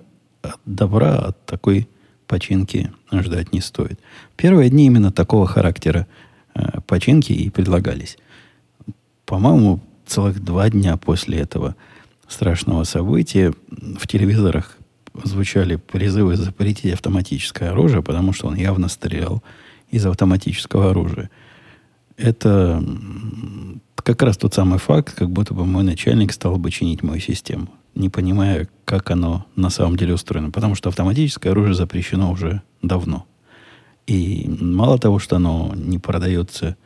добра 0.67 1.17
от 1.17 1.47
такой 1.47 1.89
починки 2.27 2.93
ждать 3.13 3.53
не 3.53 3.61
стоит. 3.61 4.01
Первые 4.37 4.71
дни 4.71 4.87
именно 4.87 5.13
такого 5.13 5.47
характера 5.47 6.07
э, 6.55 6.81
починки 6.87 7.33
и 7.33 7.51
предлагались. 7.51 8.19
По-моему, 9.27 9.81
целых 10.07 10.43
два 10.43 10.69
дня 10.71 10.97
после 10.97 11.39
этого 11.39 11.77
страшного 12.29 12.85
события 12.85 13.53
в 13.71 14.07
телевизорах 14.07 14.77
звучали 15.23 15.77
призывы 15.77 16.37
запретить 16.37 16.93
автоматическое 16.93 17.71
оружие, 17.71 18.03
потому 18.03 18.33
что 18.33 18.49
он 18.49 18.57
явно 18.57 18.89
стрелял 18.89 19.43
из 19.91 20.05
автоматического 20.05 20.91
оружия. 20.91 21.31
Это 22.17 22.83
как 23.97 24.23
раз 24.23 24.37
тот 24.37 24.55
самый 24.55 24.79
факт, 24.79 25.15
как 25.15 25.31
будто 25.31 25.55
бы 25.55 25.65
мой 25.65 25.85
начальник 25.85 26.33
стал 26.33 26.57
бы 26.57 26.71
чинить 26.71 27.03
мою 27.03 27.21
систему 27.21 27.69
не 27.95 28.09
понимая, 28.09 28.69
как 28.85 29.11
оно 29.11 29.47
на 29.57 29.71
самом 29.71 29.97
деле 29.97 30.15
устроено. 30.15 30.51
Потому 30.51 30.75
что 30.75 30.89
автоматическое 30.89 31.53
оружие 31.53 31.75
запрещено 31.75 32.31
уже 32.31 32.63
давно. 32.83 33.27
И 34.07 34.47
мало 34.61 34.99
того, 34.99 35.19
что 35.19 35.37
оно 35.37 35.73
не 35.75 35.99
продается, 35.99 36.77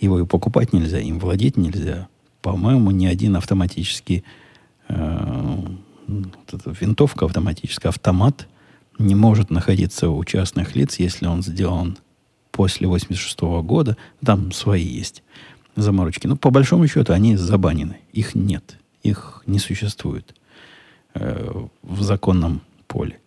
его 0.00 0.20
и 0.20 0.26
покупать 0.26 0.72
нельзя, 0.72 0.98
им 0.98 1.18
владеть 1.18 1.56
нельзя. 1.56 2.08
По-моему, 2.42 2.90
ни 2.90 3.06
один 3.06 3.36
автоматический 3.36 4.24
э, 4.88 5.56
вот 6.06 6.78
винтовка 6.80 7.26
автоматическая, 7.26 7.90
автомат 7.90 8.48
не 8.98 9.14
может 9.14 9.50
находиться 9.50 10.10
у 10.10 10.22
частных 10.24 10.76
лиц, 10.76 10.98
если 10.98 11.26
он 11.26 11.42
сделан 11.42 11.98
после 12.50 12.86
86 12.86 13.40
года. 13.62 13.96
Там 14.24 14.52
свои 14.52 14.84
есть 14.84 15.22
заморочки. 15.76 16.26
Но 16.26 16.36
по 16.36 16.50
большому 16.50 16.86
счету 16.86 17.12
они 17.12 17.36
забанены. 17.36 17.98
Их 18.12 18.34
нет. 18.34 18.78
Их 19.02 19.42
не 19.46 19.58
существует 19.58 20.34
э, 21.14 21.66
в 21.82 22.02
законном 22.02 22.60
поле. 22.86 23.18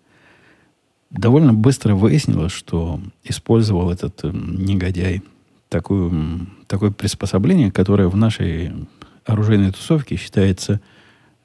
Довольно 1.10 1.54
быстро 1.54 1.96
выяснилось, 1.96 2.52
что 2.52 3.00
использовал 3.24 3.92
этот 3.92 4.24
э, 4.24 4.32
негодяй 4.34 5.24
такую, 5.70 6.48
такое 6.68 6.92
приспособление, 6.92 7.72
которое 7.72 8.08
в 8.08 8.16
нашей 8.16 8.74
оружейной 9.26 9.72
тусовке 9.72 10.16
считается 10.16 10.82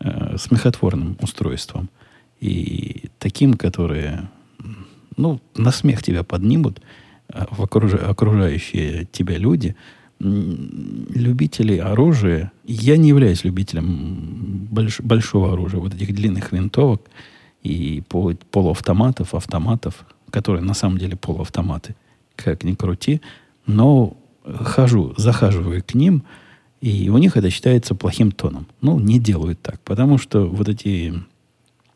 э, 0.00 0.36
смехотворным 0.36 1.16
устройством. 1.20 1.88
И 2.40 3.10
таким, 3.18 3.54
которое 3.54 4.30
ну, 5.16 5.40
на 5.54 5.70
смех 5.70 6.02
тебя 6.02 6.24
поднимут 6.24 6.80
э, 7.28 7.44
в 7.50 7.62
окруж... 7.62 7.94
окружающие 7.94 9.06
тебя 9.12 9.38
люди– 9.38 9.76
любители 10.22 11.78
оружия, 11.78 12.52
я 12.64 12.96
не 12.96 13.08
являюсь 13.08 13.44
любителем 13.44 14.66
больш, 14.70 15.00
большого 15.00 15.52
оружия, 15.52 15.80
вот 15.80 15.94
этих 15.94 16.14
длинных 16.14 16.52
винтовок 16.52 17.02
и 17.62 18.02
пол, 18.08 18.34
полуавтоматов, 18.50 19.34
автоматов, 19.34 20.06
которые 20.30 20.62
на 20.62 20.74
самом 20.74 20.98
деле 20.98 21.16
полуавтоматы, 21.16 21.96
как 22.36 22.62
ни 22.62 22.74
крути, 22.74 23.20
но 23.66 24.16
хожу, 24.44 25.14
захаживаю 25.16 25.82
к 25.82 25.94
ним, 25.94 26.22
и 26.80 27.08
у 27.10 27.18
них 27.18 27.36
это 27.36 27.50
считается 27.50 27.94
плохим 27.94 28.32
тоном. 28.32 28.66
Ну, 28.80 28.98
не 28.98 29.18
делают 29.18 29.60
так, 29.60 29.80
потому 29.80 30.18
что 30.18 30.46
вот 30.46 30.68
эти... 30.68 31.14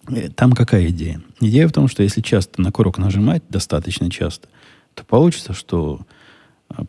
Э, 0.09 0.29
там 0.31 0.53
какая 0.53 0.89
идея? 0.89 1.21
Идея 1.41 1.67
в 1.69 1.73
том, 1.73 1.89
что 1.89 2.03
если 2.03 2.21
часто 2.21 2.61
на 2.63 2.71
курок 2.71 2.99
нажимать, 2.99 3.43
достаточно 3.49 4.11
часто, 4.11 4.49
то 4.95 5.05
получится, 5.05 5.53
что 5.53 6.01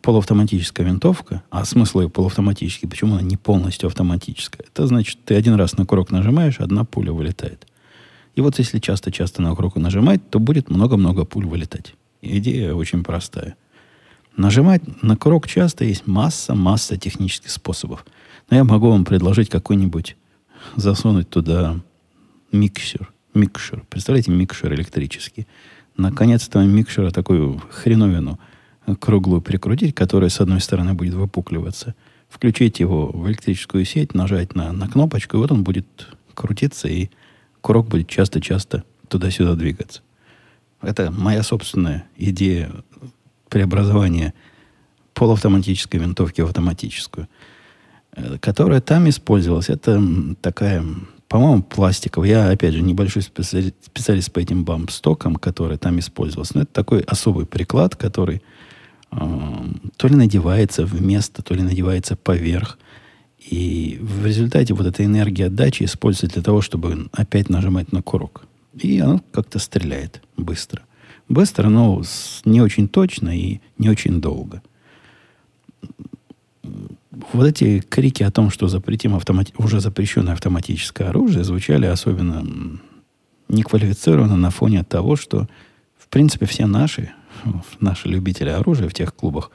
полуавтоматическая 0.02 0.86
винтовка, 0.86 1.42
а 1.50 1.64
смысл 1.64 2.00
ее 2.00 2.08
полуавтоматический, 2.08 2.88
почему 2.88 3.14
она 3.14 3.22
не 3.22 3.36
полностью 3.36 3.86
автоматическая? 3.86 4.66
Это 4.66 4.86
значит, 4.86 5.18
ты 5.24 5.34
один 5.34 5.54
раз 5.54 5.76
на 5.76 5.86
курок 5.86 6.10
нажимаешь, 6.10 6.60
одна 6.60 6.84
пуля 6.84 7.12
вылетает. 7.12 7.66
И 8.34 8.40
вот 8.40 8.58
если 8.58 8.78
часто-часто 8.78 9.42
на 9.42 9.54
курок 9.54 9.76
нажимать, 9.76 10.28
то 10.30 10.38
будет 10.38 10.70
много-много 10.70 11.24
пуль 11.24 11.46
вылетать. 11.46 11.94
Идея 12.22 12.74
очень 12.74 13.02
простая. 13.02 13.56
Нажимать 14.36 15.02
на 15.02 15.16
курок 15.16 15.48
часто 15.48 15.84
есть 15.84 16.06
масса-масса 16.06 16.96
технических 16.96 17.50
способов. 17.50 18.04
Но 18.50 18.56
я 18.56 18.64
могу 18.64 18.90
вам 18.90 19.04
предложить 19.04 19.48
какой-нибудь 19.48 20.16
засунуть 20.76 21.28
туда 21.28 21.80
микшер. 22.52 23.12
Микшер. 23.34 23.84
Представляете, 23.88 24.30
микшер 24.30 24.72
электрический. 24.74 25.46
Наконец 25.96 26.46
этого 26.46 26.62
микшера 26.62 27.10
такую 27.10 27.60
хреновину– 27.70 28.38
круглую 28.96 29.42
прикрутить, 29.42 29.94
которая 29.94 30.30
с 30.30 30.40
одной 30.40 30.60
стороны 30.60 30.94
будет 30.94 31.14
выпукливаться, 31.14 31.94
включить 32.28 32.80
его 32.80 33.06
в 33.06 33.28
электрическую 33.28 33.84
сеть, 33.84 34.14
нажать 34.14 34.54
на, 34.54 34.72
на 34.72 34.88
кнопочку, 34.88 35.36
и 35.36 35.40
вот 35.40 35.52
он 35.52 35.64
будет 35.64 36.08
крутиться, 36.34 36.88
и 36.88 37.10
курок 37.60 37.88
будет 37.88 38.08
часто-часто 38.08 38.84
туда-сюда 39.08 39.54
двигаться. 39.54 40.02
Это 40.82 41.10
моя 41.10 41.42
собственная 41.42 42.06
идея 42.16 42.70
преобразования 43.48 44.34
полуавтоматической 45.14 45.98
винтовки 45.98 46.40
в 46.40 46.46
автоматическую, 46.46 47.28
э, 48.12 48.38
которая 48.38 48.80
там 48.80 49.08
использовалась. 49.08 49.68
Это 49.68 50.00
такая, 50.40 50.84
по-моему, 51.26 51.62
пластиковая. 51.64 52.28
Я, 52.28 52.50
опять 52.50 52.74
же, 52.74 52.82
небольшой 52.82 53.22
специалист 53.22 54.30
по 54.30 54.38
этим 54.38 54.64
бампстокам, 54.64 55.34
который 55.36 55.78
там 55.78 55.98
использовался. 55.98 56.52
Но 56.56 56.62
это 56.62 56.72
такой 56.72 57.00
особый 57.00 57.46
приклад, 57.46 57.96
который 57.96 58.42
то 59.10 60.08
ли 60.08 60.14
надевается 60.14 60.84
вместо, 60.84 61.42
то 61.42 61.54
ли 61.54 61.62
надевается 61.62 62.16
поверх. 62.16 62.78
И 63.38 63.98
в 64.00 64.26
результате 64.26 64.74
вот 64.74 64.86
эта 64.86 65.04
энергия 65.04 65.46
отдачи 65.46 65.84
используется 65.84 66.34
для 66.34 66.42
того, 66.42 66.60
чтобы 66.60 67.08
опять 67.12 67.48
нажимать 67.48 67.92
на 67.92 68.02
курок. 68.02 68.42
И 68.74 68.98
оно 68.98 69.22
как-то 69.32 69.58
стреляет 69.58 70.22
быстро. 70.36 70.82
Быстро, 71.28 71.68
но 71.68 72.02
не 72.44 72.60
очень 72.60 72.88
точно 72.88 73.36
и 73.36 73.60
не 73.78 73.88
очень 73.88 74.20
долго. 74.20 74.62
Вот 77.32 77.46
эти 77.46 77.80
крики 77.80 78.22
о 78.22 78.30
том, 78.30 78.50
что 78.50 78.68
запретим 78.68 79.14
автомати... 79.14 79.52
уже 79.58 79.80
запрещенное 79.80 80.34
автоматическое 80.34 81.08
оружие, 81.08 81.44
звучали 81.44 81.86
особенно 81.86 82.46
неквалифицированно 83.48 84.36
на 84.36 84.50
фоне 84.50 84.84
того, 84.84 85.16
что, 85.16 85.48
в 85.98 86.08
принципе, 86.08 86.46
все 86.46 86.66
наши 86.66 87.10
наши 87.80 88.08
любители 88.08 88.48
оружия 88.48 88.88
в 88.88 88.94
тех 88.94 89.14
клубах 89.14 89.50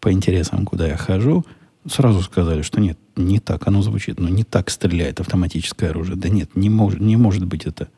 по 0.00 0.12
интересам, 0.12 0.64
куда 0.64 0.86
я 0.86 0.96
хожу, 0.96 1.44
сразу 1.88 2.22
сказали, 2.22 2.62
что 2.62 2.80
нет, 2.80 2.98
не 3.16 3.38
так 3.38 3.66
оно 3.66 3.82
звучит, 3.82 4.18
но 4.18 4.28
не 4.28 4.44
так 4.44 4.70
стреляет 4.70 5.20
автоматическое 5.20 5.90
оружие. 5.90 6.16
Да 6.16 6.28
нет, 6.28 6.56
не, 6.56 6.70
мож, 6.70 6.94
не 6.94 7.16
может 7.16 7.44
быть 7.44 7.66
это. 7.66 7.88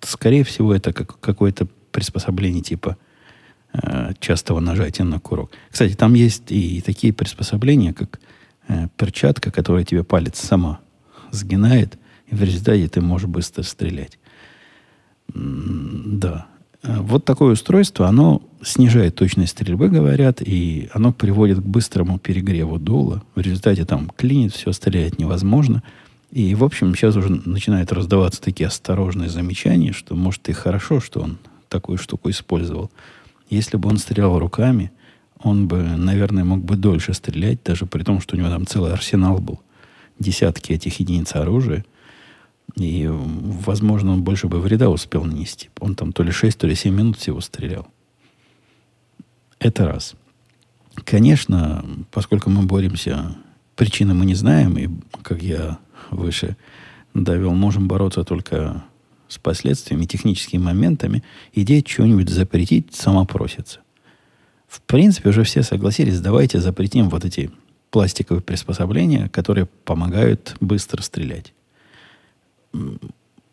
Скорее 0.00 0.44
всего, 0.44 0.74
это 0.74 0.92
как, 0.92 1.18
какое-то 1.20 1.66
приспособление 1.92 2.62
типа 2.62 2.96
э, 3.72 4.12
частого 4.18 4.60
нажатия 4.60 5.04
на 5.04 5.20
курок. 5.20 5.50
Кстати, 5.70 5.94
там 5.94 6.14
есть 6.14 6.50
и 6.50 6.80
такие 6.80 7.12
приспособления, 7.12 7.92
как 7.92 8.20
э, 8.68 8.88
перчатка, 8.96 9.50
которая 9.50 9.84
тебе 9.84 10.04
палец 10.04 10.38
сама 10.38 10.80
сгинает, 11.30 11.98
и 12.26 12.34
в 12.34 12.42
результате 12.42 12.88
ты 12.88 13.00
можешь 13.00 13.28
быстро 13.28 13.62
стрелять. 13.62 14.18
М 15.34 16.18
да, 16.18 16.46
вот 16.86 17.24
такое 17.24 17.52
устройство, 17.52 18.06
оно 18.06 18.42
снижает 18.62 19.14
точность 19.14 19.52
стрельбы, 19.52 19.88
говорят, 19.88 20.40
и 20.40 20.88
оно 20.92 21.12
приводит 21.12 21.58
к 21.58 21.62
быстрому 21.62 22.18
перегреву 22.18 22.78
дула. 22.78 23.22
В 23.34 23.40
результате 23.40 23.84
там 23.84 24.10
клинит, 24.16 24.52
все 24.54 24.72
стрелять 24.72 25.18
невозможно. 25.18 25.82
И, 26.30 26.54
в 26.54 26.64
общем, 26.64 26.94
сейчас 26.94 27.16
уже 27.16 27.30
начинают 27.30 27.92
раздаваться 27.92 28.40
такие 28.40 28.66
осторожные 28.66 29.28
замечания, 29.28 29.92
что, 29.92 30.14
может, 30.14 30.48
и 30.48 30.52
хорошо, 30.52 31.00
что 31.00 31.20
он 31.20 31.38
такую 31.68 31.98
штуку 31.98 32.30
использовал. 32.30 32.90
Если 33.48 33.76
бы 33.76 33.88
он 33.88 33.98
стрелял 33.98 34.38
руками, 34.38 34.90
он 35.42 35.68
бы, 35.68 35.82
наверное, 35.82 36.44
мог 36.44 36.64
бы 36.64 36.76
дольше 36.76 37.14
стрелять, 37.14 37.60
даже 37.64 37.86
при 37.86 38.02
том, 38.02 38.20
что 38.20 38.36
у 38.36 38.38
него 38.38 38.48
там 38.48 38.66
целый 38.66 38.92
арсенал 38.92 39.38
был. 39.38 39.60
Десятки 40.18 40.72
этих 40.72 41.00
единиц 41.00 41.34
оружия– 41.34 41.84
и, 42.74 43.08
возможно, 43.08 44.12
он 44.12 44.22
больше 44.22 44.48
бы 44.48 44.60
вреда 44.60 44.90
успел 44.90 45.24
нанести. 45.24 45.70
Он 45.80 45.94
там 45.94 46.12
то 46.12 46.22
ли 46.22 46.30
6, 46.30 46.58
то 46.58 46.66
ли 46.66 46.74
7 46.74 46.94
минут 46.94 47.18
всего 47.18 47.40
стрелял. 47.40 47.86
Это 49.58 49.86
раз. 49.86 50.14
Конечно, 51.04 51.84
поскольку 52.10 52.50
мы 52.50 52.62
боремся, 52.62 53.36
причины 53.76 54.14
мы 54.14 54.26
не 54.26 54.34
знаем, 54.34 54.76
и, 54.76 54.88
как 55.22 55.42
я 55.42 55.78
выше 56.10 56.56
довел, 57.14 57.52
можем 57.52 57.88
бороться 57.88 58.24
только 58.24 58.84
с 59.28 59.38
последствиями, 59.38 60.04
техническими 60.04 60.62
моментами, 60.62 61.22
идея 61.52 61.82
чего-нибудь 61.82 62.28
запретить 62.28 62.94
сама 62.94 63.24
просится. 63.24 63.80
В 64.68 64.80
принципе, 64.82 65.30
уже 65.30 65.44
все 65.44 65.62
согласились, 65.62 66.20
давайте 66.20 66.60
запретим 66.60 67.08
вот 67.08 67.24
эти 67.24 67.50
пластиковые 67.90 68.42
приспособления, 68.42 69.28
которые 69.30 69.66
помогают 69.84 70.56
быстро 70.60 71.02
стрелять 71.02 71.54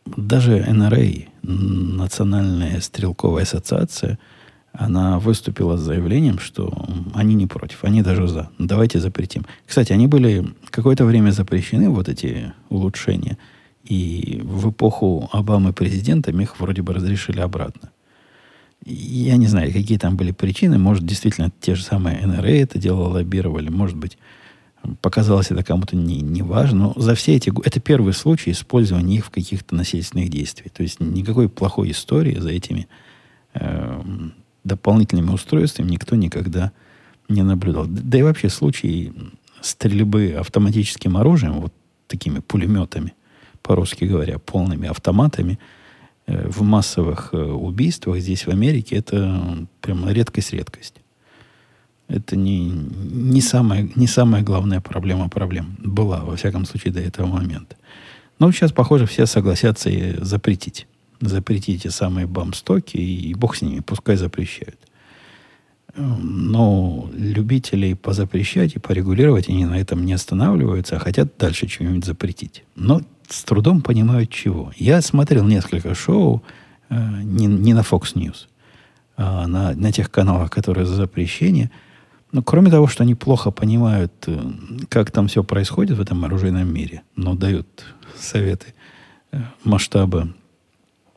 даже 0.06 0.64
НРА, 0.72 1.30
Национальная 1.42 2.80
стрелковая 2.82 3.44
ассоциация, 3.44 4.20
она 4.72 5.20
выступила 5.20 5.78
с 5.78 5.82
заявлением, 5.82 6.40
что 6.40 6.74
они 7.14 7.36
не 7.36 7.46
против, 7.46 7.84
они 7.84 8.02
даже 8.02 8.28
за. 8.28 8.50
Давайте 8.58 9.00
запретим. 9.00 9.46
Кстати, 9.68 9.94
они 9.94 10.08
были 10.08 10.48
какое-то 10.70 11.06
время 11.06 11.32
запрещены, 11.32 11.90
вот 11.90 12.10
эти 12.10 12.54
улучшения. 12.70 13.38
И 13.84 14.42
в 14.44 14.72
эпоху 14.72 15.30
Обамы 15.32 15.74
президентом 15.74 16.40
их 16.40 16.60
вроде 16.60 16.82
бы 16.82 16.94
разрешили 16.94 17.40
обратно. 17.40 17.92
Я 18.86 19.38
не 19.38 19.48
знаю, 19.48 19.72
какие 19.72 19.98
там 19.98 20.18
были 20.18 20.32
причины. 20.32 20.78
Может, 20.78 21.06
действительно, 21.06 21.52
те 21.62 21.76
же 21.76 21.84
самые 21.84 22.26
НРА 22.26 22.50
это 22.50 22.80
дело 22.80 23.08
лоббировали. 23.08 23.70
Может 23.70 23.96
быть, 23.96 24.18
показалось 25.02 25.52
это 25.52 25.64
кому-то 25.64 25.96
не, 25.96 26.22
не 26.22 26.42
важно. 26.42 26.94
Но 26.96 27.02
за 27.02 27.16
все 27.16 27.36
эти. 27.36 27.52
Это 27.66 27.80
первый 27.80 28.14
случай 28.14 28.52
использования 28.52 29.18
их 29.18 29.26
в 29.26 29.30
каких-то 29.30 29.76
насильственных 29.76 30.30
действиях. 30.30 30.72
То 30.72 30.84
есть 30.84 31.00
никакой 31.00 31.50
плохой 31.50 31.92
истории 31.92 32.38
за 32.40 32.50
этими 32.50 32.88
э, 33.54 34.02
дополнительными 34.64 35.32
устройствами 35.32 35.92
никто 35.92 36.16
никогда 36.16 36.72
не 37.30 37.44
наблюдал. 37.44 37.86
Да 37.88 38.18
и 38.18 38.22
вообще 38.22 38.50
случаи 38.50 39.14
стрельбы 39.62 40.36
автоматическим 40.38 41.18
оружием, 41.18 41.62
вот 41.62 41.74
такими 42.08 42.40
пулеметами, 42.40 43.14
по-русски 43.62 44.06
говоря, 44.06 44.40
полными 44.40 44.88
автоматами, 44.90 45.58
э, 46.28 46.50
в 46.50 46.62
массовых 46.62 47.30
э, 47.32 47.38
убийствах 47.38 48.20
здесь, 48.20 48.46
в 48.46 48.50
Америке, 48.50 48.98
это 48.98 49.68
прямо 49.82 50.12
редкость-редкость. 50.12 51.03
Это 52.08 52.36
не, 52.36 52.70
не, 52.70 53.42
самая, 53.42 53.90
не 53.96 54.08
самая 54.08 54.44
главная 54.44 54.82
проблема 54.82 55.30
проблем. 55.30 55.78
Была, 55.80 56.22
во 56.22 56.36
всяком 56.36 56.66
случае, 56.66 56.94
до 56.94 57.00
этого 57.00 57.28
момента. 57.28 57.76
Но 58.40 58.52
сейчас, 58.52 58.72
похоже, 58.72 59.06
все 59.06 59.26
согласятся 59.26 59.90
и 59.90 60.24
запретить. 60.24 60.88
запретите 61.22 61.90
самые 61.92 62.28
бамстоки, 62.28 62.98
и 62.98 63.34
бог 63.34 63.56
с 63.56 63.62
ними, 63.62 63.80
пускай 63.80 64.18
запрещают. 64.18 64.78
Но 65.96 67.10
любителей 67.14 67.96
позапрещать 67.96 68.76
и 68.76 68.80
порегулировать 68.80 69.48
они 69.48 69.66
на 69.66 69.78
этом 69.80 70.06
не 70.06 70.14
останавливаются, 70.14 70.96
а 70.96 71.00
хотят 71.00 71.38
дальше 71.38 71.68
что-нибудь 71.68 72.04
запретить. 72.04 72.64
Но 72.76 73.02
с 73.30 73.44
трудом 73.44 73.82
понимают 73.82 74.32
чего. 74.32 74.72
Я 74.76 75.02
смотрел 75.02 75.46
несколько 75.46 75.94
шоу, 75.94 76.44
э, 76.90 77.22
не, 77.24 77.46
не 77.46 77.74
на 77.74 77.82
Fox 77.82 78.16
News, 78.16 78.48
а 79.18 79.48
на, 79.48 79.74
на 79.74 79.92
тех 79.92 80.10
каналах, 80.10 80.50
которые 80.50 80.86
за 80.86 80.96
запрещение. 80.96 81.70
Но 82.34 82.42
кроме 82.42 82.72
того, 82.72 82.88
что 82.88 83.04
они 83.04 83.14
плохо 83.14 83.52
понимают, 83.52 84.12
э, 84.26 84.42
как 84.90 85.12
там 85.12 85.28
все 85.28 85.44
происходит 85.44 85.98
в 85.98 86.02
этом 86.02 86.26
оружейном 86.26 86.68
мире, 86.68 87.04
но 87.16 87.36
дают 87.36 87.86
советы 88.18 88.74
э, 89.32 89.40
масштаба, 89.64 90.34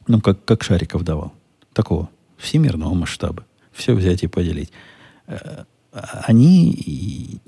ну, 0.06 0.20
как, 0.20 0.44
как 0.44 0.62
Шариков 0.62 1.04
давал, 1.04 1.32
такого 1.72 2.10
всемирного 2.36 2.92
масштаба 2.92 3.44
все 3.72 3.94
взять 3.94 4.24
и 4.24 4.26
поделить. 4.26 4.70
Э, 5.26 5.64
они 6.26 7.40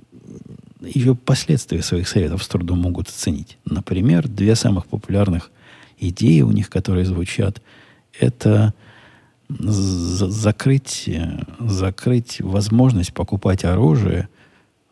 еще 0.80 1.14
последствия 1.14 1.82
своих 1.82 2.08
советов 2.08 2.42
с 2.42 2.48
трудом 2.48 2.78
могут 2.78 3.08
оценить. 3.08 3.58
Например, 3.66 4.26
две 4.26 4.54
самых 4.54 4.86
популярных 4.86 5.50
идеи 5.98 6.40
у 6.40 6.52
них, 6.52 6.70
которые 6.70 7.04
звучат, 7.04 7.60
это 8.18 8.72
закрыть, 9.48 11.08
закрыть 11.58 12.40
возможность 12.40 13.14
покупать 13.14 13.64
оружие 13.64 14.28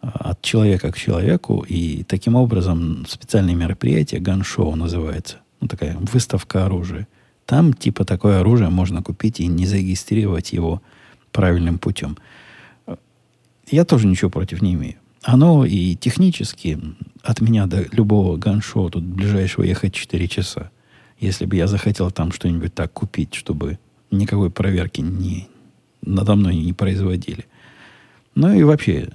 а, 0.00 0.30
от 0.30 0.42
человека 0.42 0.92
к 0.92 0.98
человеку, 0.98 1.64
и 1.68 2.04
таким 2.04 2.36
образом 2.36 3.04
специальные 3.09 3.57
мероприятия, 3.57 4.18
ганшоу 4.18 4.74
называется, 4.74 5.38
ну, 5.61 5.68
такая 5.68 5.96
выставка 5.98 6.64
оружия. 6.64 7.07
Там 7.44 7.72
типа 7.72 8.04
такое 8.04 8.40
оружие 8.40 8.70
можно 8.70 9.02
купить 9.02 9.40
и 9.40 9.46
не 9.46 9.66
зарегистрировать 9.66 10.52
его 10.52 10.82
правильным 11.32 11.78
путем. 11.78 12.16
Я 13.68 13.84
тоже 13.84 14.07
ничего 14.07 14.30
против 14.30 14.62
не 14.62 14.74
имею. 14.74 14.96
Оно 15.22 15.64
и 15.64 15.96
технически 15.96 16.78
от 17.22 17.40
меня 17.40 17.66
до 17.66 17.84
любого 17.92 18.36
ганшоу 18.36 18.90
тут 18.90 19.02
ближайшего 19.02 19.64
ехать 19.64 19.92
4 19.92 20.28
часа. 20.28 20.70
Если 21.18 21.46
бы 21.46 21.57
я 21.57 21.66
захотел 21.66 22.11
там 22.11 22.32
что-нибудь 22.32 22.74
так 22.74 22.92
купить, 22.92 23.34
чтобы 23.34 23.78
никакой 24.16 24.50
проверки 24.50 25.00
не, 25.00 25.48
надо 26.02 26.34
мной 26.34 26.56
не 26.56 26.72
производили. 26.72 27.46
Ну 28.34 28.52
и 28.52 28.62
вообще, 28.62 29.10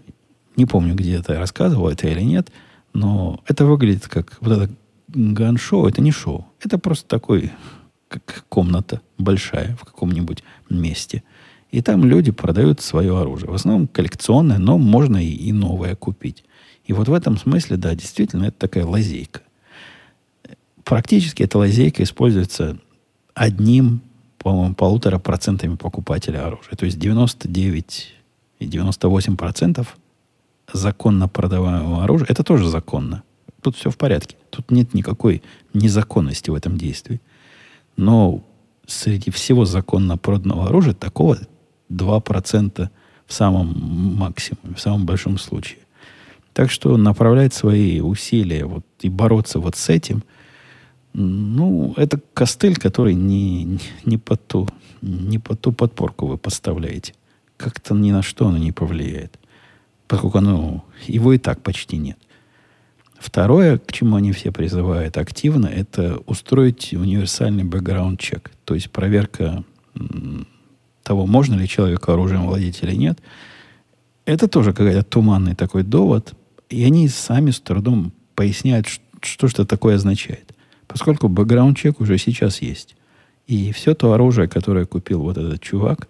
не 0.56 0.66
помню, 0.66 0.95
где 0.95 1.16
это 1.16 1.34
я 1.34 1.39
рассказывал, 1.39 1.89
это 1.89 2.08
или 2.08 2.22
нет, 2.22 2.52
но 2.93 3.41
это 3.47 3.66
выглядит 3.66 4.08
как 4.08 4.38
вот 4.41 4.52
это 4.52 4.74
ган-шоу, 5.10 5.88
это 5.88 6.02
не 6.02 6.12
шоу. 6.12 6.47
Это 6.60 6.78
просто 6.78 7.08
такой, 7.08 7.52
как 8.08 8.45
комната 8.49 9.02
большая 9.18 9.76
в 9.76 9.86
каком-нибудь 9.86 10.43
месте– 10.70 11.24
и 11.72 11.82
там 11.82 12.04
люди 12.04 12.32
продают 12.32 12.82
свое 12.82 13.18
оружие. 13.18 13.49
В 13.49 13.56
основном 13.56 13.88
коллекционное, 13.88 14.58
но 14.58 14.78
можно 14.78 15.24
и, 15.24 15.30
и 15.30 15.54
новое 15.54 15.95
купить. 15.95 16.43
И 16.86 16.93
вот 16.93 17.08
в 17.08 17.14
этом 17.14 17.38
смысле, 17.38 17.78
да, 17.78 17.95
действительно, 17.95 18.45
это 18.45 18.58
такая 18.60 18.86
лазейка. 18.86 19.41
Практически 20.84 21.43
эта 21.43 21.58
лазейка 21.58 22.04
используется 22.04 22.78
одним, 23.34 24.02
по-моему, 24.42 24.76
полутора 24.76 25.20
процентами 25.20 25.76
покупателя 25.76 26.48
оружия. 26.48 26.76
То 26.76 26.86
есть 26.86 26.98
99 27.00 28.14
и 28.60 28.66
98 28.66 29.38
процентов 29.38 29.98
законно 30.74 31.28
продаваемого 31.28 32.04
оружия, 32.04 32.28
это 32.30 32.44
тоже 32.44 32.68
законно. 32.68 33.24
Тут 33.62 33.76
все 33.76 33.89
в 33.89 33.98
порядке. 33.98 34.38
Тут 34.50 34.72
нет 34.72 34.94
никакой 34.94 35.44
незаконности 35.74 36.50
в 36.50 36.56
этом 36.56 36.78
действии. 36.78 37.22
Но 37.98 38.44
среди 38.88 39.30
всего 39.30 39.66
законно 39.66 40.18
проданного 40.18 40.68
оружия 40.68 40.94
такого 40.94 41.38
2% 41.92 42.89
в 43.28 43.34
самом 43.34 44.18
максимуме, 44.18 44.76
в 44.76 44.80
самом 44.80 45.06
большом 45.06 45.38
случае. 45.38 45.80
Так 46.54 46.72
что 46.72 46.98
направлять 46.98 47.54
свои 47.54 48.02
усилия 48.02 48.66
вот, 48.66 48.86
и 49.02 49.10
бороться 49.10 49.60
вот 49.60 49.76
с 49.76 49.89
этим, 49.89 50.24
ну, 51.14 51.93
это 51.97 52.20
костыль, 52.34 52.78
который 52.78 53.14
не, 53.14 53.80
не, 54.05 54.18
под 54.18 54.47
ту, 54.47 54.70
не 55.01 55.39
под 55.39 55.59
ту 55.59 55.72
подпорку 55.72 56.28
вы 56.28 56.38
подставляете. 56.38 57.14
Как-то 57.57 57.93
ни 57.93 58.12
на 58.12 58.22
что 58.22 58.47
оно 58.47 58.57
не 58.57 58.72
повлияет. 58.72 59.38
Поскольку 60.07 60.39
оно, 60.39 60.86
его 61.07 61.34
и 61.34 61.38
так 61.38 61.62
почти 61.62 61.97
нет. 61.97 62.18
Второе, 63.20 63.78
к 63.78 63.91
чему 63.91 64.16
они 64.16 64.32
все 64.32 64.51
призывают 64.51 65.18
активно, 65.18 65.68
это 65.68 66.18
устроить 66.26 66.93
универсальный 66.93 67.64
бэкграунд-чек. 67.64 68.51
То 68.66 68.74
есть 68.74 68.89
проверка 68.89 69.64
того, 71.03 71.28
можно 71.28 71.55
ли 71.55 71.68
человеку 71.68 72.12
оружием 72.12 72.47
владеть 72.47 72.82
или 72.82 72.95
нет, 72.95 73.20
это 74.26 74.47
тоже 74.47 74.74
какой-то 74.74 75.03
туманный 75.03 75.55
такой 75.55 75.84
довод. 75.84 76.34
И 76.70 76.84
они 76.84 77.09
сами 77.09 77.51
с 77.51 77.59
трудом 77.59 78.12
поясняют, 78.34 78.88
что 79.22 79.47
что 79.47 79.66
такое 79.66 79.95
означает. 79.95 80.51
Поскольку 80.92 81.28
бэкграунд-чек 81.28 82.00
уже 82.02 82.18
сейчас 82.18 82.62
есть. 82.62 82.96
И 83.48 83.72
все 83.72 83.94
то 83.94 84.14
оружие, 84.14 84.48
которое 84.48 84.86
купил 84.86 85.22
вот 85.22 85.38
этот 85.38 85.62
чувак, 85.62 86.08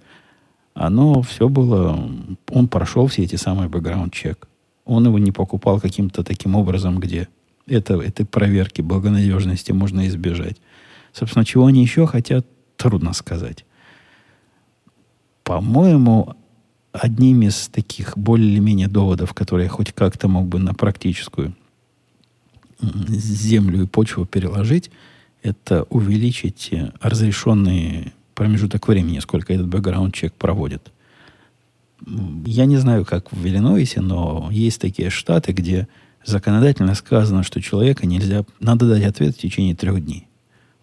оно 0.74 1.22
все 1.22 1.50
было... 1.50 2.10
Он 2.50 2.68
прошел 2.68 3.08
все 3.08 3.24
эти 3.24 3.36
самые 3.36 3.70
бэкграунд-чек. 3.70 4.48
Он 4.86 5.06
его 5.06 5.20
не 5.20 5.32
покупал 5.32 5.80
каким-то 5.80 6.24
таким 6.24 6.56
образом, 6.56 7.00
где 7.00 7.28
это, 7.68 8.02
этой 8.02 8.26
проверки 8.26 8.82
благонадежности 8.82 9.72
можно 9.72 10.08
избежать. 10.08 10.58
Собственно, 11.14 11.46
чего 11.46 11.66
они 11.66 11.82
еще 11.82 12.08
хотят, 12.08 12.46
трудно 12.78 13.14
сказать 13.14 13.66
по-моему, 15.52 16.36
одним 16.94 17.42
из 17.42 17.68
таких 17.68 18.18
более-менее 18.18 18.88
доводов, 18.88 19.34
которые 19.34 19.66
я 19.66 19.70
хоть 19.70 19.92
как-то 19.92 20.30
мог 20.30 20.48
бы 20.48 20.60
на 20.60 20.74
практическую 20.74 21.54
землю 22.82 23.84
и 23.84 23.88
почву 23.88 24.26
переложить, 24.26 24.92
это 25.44 25.84
увеличить 25.84 26.70
э, 26.72 26.92
разрешенный 27.02 28.14
промежуток 28.36 28.88
времени, 28.88 29.20
сколько 29.20 29.54
этот 29.54 29.68
бэкграунд-чек 29.68 30.34
проводит. 30.34 30.92
Я 32.46 32.66
не 32.66 32.78
знаю, 32.78 33.06
как 33.06 33.32
в 33.32 33.46
Иллинойсе, 33.46 34.02
но 34.02 34.50
есть 34.52 34.82
такие 34.82 35.10
штаты, 35.10 35.52
где 35.52 35.88
законодательно 36.26 36.96
сказано, 36.96 37.44
что 37.44 37.62
человека 37.62 38.08
нельзя, 38.08 38.44
надо 38.60 38.88
дать 38.88 39.04
ответ 39.04 39.36
в 39.36 39.40
течение 39.40 39.76
трех 39.76 40.04
дней. 40.04 40.28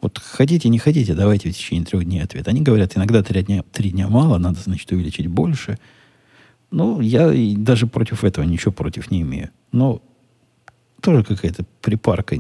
Вот 0.00 0.18
хотите, 0.18 0.68
не 0.68 0.78
хотите, 0.78 1.14
давайте 1.14 1.50
в 1.50 1.56
течение 1.56 1.84
трех 1.84 2.04
дней 2.04 2.20
ответ. 2.20 2.46
Они 2.46 2.60
говорят, 2.60 2.96
иногда 2.96 3.22
три 3.22 3.42
дня, 3.42 3.64
три 3.72 3.90
дня 3.90 4.08
мало, 4.08 4.38
надо, 4.38 4.60
значит, 4.60 4.90
увеличить 4.92 5.26
больше. 5.26 5.78
Ну, 6.70 7.00
я 7.00 7.32
даже 7.56 7.86
против 7.86 8.22
этого 8.22 8.44
ничего 8.44 8.70
против 8.70 9.10
не 9.10 9.22
имею. 9.22 9.50
Но 9.72 10.00
тоже 11.00 11.24
какая-то 11.24 11.64
припарка 11.80 12.36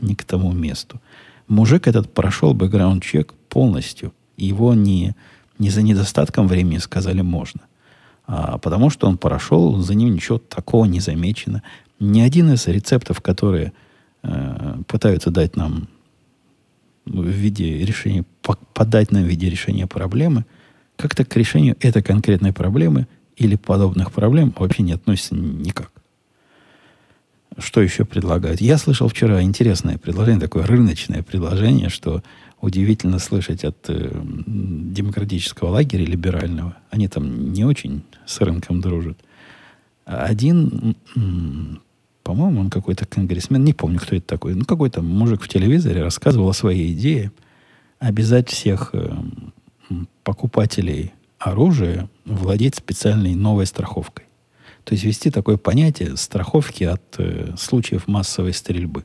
не 0.00 0.14
к 0.14 0.24
тому 0.24 0.52
месту. 0.52 1.00
Мужик 1.48 1.86
этот 1.86 2.12
прошел 2.12 2.54
бэкграунд-чек 2.54 3.34
полностью. 3.48 4.12
Его 4.36 4.74
не, 4.74 5.14
не 5.58 5.70
за 5.70 5.82
недостатком 5.82 6.48
времени 6.48 6.78
сказали 6.78 7.20
можно, 7.20 7.62
а 8.26 8.58
потому 8.58 8.90
что 8.90 9.06
он 9.06 9.18
прошел, 9.18 9.78
за 9.78 9.94
ним 9.94 10.14
ничего 10.14 10.38
такого 10.38 10.84
не 10.84 11.00
замечено. 11.00 11.62
Ни 12.00 12.20
один 12.20 12.52
из 12.52 12.66
рецептов, 12.66 13.20
которые 13.20 13.72
э, 14.22 14.76
пытаются 14.86 15.30
дать 15.30 15.56
нам 15.56 15.88
в 17.04 17.26
виде 17.26 17.84
решения, 17.84 18.24
подать 18.74 19.10
нам 19.10 19.22
в 19.22 19.26
виде 19.26 19.50
решения 19.50 19.86
проблемы, 19.86 20.44
как-то 20.96 21.24
к 21.24 21.36
решению 21.36 21.76
этой 21.80 22.02
конкретной 22.02 22.52
проблемы 22.52 23.06
или 23.36 23.56
подобных 23.56 24.12
проблем 24.12 24.54
вообще 24.56 24.82
не 24.82 24.92
относится 24.92 25.34
никак. 25.34 25.90
Что 27.58 27.80
еще 27.80 28.04
предлагают? 28.04 28.60
Я 28.60 28.78
слышал 28.78 29.08
вчера 29.08 29.42
интересное 29.42 29.98
предложение, 29.98 30.40
такое 30.40 30.66
рыночное 30.66 31.22
предложение, 31.22 31.88
что 31.88 32.22
удивительно 32.60 33.18
слышать 33.18 33.64
от 33.64 33.76
э, 33.88 34.10
демократического 34.46 35.70
лагеря 35.70 36.04
либерального. 36.04 36.76
Они 36.90 37.08
там 37.08 37.52
не 37.52 37.64
очень 37.64 38.04
с 38.26 38.40
рынком 38.40 38.80
дружат. 38.80 39.18
Один 40.04 40.96
по-моему, 42.22 42.60
он 42.60 42.70
какой-то 42.70 43.06
конгрессмен, 43.06 43.64
не 43.64 43.72
помню, 43.72 43.98
кто 43.98 44.16
это 44.16 44.26
такой, 44.26 44.54
ну, 44.54 44.64
какой-то 44.64 45.02
мужик 45.02 45.42
в 45.42 45.48
телевизоре 45.48 46.02
рассказывал 46.02 46.48
о 46.48 46.54
своей 46.54 46.92
идее 46.92 47.32
обязать 47.98 48.48
всех 48.48 48.90
э, 48.92 49.12
покупателей 50.24 51.12
оружия 51.38 52.08
владеть 52.24 52.76
специальной 52.76 53.34
новой 53.34 53.66
страховкой. 53.66 54.26
То 54.84 54.94
есть 54.94 55.04
ввести 55.04 55.30
такое 55.30 55.56
понятие 55.56 56.16
страховки 56.16 56.84
от 56.84 57.02
э, 57.18 57.54
случаев 57.56 58.08
массовой 58.08 58.52
стрельбы. 58.52 59.04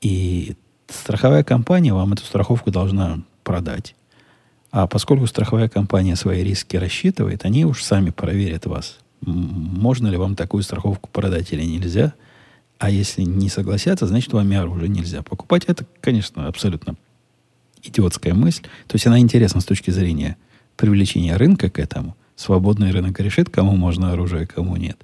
И 0.00 0.56
страховая 0.88 1.44
компания 1.44 1.92
вам 1.92 2.12
эту 2.12 2.24
страховку 2.24 2.70
должна 2.70 3.22
продать. 3.44 3.94
А 4.70 4.86
поскольку 4.86 5.26
страховая 5.26 5.68
компания 5.68 6.16
свои 6.16 6.42
риски 6.42 6.76
рассчитывает, 6.76 7.44
они 7.44 7.64
уж 7.64 7.82
сами 7.82 8.10
проверят 8.10 8.66
вас 8.66 8.98
можно 9.22 10.08
ли 10.08 10.16
вам 10.16 10.34
такую 10.34 10.62
страховку 10.62 11.08
продать 11.10 11.52
или 11.52 11.62
нельзя. 11.62 12.14
А 12.78 12.90
если 12.90 13.22
не 13.22 13.48
согласятся, 13.48 14.06
значит, 14.06 14.32
вам 14.32 14.50
и 14.52 14.54
оружие 14.54 14.88
нельзя 14.88 15.22
покупать. 15.22 15.64
Это, 15.66 15.84
конечно, 16.00 16.46
абсолютно 16.46 16.96
идиотская 17.82 18.34
мысль. 18.34 18.62
То 18.86 18.94
есть 18.94 19.06
она 19.06 19.18
интересна 19.18 19.60
с 19.60 19.64
точки 19.64 19.90
зрения 19.90 20.36
привлечения 20.76 21.36
рынка 21.36 21.68
к 21.68 21.78
этому. 21.78 22.16
Свободный 22.40 22.90
рынок 22.90 23.20
решит, 23.20 23.50
кому 23.50 23.76
можно 23.76 24.12
оружие, 24.12 24.46
кому 24.46 24.76
нет. 24.76 24.98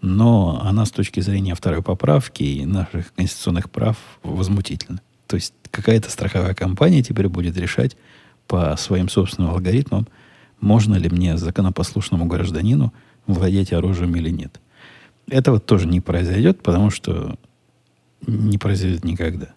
Но 0.00 0.60
она 0.62 0.86
с 0.86 0.92
точки 0.92 1.18
зрения 1.18 1.56
второй 1.56 1.82
поправки 1.82 2.44
и 2.44 2.64
наших 2.64 3.12
конституционных 3.14 3.68
прав 3.68 3.96
возмутительна. 4.22 5.00
То 5.26 5.34
есть 5.34 5.54
какая-то 5.72 6.08
страховая 6.08 6.54
компания 6.54 7.02
теперь 7.02 7.26
будет 7.26 7.56
решать 7.56 7.96
по 8.46 8.76
своим 8.76 9.08
собственным 9.08 9.50
алгоритмам, 9.50 10.06
можно 10.60 10.94
ли 10.94 11.10
мне, 11.10 11.36
законопослушному 11.36 12.26
гражданину, 12.26 12.92
владеть 13.26 13.72
оружием 13.72 14.14
или 14.14 14.30
нет. 14.30 14.60
Этого 15.28 15.58
тоже 15.58 15.88
не 15.88 16.00
произойдет, 16.00 16.62
потому 16.62 16.90
что 16.90 17.34
не 18.24 18.56
произойдет 18.56 19.02
никогда. 19.04 19.48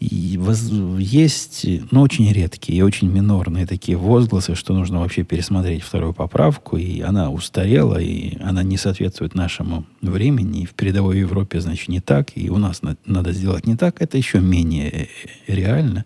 И 0.00 0.38
воз, 0.38 0.70
есть, 0.98 1.66
ну, 1.90 2.02
очень 2.02 2.32
редкие 2.32 2.78
и 2.78 2.82
очень 2.82 3.10
минорные 3.10 3.66
такие 3.66 3.98
возгласы, 3.98 4.54
что 4.54 4.72
нужно 4.72 5.00
вообще 5.00 5.24
пересмотреть 5.24 5.82
вторую 5.82 6.14
поправку, 6.14 6.76
и 6.76 7.00
она 7.00 7.30
устарела, 7.30 7.98
и 7.98 8.40
она 8.40 8.62
не 8.62 8.76
соответствует 8.76 9.34
нашему 9.34 9.86
времени, 10.00 10.62
и 10.62 10.66
в 10.66 10.74
передовой 10.74 11.18
Европе, 11.18 11.60
значит, 11.60 11.88
не 11.88 12.00
так, 12.00 12.36
и 12.36 12.48
у 12.48 12.58
нас 12.58 12.82
на, 12.82 12.96
надо 13.06 13.32
сделать 13.32 13.66
не 13.66 13.76
так, 13.76 14.00
это 14.00 14.16
еще 14.16 14.38
менее 14.38 15.08
реально 15.48 16.04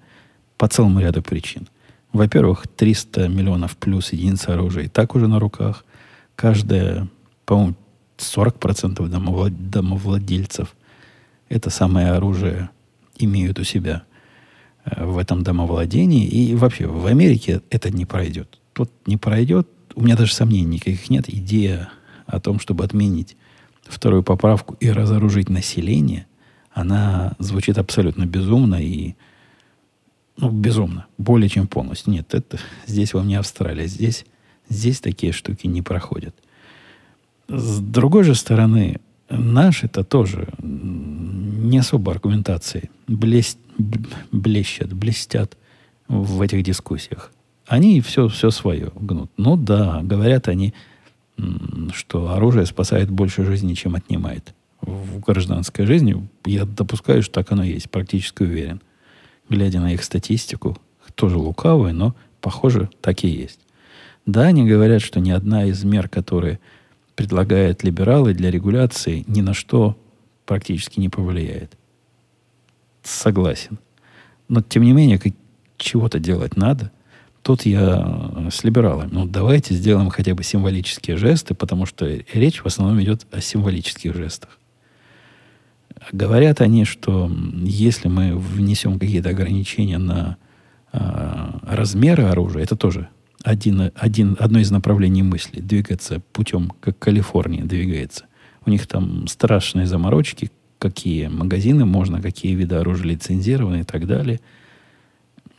по 0.57 0.69
целому 0.69 1.01
ряду 1.01 1.21
причин. 1.21 1.69
Во-первых, 2.15 2.67
300 2.69 3.29
миллионов 3.29 3.77
плюс 3.77 4.13
единиц 4.13 4.49
оружия 4.49 4.85
и 4.85 4.89
так 4.89 5.15
уже 5.15 5.29
на 5.29 5.39
руках. 5.39 5.85
Каждая, 6.35 7.09
по-моему, 7.45 7.75
40% 8.17 9.07
домовлад... 9.09 9.71
домовладельцев 9.71 10.75
это 11.49 11.69
самое 11.69 12.13
оружие 12.13 12.71
имеют 13.17 13.59
у 13.59 13.65
себя 13.65 14.05
э, 14.85 15.05
в 15.05 15.19
этом 15.19 15.43
домовладении. 15.43 16.27
И 16.27 16.55
вообще 16.55 16.87
в 16.87 17.07
Америке 17.07 17.63
это 17.71 17.91
не 17.91 18.05
пройдет. 18.05 18.59
Тут 18.73 18.91
не 19.07 19.17
пройдет. 19.17 19.69
У 19.95 20.03
меня 20.03 20.17
даже 20.17 20.35
сомнений 20.35 20.77
никаких 20.77 21.11
нет. 21.11 21.29
Идея 21.29 21.91
о 22.27 22.41
том, 22.41 22.59
чтобы 22.61 22.85
отменить 22.85 23.37
вторую 23.83 24.23
поправку 24.23 24.77
и 24.81 24.91
разоружить 24.91 25.49
население, 25.49 26.27
она 26.73 27.35
звучит 27.39 27.79
абсолютно 27.79 28.25
безумно 28.25 28.77
и 28.77 29.15
ну, 30.37 30.51
безумно. 30.51 31.07
Более 31.19 31.49
чем 31.49 31.67
полностью. 31.67 32.13
Нет, 32.13 32.35
это 32.35 32.59
здесь 32.87 33.15
вам 33.15 33.29
не 33.29 33.37
Австралия. 33.37 33.87
Здесь, 33.87 34.25
здесь 34.69 35.01
такие 35.01 35.33
штуки 35.33 35.67
не 35.67 35.83
проходят. 35.83 36.35
С 37.49 37.81
другой 37.81 38.25
же 38.25 38.35
стороны, 38.35 39.01
наши 39.39 39.87
это 39.87 40.05
тоже 40.05 40.49
не 40.61 41.79
особо 41.79 42.13
аргументации 42.13 42.91
блесть, 43.07 43.59
блещут, 44.31 44.93
блестят 44.93 45.57
в 46.09 46.41
этих 46.43 46.63
дискуссиях. 46.63 47.33
Они 47.67 48.01
все, 48.01 48.29
все 48.29 48.51
свое 48.51 48.91
гнут. 48.95 49.31
Ну 49.37 49.57
да, 49.57 50.01
говорят 50.03 50.49
они, 50.49 50.75
что 51.93 52.33
оружие 52.33 52.67
спасает 52.67 53.11
больше 53.11 53.45
жизни, 53.45 53.75
чем 53.75 53.95
отнимает. 53.95 54.55
В 54.81 55.21
гражданской 55.21 55.87
жизни 55.87 56.29
я 56.45 56.65
допускаю, 56.65 57.23
что 57.23 57.35
так 57.35 57.53
оно 57.53 57.63
и 57.65 57.73
есть, 57.73 57.89
практически 57.89 58.43
уверен. 58.43 58.83
Глядя 59.49 59.81
на 59.81 59.93
их 59.93 60.03
статистику, 60.03 60.77
тоже 61.15 61.37
лукавые, 61.37 61.95
но, 61.95 62.15
похоже, 62.41 62.91
так 63.01 63.25
и 63.25 63.29
есть. 63.29 63.61
Да, 64.27 64.43
они 64.43 64.67
говорят, 64.67 65.03
что 65.03 65.21
ни 65.21 65.31
одна 65.31 65.65
из 65.65 65.83
мер, 65.85 66.09
которые 66.09 66.61
предлагают 67.15 67.83
либералы 67.85 68.35
для 68.35 68.51
регуляции, 68.51 69.25
ни 69.27 69.41
на 69.41 69.55
что 69.55 69.97
практически 70.47 71.01
не 71.01 71.09
повлияет. 71.09 71.77
Согласен. 73.03 73.79
Но, 74.49 74.63
тем 74.63 74.83
не 74.83 74.93
менее, 74.93 75.19
как, 75.19 75.33
чего-то 75.77 76.19
делать 76.19 76.57
надо. 76.57 76.91
Тут 77.43 77.67
я 77.67 78.49
с 78.53 78.63
либералами. 78.63 79.09
Ну, 79.11 79.27
давайте 79.27 79.75
сделаем 79.75 80.11
хотя 80.11 80.35
бы 80.35 80.45
символические 80.45 81.17
жесты, 81.17 81.55
потому 81.55 81.87
что 81.87 82.07
речь 82.33 82.63
в 82.63 82.67
основном 82.67 83.03
идет 83.03 83.27
о 83.33 83.41
символических 83.41 84.15
жестах. 84.15 84.59
Говорят 86.13 86.61
они, 86.61 86.85
что 86.85 87.31
если 87.63 88.09
мы 88.09 88.37
внесем 88.37 88.99
какие-то 88.99 89.31
ограничения 89.31 89.99
на 89.99 90.37
э, 90.93 90.99
размеры 91.63 92.25
оружия, 92.25 92.63
это 92.63 92.77
тоже 92.77 93.09
один, 93.43 93.91
один, 93.95 94.37
одно 94.39 94.61
из 94.61 94.71
направлений 94.71 95.23
мысли. 95.23 95.61
Двигаться 95.61 96.21
путем, 96.33 96.73
как 96.81 96.99
Калифорния 96.99 97.65
двигается. 97.65 98.27
У 98.65 98.71
них 98.71 98.87
там 98.87 99.27
страшные 99.27 99.87
заморочки, 99.87 100.51
какие 100.79 101.29
магазины 101.29 101.85
можно, 101.85 102.21
какие 102.23 102.55
виды 102.55 102.77
оружия 102.77 103.07
лицензированы 103.07 103.81
и 103.81 103.85
так 103.85 104.07
далее. 104.07 104.41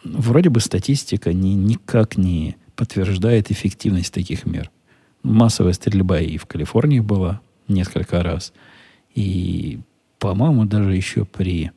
Вроде 0.03 0.49
бы 0.49 0.59
статистика 0.59 1.34
ни, 1.34 1.49
никак 1.49 2.17
не 2.17 2.55
подтверждает 2.75 3.51
эффективность 3.51 4.13
таких 4.13 4.45
мер. 4.45 4.69
Массовая 5.23 5.73
стрельба 5.73 6.19
и 6.19 6.38
в 6.38 6.45
Калифорнии 6.45 6.99
была 6.99 7.41
несколько 7.67 8.23
раз. 8.23 8.53
И, 9.15 9.79
по-моему, 10.19 10.65
даже 10.65 10.93
еще 10.93 11.23
при 11.25 11.71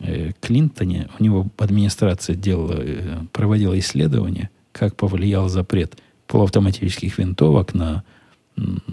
э, 0.00 0.32
Клинтоне 0.40 1.08
у 1.18 1.22
него 1.22 1.46
администрация 1.58 2.34
делала, 2.34 2.76
э, 2.78 3.18
проводила 3.32 3.78
исследование, 3.78 4.50
как 4.76 4.94
повлиял 4.94 5.48
запрет 5.48 5.96
полуавтоматических 6.26 7.18
винтовок 7.18 7.74
на 7.74 8.04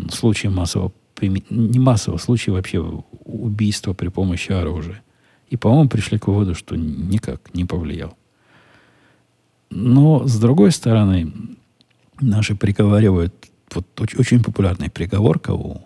случаи 0.09 0.47
массового 0.47 0.91
не 1.21 1.79
массового 1.79 2.19
случая 2.19 2.51
вообще 2.51 2.79
убийства 2.79 3.93
при 3.93 4.09
помощи 4.09 4.51
оружия. 4.51 5.01
И, 5.49 5.55
по-моему, 5.55 5.88
пришли 5.88 6.17
к 6.17 6.27
выводу, 6.27 6.53
что 6.53 6.75
никак 6.75 7.53
не 7.53 7.63
повлиял. 7.63 8.17
Но, 9.69 10.27
с 10.27 10.38
другой 10.38 10.71
стороны, 10.71 11.31
наши 12.19 12.55
приговаривают, 12.55 13.34
вот 13.73 13.86
очень, 14.01 14.19
очень 14.19 14.43
популярная 14.43 14.89
приговорка 14.89 15.51
у 15.51 15.81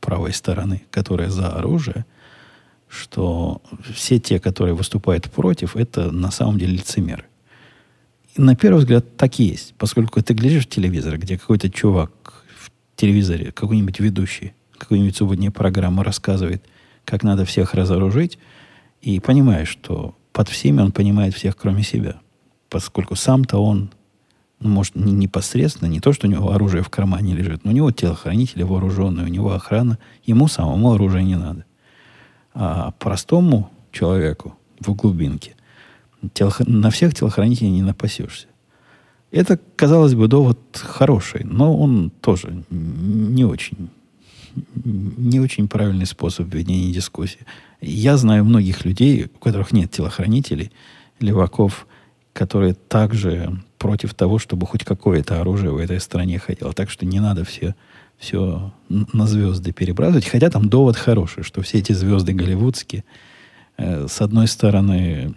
правой 0.00 0.32
стороны, 0.32 0.82
которая 0.90 1.28
за 1.28 1.52
оружие, 1.52 2.04
что 2.88 3.62
все 3.94 4.18
те, 4.18 4.40
которые 4.40 4.74
выступают 4.74 5.30
против, 5.30 5.76
это 5.76 6.10
на 6.10 6.32
самом 6.32 6.58
деле 6.58 6.72
лицемеры. 6.72 7.29
На 8.42 8.56
первый 8.56 8.78
взгляд 8.78 9.18
так 9.18 9.38
и 9.38 9.44
есть, 9.44 9.74
поскольку 9.76 10.22
ты 10.22 10.32
глядишь 10.32 10.64
в 10.64 10.70
телевизор, 10.70 11.18
где 11.18 11.36
какой-то 11.36 11.68
чувак 11.68 12.10
телевизоре 12.96 13.52
какой-нибудь 13.52 14.00
ведущий 14.00 14.54
какую-нибудь 14.78 15.14
субботнюю 15.14 15.52
программу 15.52 16.02
рассказывает, 16.02 16.64
как 17.04 17.22
надо 17.22 17.44
всех 17.44 17.74
разоружить, 17.74 18.38
и 19.02 19.20
понимаешь, 19.20 19.68
что 19.68 20.14
под 20.32 20.48
всеми 20.48 20.80
он 20.80 20.90
понимает 20.90 21.34
всех, 21.34 21.54
кроме 21.54 21.82
себя. 21.82 22.16
Поскольку 22.70 23.14
сам-то 23.14 23.58
он, 23.58 23.90
ну, 24.58 24.70
может, 24.70 24.94
не 24.94 25.12
непосредственно, 25.12 25.90
не 25.90 26.00
то, 26.00 26.14
что 26.14 26.26
у 26.26 26.30
него 26.30 26.50
оружие 26.50 26.82
в 26.82 26.88
кармане 26.88 27.34
лежит, 27.34 27.66
но 27.66 27.72
у 27.72 27.74
него 27.74 27.90
телохранители 27.90 28.62
вооруженные, 28.62 29.26
у 29.26 29.28
него 29.28 29.52
охрана, 29.52 29.98
ему 30.24 30.48
самому 30.48 30.94
оружие 30.94 31.24
не 31.24 31.36
надо. 31.36 31.66
А 32.54 32.92
простому 32.92 33.70
человеку 33.92 34.56
в 34.78 34.94
глубинке 34.94 35.56
телох... 36.32 36.60
на 36.60 36.90
всех 36.90 37.14
телохранителей 37.14 37.70
не 37.70 37.82
напасешься. 37.82 38.46
Это, 39.30 39.58
казалось 39.76 40.14
бы, 40.14 40.26
довод 40.26 40.58
хороший, 40.74 41.44
но 41.44 41.76
он 41.76 42.10
тоже 42.10 42.64
не 42.70 43.44
очень, 43.44 43.90
не 44.84 45.38
очень 45.38 45.68
правильный 45.68 46.06
способ 46.06 46.52
ведения 46.52 46.92
дискуссии. 46.92 47.46
Я 47.80 48.16
знаю 48.16 48.44
многих 48.44 48.84
людей, 48.84 49.26
у 49.26 49.38
которых 49.38 49.72
нет 49.72 49.90
телохранителей, 49.92 50.72
леваков, 51.20 51.86
которые 52.32 52.74
также 52.74 53.60
против 53.78 54.14
того, 54.14 54.38
чтобы 54.38 54.66
хоть 54.66 54.84
какое-то 54.84 55.40
оружие 55.40 55.72
в 55.72 55.78
этой 55.78 56.00
стране 56.00 56.38
ходило. 56.38 56.72
Так 56.72 56.90
что 56.90 57.06
не 57.06 57.20
надо 57.20 57.44
все, 57.44 57.74
все 58.18 58.72
на 58.88 59.26
звезды 59.26 59.72
перебрасывать. 59.72 60.26
Хотя 60.26 60.50
там 60.50 60.68
довод 60.68 60.96
хороший, 60.96 61.44
что 61.44 61.62
все 61.62 61.78
эти 61.78 61.92
звезды 61.92 62.32
голливудские, 62.32 63.04
э, 63.78 64.06
с 64.08 64.20
одной 64.20 64.48
стороны, 64.48 65.34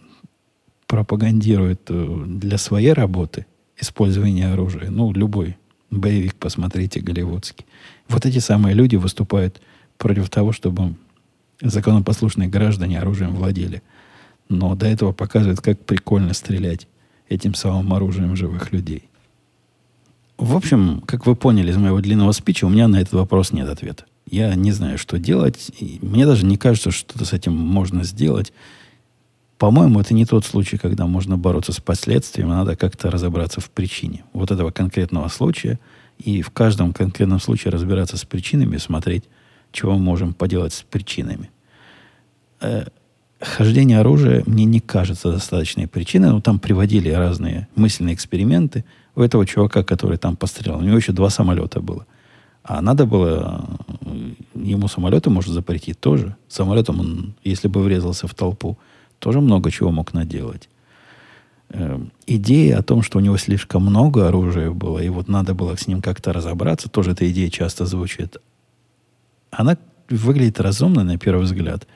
пропагандируют 0.94 1.82
э, 1.90 2.24
для 2.28 2.60
своей 2.60 2.94
работы– 2.94 3.48
использования 3.80 4.54
оружия. 4.54 4.92
Ну, 4.92 5.12
любой 5.12 5.58
боевик, 5.90 6.36
посмотрите, 6.36 7.00
голливудский. 7.00 7.66
Вот 8.08 8.28
эти 8.28 8.38
самые 8.38 8.76
люди 8.76 8.96
выступают 8.96 9.60
против 9.98 10.30
того, 10.30 10.52
чтобы 10.52 10.94
законопослушные 11.62 12.48
граждане 12.48 13.00
оружием 13.00 13.34
владели. 13.34 13.82
Но 14.50 14.76
до 14.76 14.86
этого 14.86 15.14
показывают, 15.14 15.62
как 15.62 15.84
прикольно 15.84 16.36
стрелять 16.36 16.88
этим 17.28 17.56
самым 17.56 17.92
оружием 17.92 18.36
живых 18.36 18.72
людей. 18.72 19.10
В 20.38 20.56
общем, 20.56 21.02
как 21.08 21.26
вы 21.26 21.36
поняли 21.36 21.72
из 21.72 21.78
моего 21.78 22.02
длинного 22.02 22.34
спича, 22.34 22.68
у 22.68 22.70
меня 22.70 22.88
на 22.88 23.02
этот 23.02 23.14
вопрос 23.14 23.52
нет 23.52 23.68
ответа. 23.68 24.06
Я 24.30 24.54
не 24.54 24.72
знаю, 24.72 25.00
что 25.00 25.18
делать. 25.18 25.72
И 25.80 25.98
мне 26.04 26.28
даже 26.28 26.46
не 26.46 26.58
кажется, 26.58 26.92
что 26.92 27.00
что-то 27.14 27.26
с 27.26 27.34
этим 27.34 27.58
можно 27.58 28.04
сделать. 28.04 28.54
По-моему, 29.58 30.00
это 30.02 30.14
не 30.14 30.26
тот 30.26 30.46
случай, 30.46 30.78
когда 30.78 31.06
можно 31.06 31.38
бороться 31.38 31.72
с 31.72 31.80
последствиями, 31.80 32.50
надо 32.50 32.76
как-то 32.76 33.10
разобраться 33.12 33.62
в 33.62 33.70
причине 33.70 34.24
вот 34.34 34.52
этого 34.52 34.72
конкретного 34.72 35.28
случая 35.30 35.80
и 36.18 36.42
в 36.42 36.50
каждом 36.50 36.94
конкретном 36.94 37.40
случае 37.40 37.72
разбираться 37.72 38.18
с 38.18 38.26
причинами, 38.26 38.78
смотреть, 38.78 39.24
чего 39.72 39.94
мы 39.94 40.00
можем 40.00 40.34
поделать 40.34 40.74
с 40.74 40.84
причинами. 40.84 41.50
Э, 42.62 42.86
хождение 43.44 44.00
оружия 44.00 44.44
мне 44.46 44.66
не 44.66 44.80
кажется 44.80 45.32
достаточной 45.32 45.88
причиной. 45.88 46.30
Но 46.30 46.42
там 46.42 46.60
приводили 46.60 47.10
разные 47.10 47.68
мысленные 47.76 48.16
эксперименты. 48.16 48.86
У 49.16 49.22
этого 49.22 49.46
чувака, 49.46 49.84
который 49.84 50.18
там 50.18 50.36
пострелял, 50.36 50.80
у 50.80 50.82
него 50.82 50.98
еще 50.98 51.12
два 51.12 51.30
самолета 51.30 51.82
было. 51.82 52.06
А 52.64 52.82
надо 52.82 53.06
было 53.06 53.66
э, 54.02 54.32
ему 54.56 54.88
самолеты, 54.88 55.30
может, 55.30 55.52
запретить 55.52 56.00
тоже. 56.00 56.36
Самолетом 56.48 57.00
он, 57.00 57.36
если 57.44 57.68
бы 57.68 57.82
врезался 57.82 58.28
в 58.28 58.34
толпу, 58.34 58.78
тоже 59.24 59.40
много 59.40 59.72
чего 59.72 59.90
мог 59.90 60.14
наделать. 60.14 60.70
Э, 61.70 61.98
идея 62.28 62.80
о 62.80 62.84
том, 62.84 63.02
что 63.02 63.20
у 63.20 63.22
него 63.22 63.38
слишком 63.38 63.84
много 63.84 64.28
оружия 64.28 64.70
было, 64.70 65.00
и 65.00 65.08
вот 65.08 65.30
надо 65.30 65.54
было 65.54 65.78
с 65.78 65.88
ним 65.88 66.02
как-то 66.02 66.34
разобраться, 66.34 66.90
тоже 66.90 67.12
эта 67.12 67.32
идея 67.32 67.50
часто 67.50 67.86
звучит. 67.86 68.36
Она 69.50 69.78
выглядит 70.10 70.60
разумно 70.60 71.06
на 71.06 71.18
первый 71.18 71.46
взгляд, 71.46 71.88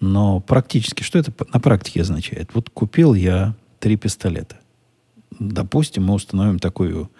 но 0.00 0.40
практически, 0.40 1.04
что 1.04 1.20
это 1.20 1.32
на 1.52 1.60
практике 1.60 2.00
означает? 2.00 2.50
Вот 2.52 2.68
купил 2.68 3.14
я 3.14 3.54
три 3.78 3.96
пистолета. 3.96 4.56
Допустим, 5.38 6.06
мы 6.06 6.14
установим 6.14 6.58
такую, 6.58 7.12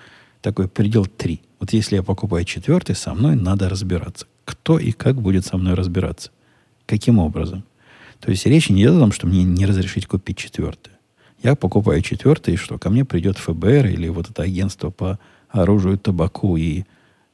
такой 0.43 0.67
предел 0.67 1.07
три. 1.07 1.41
Вот 1.61 1.73
если 1.73 1.95
я 1.95 2.03
покупаю 2.03 2.45
четвертый, 2.45 2.97
со 2.97 3.15
мной 3.15 3.37
надо 3.37 3.69
разбираться. 3.69 4.27
Кто 4.45 4.81
и 4.81 4.91
как 4.91 5.23
будет 5.23 5.47
со 5.47 5.57
мной 5.57 5.75
разбираться? 5.75 6.33
Каким 6.87 7.21
образом? 7.21 7.63
То 8.21 8.31
есть 8.31 8.47
речь 8.47 8.69
не 8.69 8.83
идет 8.83 8.97
о 8.97 9.01
том, 9.01 9.13
что 9.13 9.27
мне 9.27 9.43
не 9.43 9.67
разрешить 9.67 10.07
купить 10.07 10.37
четвертый. 10.37 10.93
Я 11.43 11.55
покупаю 11.55 12.03
четвертый, 12.03 12.55
и 12.55 12.59
что? 12.59 12.79
Ко 12.79 12.91
мне 12.91 13.05
придет 13.05 13.39
ФБР 13.39 13.87
или 13.87 14.09
вот 14.09 14.29
это 14.31 14.43
агентство 14.43 14.91
по 14.91 15.19
оружию, 15.49 15.99
табаку 15.99 16.57
и, 16.57 16.85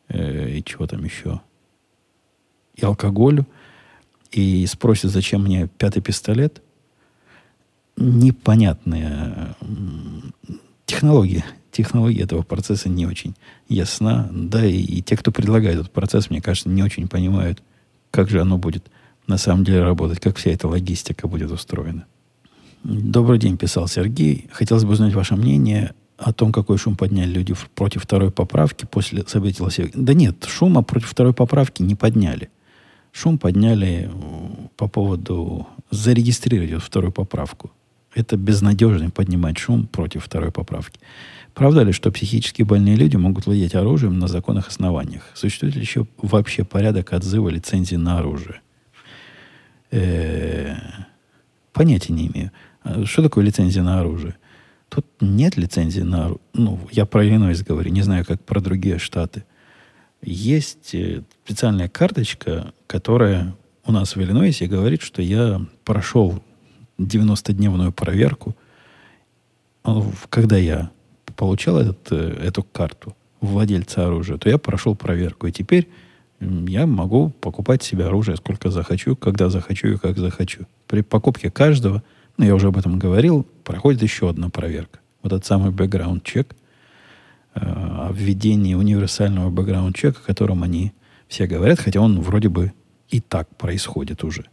э, 0.08 0.58
и 0.58 0.64
чего 0.64 0.86
там 0.86 1.04
еще? 1.04 1.40
И 2.76 2.84
алкоголю. 2.84 3.46
И 4.30 4.64
спросит, 4.66 5.10
зачем 5.10 5.42
мне 5.42 5.68
пятый 5.78 6.02
пистолет. 6.02 6.62
Непонятная 7.96 9.56
технология. 10.84 11.44
Технология 11.72 12.22
этого 12.22 12.42
процесса 12.42 12.88
не 12.88 13.06
очень 13.06 13.34
ясна. 13.68 14.28
Да, 14.32 14.64
и, 14.64 14.76
и 14.76 15.02
те, 15.02 15.16
кто 15.16 15.32
предлагает 15.32 15.80
этот 15.80 15.90
процесс, 15.90 16.30
мне 16.30 16.40
кажется, 16.40 16.68
не 16.68 16.82
очень 16.82 17.08
понимают, 17.08 17.60
как 18.10 18.30
же 18.30 18.40
оно 18.40 18.56
будет 18.56 18.88
на 19.26 19.38
самом 19.38 19.64
деле 19.64 19.82
работать, 19.82 20.20
как 20.20 20.36
вся 20.36 20.50
эта 20.50 20.68
логистика 20.68 21.28
будет 21.28 21.50
устроена. 21.50 22.06
Добрый 22.84 23.38
день, 23.38 23.56
писал 23.56 23.88
Сергей. 23.88 24.48
Хотелось 24.52 24.84
бы 24.84 24.92
узнать 24.92 25.14
ваше 25.14 25.34
мнение 25.34 25.94
о 26.18 26.32
том, 26.32 26.52
какой 26.52 26.78
шум 26.78 26.96
подняли 26.96 27.30
люди 27.30 27.54
против 27.74 28.04
второй 28.04 28.30
поправки 28.30 28.86
после 28.90 29.24
событий 29.26 29.62
лос 29.62 29.78
Да 29.94 30.14
нет, 30.14 30.44
шума 30.44 30.82
против 30.82 31.08
второй 31.08 31.34
поправки 31.34 31.82
не 31.82 31.94
подняли. 31.94 32.48
Шум 33.12 33.38
подняли 33.38 34.08
э, 34.08 34.66
по 34.76 34.88
поводу 34.88 35.66
зарегистрировать 35.90 36.82
вторую 36.82 37.12
поправку. 37.12 37.70
Это 38.14 38.36
безнадежно 38.36 39.10
поднимать 39.10 39.58
шум 39.58 39.86
против 39.86 40.24
второй 40.24 40.52
поправки. 40.52 41.00
Правда 41.54 41.82
ли, 41.82 41.92
что 41.92 42.12
психически 42.12 42.62
больные 42.62 42.96
люди 42.96 43.16
могут 43.16 43.46
владеть 43.46 43.74
оружием 43.74 44.18
на 44.18 44.28
законных 44.28 44.68
основаниях? 44.68 45.22
Существует 45.34 45.74
ли 45.74 45.80
еще 45.80 46.06
вообще 46.20 46.64
порядок 46.64 47.12
отзыва 47.12 47.48
лицензии 47.48 47.96
на 47.96 48.18
оружие? 48.18 48.60
Э-э- 49.90 50.76
понятия 51.72 52.12
не 52.12 52.28
имею. 52.28 52.50
А 52.82 53.04
что 53.04 53.22
такое 53.22 53.44
лицензия 53.44 53.82
на 53.82 54.00
оружие? 54.00 54.36
Тут 54.88 55.06
нет 55.20 55.56
лицензии 55.56 56.00
на 56.00 56.26
оружие. 56.26 56.40
Ну, 56.54 56.80
я 56.90 57.04
про 57.04 57.26
Иллинойс 57.26 57.62
говорю, 57.62 57.90
не 57.90 58.02
знаю, 58.02 58.24
как 58.24 58.42
про 58.42 58.60
другие 58.60 58.98
штаты. 58.98 59.44
Есть 60.22 60.94
э, 60.94 61.22
специальная 61.44 61.88
карточка, 61.88 62.72
которая 62.86 63.54
у 63.84 63.92
нас 63.92 64.16
в 64.16 64.22
Иллинойсе 64.22 64.66
говорит, 64.66 65.02
что 65.02 65.22
я 65.22 65.60
прошел 65.84 66.42
90-дневную 66.98 67.92
проверку. 67.92 68.56
А 69.84 70.02
когда 70.30 70.56
я 70.56 70.90
получал 71.36 71.78
этот, 71.78 72.10
э, 72.10 72.38
эту 72.42 72.62
карту 72.62 73.16
владельца 73.40 74.06
оружия, 74.06 74.38
то 74.38 74.48
я 74.48 74.58
прошел 74.58 74.96
проверку. 74.96 75.46
И 75.46 75.52
теперь 75.52 75.88
я 76.40 76.86
могу 76.86 77.30
покупать 77.40 77.82
себе 77.82 78.06
оружие 78.06 78.36
сколько 78.36 78.70
захочу, 78.70 79.16
когда 79.16 79.48
захочу 79.48 79.88
и 79.88 79.96
как 79.96 80.18
захочу. 80.18 80.66
При 80.86 81.02
покупке 81.02 81.50
каждого– 81.50 82.02
ну, 82.36 82.44
я 82.44 82.54
уже 82.54 82.68
об 82.68 82.76
этом 82.76 82.98
говорил, 82.98 83.46
проходит 83.64 84.02
еще 84.02 84.28
одна 84.28 84.50
проверка. 84.50 85.00
Вот 85.22 85.32
этот 85.32 85.46
самый 85.46 85.70
бэкграунд-чек, 85.70 86.54
о 87.54 88.10
введении 88.12 88.74
универсального 88.74 89.50
бэкграунд-чека, 89.50 90.20
о 90.20 90.26
котором 90.26 90.62
они 90.62 90.92
все 91.28 91.46
говорят, 91.46 91.80
хотя 91.80 92.00
он 92.00 92.20
вроде 92.20 92.48
бы 92.50 92.72
и 93.08 93.20
так 93.20 93.48
происходит 93.56 94.22
уже. 94.24 94.44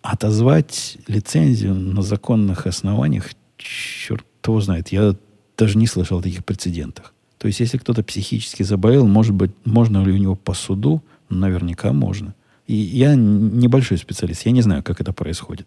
Отозвать 0.00 0.96
лицензию 1.06 1.74
на 1.74 2.00
законных 2.00 2.66
основаниях, 2.66 3.30
черт 3.58 4.24
его 4.44 4.60
знает, 4.60 4.88
я 4.88 5.14
даже 5.58 5.76
не 5.76 5.86
слышал 5.86 6.18
о 6.18 6.22
таких 6.22 6.44
прецедентах. 6.44 7.12
То 7.42 7.48
есть, 7.48 7.58
если 7.58 7.76
кто-то 7.76 8.02
психически 8.02 8.62
заболел, 8.62 9.06
может 9.06 9.34
быть, 9.34 9.50
можно 9.64 10.02
ли 10.04 10.12
у 10.12 10.16
него 10.16 10.36
по 10.36 10.54
суду? 10.54 11.02
Наверняка 11.28 11.92
можно. 11.92 12.34
И 12.66 12.74
я 12.74 13.16
небольшой 13.16 13.98
специалист, 13.98 14.46
я 14.46 14.52
не 14.52 14.62
знаю, 14.62 14.82
как 14.82 15.00
это 15.00 15.12
происходит 15.12 15.66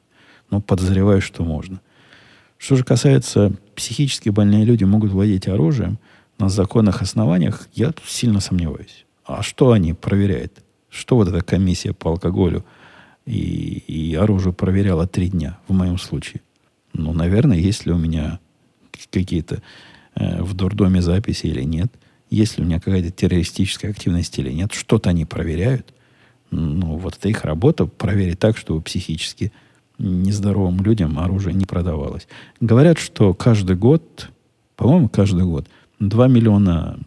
но 0.49 0.61
подозреваю, 0.61 1.21
что 1.21 1.43
можно. 1.43 1.81
Что 2.57 2.75
же 2.75 2.83
касается 2.83 3.53
психически 3.75 4.29
больные 4.29 4.65
люди 4.65 4.83
могут 4.83 5.11
владеть 5.11 5.47
оружием 5.47 5.99
на 6.37 6.49
законных 6.49 7.01
основаниях, 7.01 7.67
я 7.73 7.93
сильно 8.05 8.39
сомневаюсь. 8.39 9.05
А 9.25 9.43
что 9.43 9.71
они 9.71 9.93
проверяют? 9.93 10.63
Что 10.89 11.15
вот 11.15 11.27
эта 11.27 11.41
комиссия 11.41 11.93
по 11.93 12.11
алкоголю 12.11 12.65
и, 13.25 13.83
и 13.87 14.15
оружию 14.15 14.53
проверяла 14.53 15.07
три 15.07 15.29
дня 15.29 15.57
в 15.67 15.73
моем 15.73 15.97
случае? 15.97 16.41
Ну, 16.93 17.13
наверное, 17.13 17.57
есть 17.57 17.85
ли 17.85 17.91
у 17.91 17.97
меня 17.97 18.39
какие-то 19.11 19.61
э, 20.15 20.41
в 20.41 20.53
дурдоме 20.53 21.01
записи 21.01 21.47
или 21.47 21.63
нет, 21.63 21.91
есть 22.29 22.57
ли 22.57 22.63
у 22.63 22.67
меня 22.67 22.79
какая-то 22.79 23.11
террористическая 23.11 23.91
активность 23.91 24.37
или 24.39 24.51
нет, 24.51 24.73
что-то 24.73 25.09
они 25.11 25.25
проверяют. 25.25 25.93
Ну, 26.51 26.97
вот 26.97 27.17
это 27.17 27.29
их 27.29 27.43
работа 27.43 27.85
проверить 27.85 28.39
так, 28.39 28.57
чтобы 28.57 28.81
психически 28.81 29.51
нездоровым 29.97 30.81
людям 30.81 31.19
оружие 31.19 31.53
не 31.53 31.65
продавалось. 31.65 32.27
Говорят, 32.59 32.99
что 32.99 33.33
каждый 33.33 33.75
год, 33.75 34.29
по-моему, 34.75 35.09
каждый 35.09 35.43
год 35.43 35.67
2 35.99 36.27
миллиона 36.27 36.99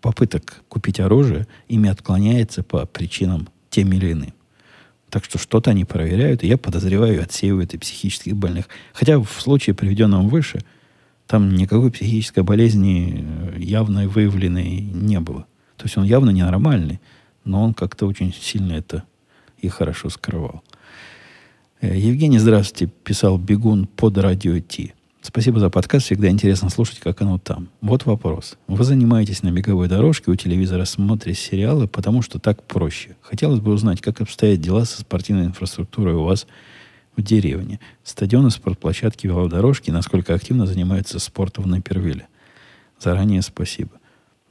попыток 0.00 0.62
купить 0.68 1.00
оружие 1.00 1.46
ими 1.68 1.88
отклоняется 1.88 2.62
по 2.62 2.86
причинам 2.86 3.48
тем 3.70 3.92
или 3.92 4.12
иным. 4.12 4.32
Так 5.10 5.24
что 5.24 5.38
что-то 5.38 5.70
они 5.70 5.84
проверяют, 5.84 6.42
и 6.42 6.48
я 6.48 6.58
подозреваю, 6.58 7.22
отсеивают 7.22 7.74
и 7.74 7.78
психических 7.78 8.36
больных. 8.36 8.68
Хотя 8.92 9.18
в 9.18 9.28
случае, 9.40 9.74
приведенном 9.74 10.28
выше, 10.28 10.60
там 11.26 11.54
никакой 11.54 11.90
психической 11.90 12.42
болезни 12.42 13.24
э, 13.56 13.58
явно 13.58 14.08
выявленной 14.08 14.80
не 14.80 15.20
было. 15.20 15.46
То 15.76 15.84
есть 15.84 15.96
он 15.96 16.04
явно 16.04 16.30
ненормальный, 16.30 17.00
но 17.44 17.62
он 17.62 17.74
как-то 17.74 18.06
очень 18.06 18.32
сильно 18.32 18.72
это 18.72 19.04
и 19.58 19.68
хорошо 19.68 20.08
скрывал. 20.08 20.62
Э, 21.80 21.96
Евгений, 21.96 22.38
здравствуйте, 22.38 22.92
писал 23.04 23.38
Бегун 23.38 23.86
под 23.86 24.18
радио 24.18 24.58
Ти. 24.60 24.92
Спасибо 25.20 25.58
за 25.58 25.70
подкаст, 25.70 26.06
всегда 26.06 26.28
интересно 26.28 26.70
слушать, 26.70 27.00
как 27.00 27.20
оно 27.20 27.38
там. 27.38 27.68
Вот 27.80 28.06
вопрос. 28.06 28.56
Вы 28.68 28.84
занимаетесь 28.84 29.42
на 29.42 29.50
беговой 29.50 29.88
дорожке, 29.88 30.30
у 30.30 30.36
телевизора 30.36 30.84
смотрите 30.84 31.40
сериалы, 31.40 31.88
потому 31.88 32.22
что 32.22 32.38
так 32.38 32.62
проще. 32.62 33.16
Хотелось 33.20 33.58
бы 33.58 33.72
узнать, 33.72 34.00
как 34.00 34.20
обстоят 34.20 34.60
дела 34.60 34.84
со 34.84 35.00
спортивной 35.00 35.46
инфраструктурой 35.46 36.14
у 36.14 36.22
вас 36.22 36.46
в 37.16 37.22
деревне. 37.22 37.80
Стадионы, 38.04 38.50
спортплощадки, 38.50 39.26
велодорожки, 39.26 39.90
насколько 39.90 40.34
активно 40.34 40.66
занимаются 40.66 41.18
спортом 41.18 41.68
на 41.68 41.80
Первиле. 41.80 42.28
Заранее 42.98 43.42
спасибо. 43.42 43.92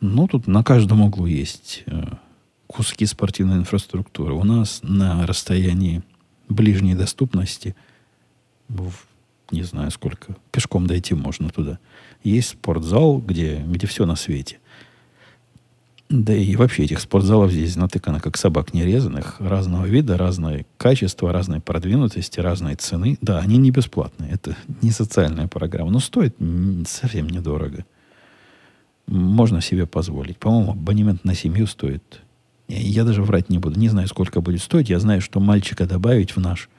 Ну, 0.02 0.28
тут 0.28 0.48
на 0.48 0.64
каждом 0.64 1.02
углу 1.02 1.26
есть 1.26 1.84
э, 1.86 2.04
куски 2.68 3.06
спортивной 3.06 3.58
инфраструктуры. 3.58 4.34
У 4.34 4.44
нас 4.44 4.80
на 4.84 5.26
расстоянии 5.26 6.04
ближней 6.50 6.96
доступности, 6.96 7.76
в, 8.68 8.92
не 9.52 9.64
знаю 9.64 9.92
сколько, 9.92 10.36
пешком 10.52 10.88
дойти 10.88 11.14
можно 11.14 11.50
туда. 11.50 11.80
Есть 12.24 12.50
спортзал, 12.50 13.20
где, 13.20 13.64
где 13.66 13.88
все 13.88 14.06
на 14.06 14.16
свете. 14.16 14.60
Да 16.10 16.34
и 16.34 16.56
вообще 16.56 16.84
этих 16.84 17.00
спортзалов 17.00 17.52
здесь 17.52 17.76
натыкано, 17.76 18.20
как 18.20 18.38
собак 18.38 18.74
нерезанных, 18.74 19.38
разного 19.40 19.86
вида, 19.86 20.18
разное 20.18 20.66
качество, 20.78 21.34
разной 21.34 21.62
продвинутости, 21.62 22.40
разной 22.40 22.76
цены. 22.76 23.18
Да, 23.22 23.40
они 23.40 23.58
не 23.58 23.72
бесплатные, 23.72 24.32
это 24.32 24.56
не 24.82 24.92
социальная 24.92 25.48
программа, 25.48 25.90
но 25.90 26.00
стоит 26.00 26.36
совсем 26.88 27.28
недорого. 27.28 27.86
Можно 29.08 29.62
себе 29.62 29.88
позволить. 29.88 30.38
По-моему, 30.38 30.72
абонемент 30.72 31.24
на 31.26 31.34
семью 31.34 31.66
стоит 31.66 32.22
я 32.68 33.04
даже 33.04 33.22
врать 33.22 33.50
не 33.50 33.60
буду. 33.60 33.80
Не 33.80 33.90
знаю, 33.90 34.08
сколько 34.08 34.42
будет 34.42 34.62
стоить. 34.62 34.90
Я 34.90 35.00
знаю, 35.00 35.22
что 35.22 35.40
мальчика 35.40 35.86
добавить 35.86 36.36
в 36.36 36.40
наш 36.40 36.70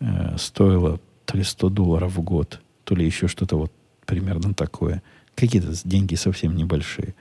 э, 0.00 0.36
стоило 0.38 1.00
то 1.26 1.36
ли 1.36 1.44
100 1.44 1.68
долларов 1.68 2.16
в 2.16 2.22
год, 2.22 2.60
то 2.84 2.94
ли 2.94 3.04
еще 3.04 3.28
что-то 3.28 3.56
вот 3.56 3.72
примерно 4.06 4.54
такое. 4.54 5.02
Какие-то 5.34 5.72
деньги 5.84 6.14
совсем 6.14 6.56
небольшие. 6.56 7.14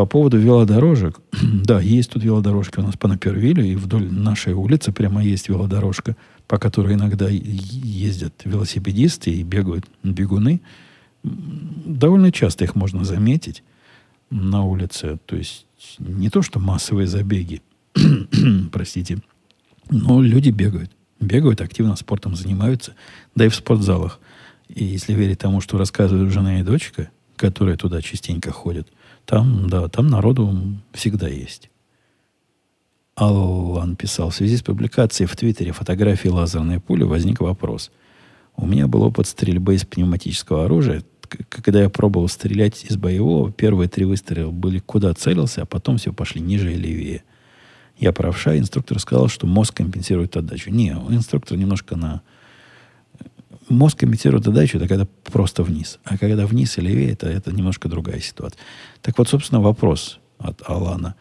По 0.00 0.06
поводу 0.06 0.38
велодорожек, 0.38 1.20
да, 1.42 1.78
есть 1.78 2.12
тут 2.12 2.24
велодорожка 2.24 2.80
у 2.80 2.82
нас 2.82 2.96
по 2.96 3.06
Напервилю, 3.06 3.62
и 3.62 3.74
вдоль 3.74 4.10
нашей 4.10 4.54
улицы 4.54 4.92
прямо 4.92 5.22
есть 5.22 5.50
велодорожка, 5.50 6.16
по 6.48 6.56
которой 6.56 6.94
иногда 6.94 7.28
ездят 7.28 8.32
велосипедисты 8.44 9.30
и 9.30 9.42
бегают 9.42 9.84
бегуны. 10.02 10.62
Довольно 11.22 12.32
часто 12.32 12.64
их 12.64 12.76
можно 12.76 13.04
заметить 13.04 13.62
на 14.30 14.64
улице. 14.64 15.18
То 15.26 15.36
есть 15.36 15.66
не 15.98 16.30
то, 16.30 16.40
что 16.40 16.60
массовые 16.60 17.06
забеги, 17.06 17.60
простите, 18.72 19.18
но 19.90 20.22
люди 20.22 20.48
бегают. 20.48 20.90
Бегают, 21.20 21.60
активно 21.60 21.94
спортом 21.96 22.36
занимаются, 22.36 22.94
да 23.34 23.44
и 23.44 23.50
в 23.50 23.54
спортзалах. 23.54 24.18
И 24.66 24.82
если 24.82 25.12
верить 25.12 25.40
тому, 25.40 25.60
что 25.60 25.76
рассказывают 25.76 26.32
жена 26.32 26.60
и 26.60 26.62
дочка, 26.62 27.10
которые 27.36 27.76
туда 27.76 28.00
частенько 28.00 28.50
ходят– 28.50 28.88
там, 29.30 29.68
да, 29.70 29.86
там 29.88 30.08
народу 30.08 30.52
всегда 30.92 31.28
есть. 31.28 31.70
Аллан 33.14 33.94
писал, 33.94 34.30
в 34.30 34.34
связи 34.34 34.56
с 34.56 34.62
публикацией 34.62 35.28
в 35.28 35.36
Твиттере 35.36 35.70
фотографии 35.70 36.26
лазерной 36.26 36.80
пули 36.80 37.04
возник 37.04 37.40
вопрос. 37.40 37.92
У 38.56 38.66
меня 38.66 38.88
был 38.88 39.02
опыт 39.02 39.28
стрельбы 39.28 39.76
из 39.76 39.84
пневматического 39.84 40.64
оружия. 40.64 41.04
Когда 41.48 41.80
я 41.80 41.88
пробовал 41.88 42.26
стрелять 42.26 42.84
из 42.84 42.96
боевого, 42.96 43.52
первые 43.52 43.88
три 43.88 44.04
выстрела 44.04 44.50
были 44.50 44.80
куда 44.80 45.14
целился, 45.14 45.62
а 45.62 45.64
потом 45.64 45.98
все 45.98 46.12
пошли 46.12 46.40
ниже 46.40 46.72
и 46.72 46.76
левее. 46.76 47.22
Я 47.98 48.12
правша, 48.12 48.58
инструктор 48.58 48.98
сказал, 48.98 49.28
что 49.28 49.46
мозг 49.46 49.74
компенсирует 49.74 50.36
отдачу. 50.36 50.70
Не, 50.70 50.88
инструктор 51.08 51.56
немножко 51.56 51.94
на 51.94 52.22
мозг 53.68 53.98
комментирует 53.98 54.44
задачу, 54.44 54.78
это 54.78 54.88
когда 54.88 55.06
просто 55.24 55.62
вниз. 55.62 55.98
А 56.04 56.18
когда 56.18 56.46
вниз 56.46 56.78
и 56.78 56.80
левее, 56.80 57.12
это, 57.12 57.28
это 57.28 57.52
немножко 57.52 57.88
другая 57.88 58.20
ситуация. 58.20 58.58
Так 59.02 59.18
вот, 59.18 59.28
собственно, 59.28 59.60
вопрос 59.60 60.20
от 60.38 60.62
Алана. 60.66 61.14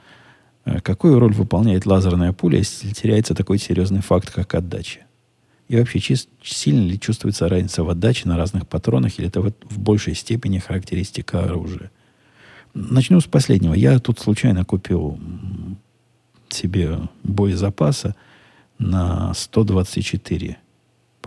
Э, 0.65 0.79
какую 0.81 1.19
роль 1.19 1.33
выполняет 1.33 1.85
лазерная 1.85 2.33
пуля, 2.33 2.59
если 2.59 2.91
теряется 2.91 3.35
такой 3.35 3.57
серьезный 3.57 4.01
факт, 4.01 4.31
как 4.31 4.53
отдача? 4.53 5.01
И 5.67 5.77
вообще, 5.77 5.99
чист, 5.99 6.29
сильно 6.43 6.81
ли 6.87 6.99
чувствуется 6.99 7.47
разница 7.47 7.83
в 7.83 7.89
отдаче 7.89 8.27
на 8.27 8.37
разных 8.37 8.67
патронах, 8.67 9.19
или 9.19 9.27
это 9.27 9.41
в, 9.41 9.53
в 9.69 9.79
большей 9.79 10.15
степени 10.15 10.59
характеристика 10.59 11.43
оружия? 11.43 11.91
Начну 12.73 13.19
с 13.19 13.25
последнего. 13.25 13.73
Я 13.73 13.99
тут 13.99 14.19
случайно 14.19 14.65
купил 14.65 15.19
себе 16.49 16.99
боезапаса 17.23 18.15
на 18.79 19.33
124 19.33 20.57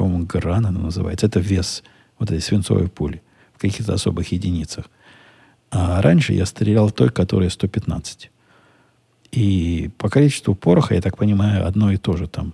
по-моему, 0.02 0.26
гран 0.26 0.66
она 0.66 0.80
называется. 0.80 1.26
Это 1.26 1.38
вес 1.38 1.84
вот 2.18 2.28
этой 2.32 2.40
свинцовой 2.40 2.88
пули 2.88 3.22
в 3.54 3.60
каких-то 3.60 3.94
особых 3.94 4.32
единицах. 4.32 4.90
А 5.70 6.02
раньше 6.02 6.32
я 6.32 6.44
стрелял 6.44 6.90
той, 6.90 7.08
которая 7.10 7.50
115. 7.50 8.32
И 9.30 9.90
по 9.98 10.08
количеству 10.08 10.56
пороха, 10.56 10.96
я 10.96 11.00
так 11.00 11.16
понимаю, 11.16 11.64
одно 11.68 11.92
и 11.92 11.98
то 11.98 12.16
же 12.16 12.26
там 12.26 12.52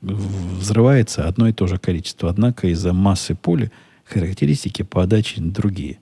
взрывается 0.00 1.28
одно 1.28 1.48
и 1.48 1.52
то 1.52 1.66
же 1.66 1.76
количество. 1.76 2.30
Однако 2.30 2.68
из-за 2.68 2.94
массы 2.94 3.34
пули 3.34 3.70
характеристики 4.06 4.80
по 4.80 5.02
отдаче 5.02 5.42
другие. 5.42 5.98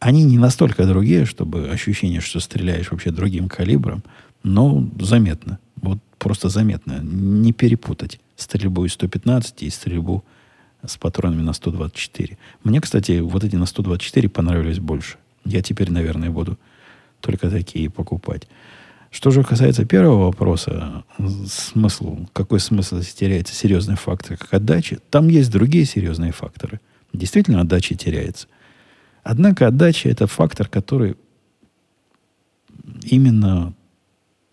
Они 0.00 0.24
не 0.24 0.38
настолько 0.38 0.86
другие, 0.86 1.26
чтобы 1.26 1.68
ощущение, 1.68 2.22
что 2.22 2.40
стреляешь 2.40 2.90
вообще 2.90 3.10
другим 3.10 3.50
калибром, 3.50 4.04
но 4.42 4.88
заметно. 4.98 5.58
Вот 5.82 5.98
просто 6.18 6.48
заметно. 6.48 7.00
Не 7.02 7.52
перепутать 7.52 8.20
стрельбу 8.36 8.84
из 8.84 8.92
115 8.92 9.62
и 9.62 9.70
стрельбу 9.70 10.24
с 10.84 10.96
патронами 10.96 11.42
на 11.42 11.52
124. 11.52 12.38
Мне, 12.62 12.80
кстати, 12.80 13.20
вот 13.20 13.44
эти 13.44 13.56
на 13.56 13.66
124 13.66 14.28
понравились 14.28 14.78
больше. 14.78 15.16
Я 15.44 15.62
теперь, 15.62 15.90
наверное, 15.90 16.30
буду 16.30 16.58
только 17.20 17.50
такие 17.50 17.90
покупать. 17.90 18.48
Что 19.10 19.30
же 19.30 19.44
касается 19.44 19.84
первого 19.84 20.24
вопроса, 20.24 21.04
смысл, 21.46 22.26
какой 22.32 22.58
смысл, 22.58 23.00
теряется 23.00 23.54
серьезный 23.54 23.96
фактор, 23.96 24.36
как 24.36 24.52
отдача, 24.52 24.98
там 25.10 25.28
есть 25.28 25.52
другие 25.52 25.84
серьезные 25.84 26.32
факторы. 26.32 26.80
Действительно, 27.12 27.60
отдача 27.60 27.94
теряется. 27.94 28.48
Однако 29.22 29.68
отдача– 29.68 30.08
это 30.10 30.26
фактор, 30.26 30.68
который 30.68 31.16
именно 33.04 33.72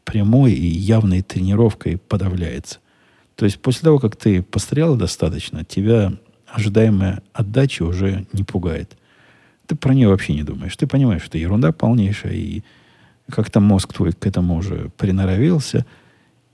прямой 0.05 0.53
и 0.53 0.67
явной 0.67 1.23
тренировкой 1.23 1.97
подавляется. 1.97 2.79
То 3.35 3.45
есть 3.45 3.59
после 3.59 3.83
того, 3.83 3.99
как 3.99 4.15
ты 4.15 4.41
пострелял 4.41 4.95
достаточно, 4.95 5.63
тебя 5.63 6.13
ожидаемая 6.47 7.21
отдача 7.33 7.83
уже 7.83 8.25
не 8.33 8.43
пугает. 8.43 8.97
Ты 9.67 9.75
про 9.75 9.93
нее 9.93 10.09
вообще 10.09 10.33
не 10.33 10.43
думаешь. 10.43 10.75
Ты 10.75 10.85
понимаешь, 10.85 11.21
что 11.21 11.29
это 11.29 11.37
ерунда 11.37 11.71
полнейшая, 11.71 12.33
и 12.33 12.63
как-то 13.29 13.59
мозг 13.59 13.93
твой 13.93 14.11
к 14.11 14.25
этому 14.25 14.55
уже 14.55 14.91
приноровился. 14.97 15.85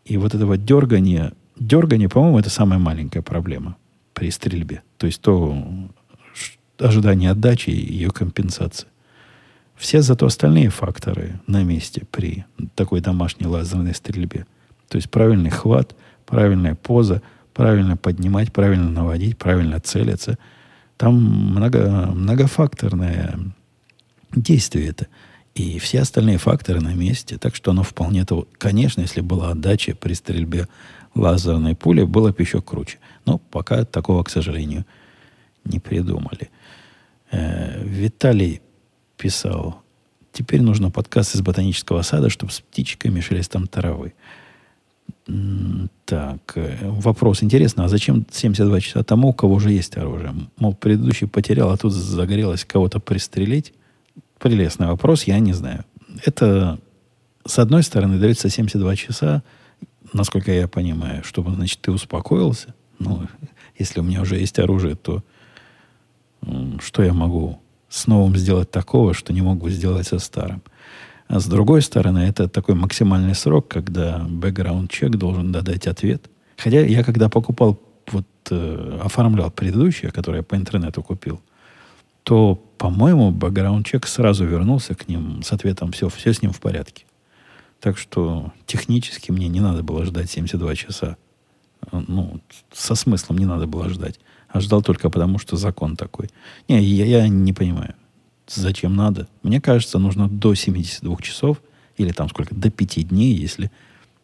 И 0.06 0.18
вот 0.18 0.36
этого 0.36 0.58
дергания, 0.58 1.34
дергание, 1.60 2.10
по-моему, 2.10 2.40
это 2.40 2.50
самая 2.50 2.80
маленькая 2.80 3.22
проблема 3.22 3.76
при 4.14 4.30
стрельбе. 4.30 4.84
То 4.98 5.08
есть 5.08 5.22
то 5.22 5.58
ожидание 6.78 7.32
отдачи 7.32 7.72
и 7.72 7.94
ее 7.94 8.12
компенсация. 8.12 8.90
Все 9.76 10.02
зато 10.02 10.26
остальные 10.26 10.70
факторы 10.70 11.40
на 11.48 11.64
месте 11.64 12.04
при 12.12 12.46
такой 12.76 13.02
домашней 13.02 13.48
лазерной 13.48 13.94
стрельбе. 13.94 14.46
То 14.88 14.96
есть 14.96 15.10
правильный 15.10 15.50
хват– 15.50 15.96
правильная 16.28 16.76
поза, 16.76 17.24
правильно 17.56 17.98
поднимать, 17.98 18.54
правильно 18.54 18.92
наводить, 18.92 19.38
правильно 19.38 19.80
целиться. 19.80 20.38
Там 20.98 21.16
много, 21.16 22.12
многофакторное 22.14 23.40
действие 24.36 24.90
это. 24.90 25.08
И 25.56 25.80
все 25.80 26.02
остальные 26.02 26.38
факторы 26.38 26.82
на 26.82 26.94
месте. 26.94 27.40
Так 27.40 27.56
что 27.56 27.72
оно 27.72 27.82
вполне 27.82 28.26
того. 28.26 28.48
Конечно, 28.60 29.02
если 29.02 29.22
была 29.22 29.50
отдача 29.52 29.96
при 29.96 30.14
стрельбе 30.14 30.68
лазерной 31.16 31.76
пули, 31.76 32.04
было 32.04 32.32
бы 32.32 32.44
еще 32.44 32.62
круче. 32.62 33.00
Но 33.26 33.40
пока 33.40 33.84
такого, 33.86 34.24
к 34.24 34.30
сожалению, 34.30 34.86
не 35.66 35.80
придумали. 35.80 36.52
Э, 37.32 37.84
Виталий 37.84 38.62
писал, 39.18 39.82
теперь 40.32 40.62
нужно 40.62 40.92
подкаст 40.92 41.36
из 41.36 41.42
ботанического 41.42 42.04
сада, 42.04 42.30
чтобы 42.30 42.52
с 42.52 42.62
птичками 42.62 43.20
шелестом 43.20 43.68
травы. 43.68 44.14
Так, 46.06 46.54
э, 46.56 46.78
вопрос 46.90 47.44
интересно, 47.44 47.84
а 47.84 47.90
зачем 47.90 48.26
72 48.32 48.80
часа 48.80 49.04
тому, 49.04 49.30
у 49.30 49.34
кого 49.34 49.56
уже 49.56 49.72
есть 49.72 49.98
оружие? 49.98 50.34
Мол, 50.58 50.74
предыдущий 50.74 51.28
потерял, 51.28 51.70
а 51.70 51.78
тут 51.78 51.92
загорелось 51.92 52.64
кого-то 52.64 53.00
пристрелить? 53.00 53.74
Прелестный 54.40 54.88
вопрос, 54.88 55.24
я 55.24 55.40
не 55.40 55.52
знаю. 55.52 55.84
Это, 56.24 56.80
с 57.46 57.60
одной 57.60 57.84
стороны, 57.84 58.20
дается 58.20 58.50
72 58.50 58.96
часа, 58.96 59.44
насколько 60.14 60.52
я 60.52 60.70
понимаю, 60.70 61.24
чтобы, 61.26 61.54
значит, 61.54 61.80
ты 61.82 61.92
успокоился. 61.92 62.74
Ну, 63.00 63.28
если 63.78 64.00
у 64.00 64.04
меня 64.04 64.22
уже 64.22 64.38
есть 64.38 64.58
оружие, 64.60 64.96
то 64.96 65.24
что 66.80 67.04
я 67.04 67.14
могу 67.14 67.60
с 67.90 68.08
новым 68.08 68.36
сделать 68.38 68.72
такого, 68.72 69.14
что 69.14 69.34
не 69.34 69.42
могу 69.42 69.70
сделать 69.70 70.08
со 70.08 70.20
старым? 70.20 70.62
А 71.28 71.40
с 71.40 71.46
другой 71.46 71.82
стороны, 71.82 72.20
это 72.20 72.48
такой 72.48 72.76
максимальный 72.76 73.36
срок, 73.36 73.68
когда 73.68 74.20
бэкграунд-чек 74.20 75.12
должен 75.12 75.52
дать 75.52 75.88
ответ. 75.88 76.30
Хотя 76.58 76.80
я 76.80 77.04
когда 77.04 77.28
покупал, 77.30 77.80
вот 78.12 78.26
э, 78.50 79.00
оформлял 79.04 79.52
предыдущее, 79.52 80.12
которое 80.12 80.38
я 80.38 80.44
по 80.44 80.56
интернету 80.56 81.04
купил, 81.04 81.42
то, 82.24 82.56
по-моему, 82.78 83.32
бэкграунд-чек 83.32 84.08
сразу 84.08 84.46
вернулся 84.46 84.96
к 84.96 85.10
ним 85.10 85.44
с 85.44 85.52
ответом 85.52 85.92
все, 85.92 86.08
все 86.08 86.34
с 86.34 86.42
ним 86.42 86.54
в 86.54 86.62
порядке. 86.62 87.06
Так 87.82 87.98
что 87.98 88.54
технически 88.66 89.32
мне 89.32 89.50
не 89.50 89.60
надо 89.60 89.84
было 89.84 90.06
ждать 90.06 90.32
72 90.32 90.76
часа. 90.76 91.18
Ну, 91.92 92.40
со 92.72 92.96
смыслом 92.96 93.38
не 93.38 93.46
надо 93.46 93.68
было 93.68 93.90
ждать. 93.90 94.20
А 94.48 94.62
ждал 94.62 94.82
только 94.82 95.10
потому, 95.10 95.40
что 95.40 95.58
закон 95.58 95.98
такой. 95.98 96.30
Не, 96.70 96.82
я, 96.82 97.06
я 97.06 97.28
не 97.28 97.54
понимаю 97.54 97.96
зачем 98.48 98.96
надо. 98.96 99.28
Мне 99.44 99.62
кажется, 99.62 100.00
нужно 100.00 100.28
до 100.28 100.56
72 100.56 101.18
часов 101.18 101.62
или 101.98 102.12
там 102.12 102.30
сколько, 102.30 102.56
до 102.56 102.70
5 102.70 103.10
дней, 103.10 103.34
если 103.34 103.72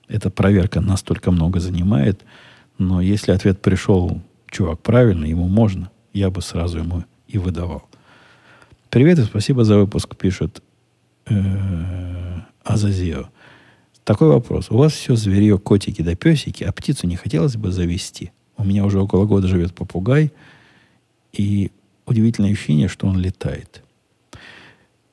эта 0.08 0.30
проверка 0.30 0.82
настолько 0.82 1.32
много 1.32 1.60
занимает. 1.60 2.24
Но 2.78 3.02
если 3.02 3.32
ответ 3.32 3.62
пришел, 3.62 4.22
чувак, 4.50 4.80
правильно, 4.82 5.26
ему 5.26 5.48
можно, 5.48 5.90
я 6.14 6.30
бы 6.30 6.42
сразу 6.42 6.80
ему 6.80 7.04
и 7.28 7.38
выдавал. 7.38 7.88
Привет 8.90 9.20
и 9.20 9.24
спасибо 9.24 9.64
за 9.64 9.78
выпуск, 9.78 10.16
пишет 10.16 10.62
э, 11.26 12.42
Азазио. 12.64 13.30
Такой 14.04 14.28
вопрос. 14.28 14.70
У 14.70 14.78
вас 14.78 14.94
все 14.94 15.16
зверье, 15.16 15.58
котики 15.58 16.02
да 16.02 16.16
песики, 16.16 16.64
а 16.64 16.72
птицу 16.72 17.08
не 17.08 17.16
хотелось 17.16 17.56
бы 17.56 17.72
завести? 17.72 18.32
У 18.58 18.64
меня 18.64 18.86
уже 18.86 19.00
около 19.00 19.26
года 19.26 19.48
живет 19.48 19.74
попугай, 19.74 20.32
и 21.32 21.72
удивительное 22.06 22.52
ощущение, 22.52 22.88
что 22.88 23.08
он 23.08 23.18
летает. 23.18 23.84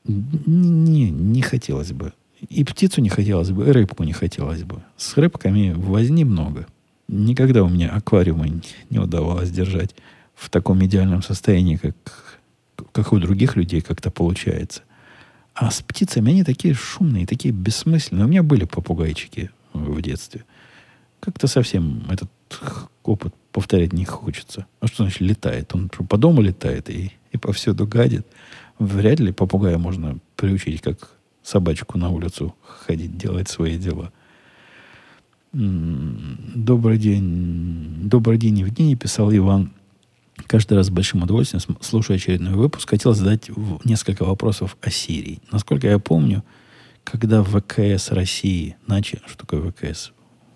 Не, 0.04 1.10
не 1.10 1.42
хотелось 1.42 1.92
бы. 1.92 2.12
И 2.48 2.64
птицу 2.64 3.00
не 3.00 3.10
хотелось 3.10 3.50
бы, 3.50 3.68
и 3.68 3.70
рыбку 3.70 4.02
не 4.04 4.12
хотелось 4.12 4.62
бы. 4.62 4.82
С 4.96 5.16
рыбками 5.16 5.72
возни 5.72 6.24
много. 6.24 6.66
Никогда 7.08 7.62
у 7.64 7.68
меня 7.68 7.90
аквариумы 7.90 8.62
не 8.88 8.98
удавалось 8.98 9.50
держать 9.50 9.94
в 10.34 10.48
таком 10.48 10.82
идеальном 10.84 11.22
состоянии, 11.22 11.76
как, 11.76 12.38
как 12.92 13.12
у 13.12 13.18
других 13.18 13.56
людей 13.56 13.82
как-то 13.82 14.10
получается. 14.10 14.82
А 15.54 15.70
с 15.70 15.82
птицами 15.82 16.30
они 16.30 16.44
такие 16.44 16.72
шумные, 16.72 17.26
такие 17.26 17.52
бессмысленные. 17.52 18.24
У 18.24 18.28
меня 18.28 18.42
были 18.42 18.64
попугайчики 18.64 19.50
в 19.74 20.00
детстве. 20.00 20.44
Как-то 21.20 21.46
совсем 21.46 22.04
этот 22.08 22.30
опыт 23.02 23.34
повторять 23.52 23.92
не 23.92 24.04
хочется. 24.06 24.66
А 24.80 24.86
что 24.86 25.02
значит 25.02 25.20
летает? 25.20 25.74
Он 25.74 25.88
по 25.88 26.16
дому 26.16 26.40
летает 26.40 26.88
и, 26.88 27.12
и 27.32 27.36
повсюду 27.36 27.86
гадит. 27.86 28.26
Вряд 28.80 29.20
ли 29.20 29.30
попугая 29.30 29.76
можно 29.76 30.18
приучить, 30.36 30.80
как 30.80 31.10
собачку 31.42 31.98
на 31.98 32.08
улицу 32.08 32.54
ходить, 32.62 33.18
делать 33.18 33.46
свои 33.50 33.76
дела. 33.76 34.10
Добрый 35.52 36.96
день. 36.96 38.08
Добрый 38.08 38.38
день, 38.38 38.58
Евгений, 38.58 38.96
писал 38.96 39.30
Иван. 39.34 39.74
Каждый 40.46 40.78
раз 40.78 40.86
с 40.86 40.90
большим 40.90 41.22
удовольствием, 41.22 41.62
слушая 41.82 42.16
очередной 42.16 42.54
выпуск, 42.54 42.88
хотел 42.88 43.12
задать 43.12 43.50
несколько 43.84 44.24
вопросов 44.24 44.78
о 44.80 44.88
Сирии. 44.88 45.42
Насколько 45.52 45.86
я 45.86 45.98
помню, 45.98 46.42
когда 47.04 47.44
ВКС 47.44 48.12
России 48.12 48.78
начали... 48.86 49.20
Что 49.26 49.46
такое 49.46 49.70
ВКС? 49.70 50.12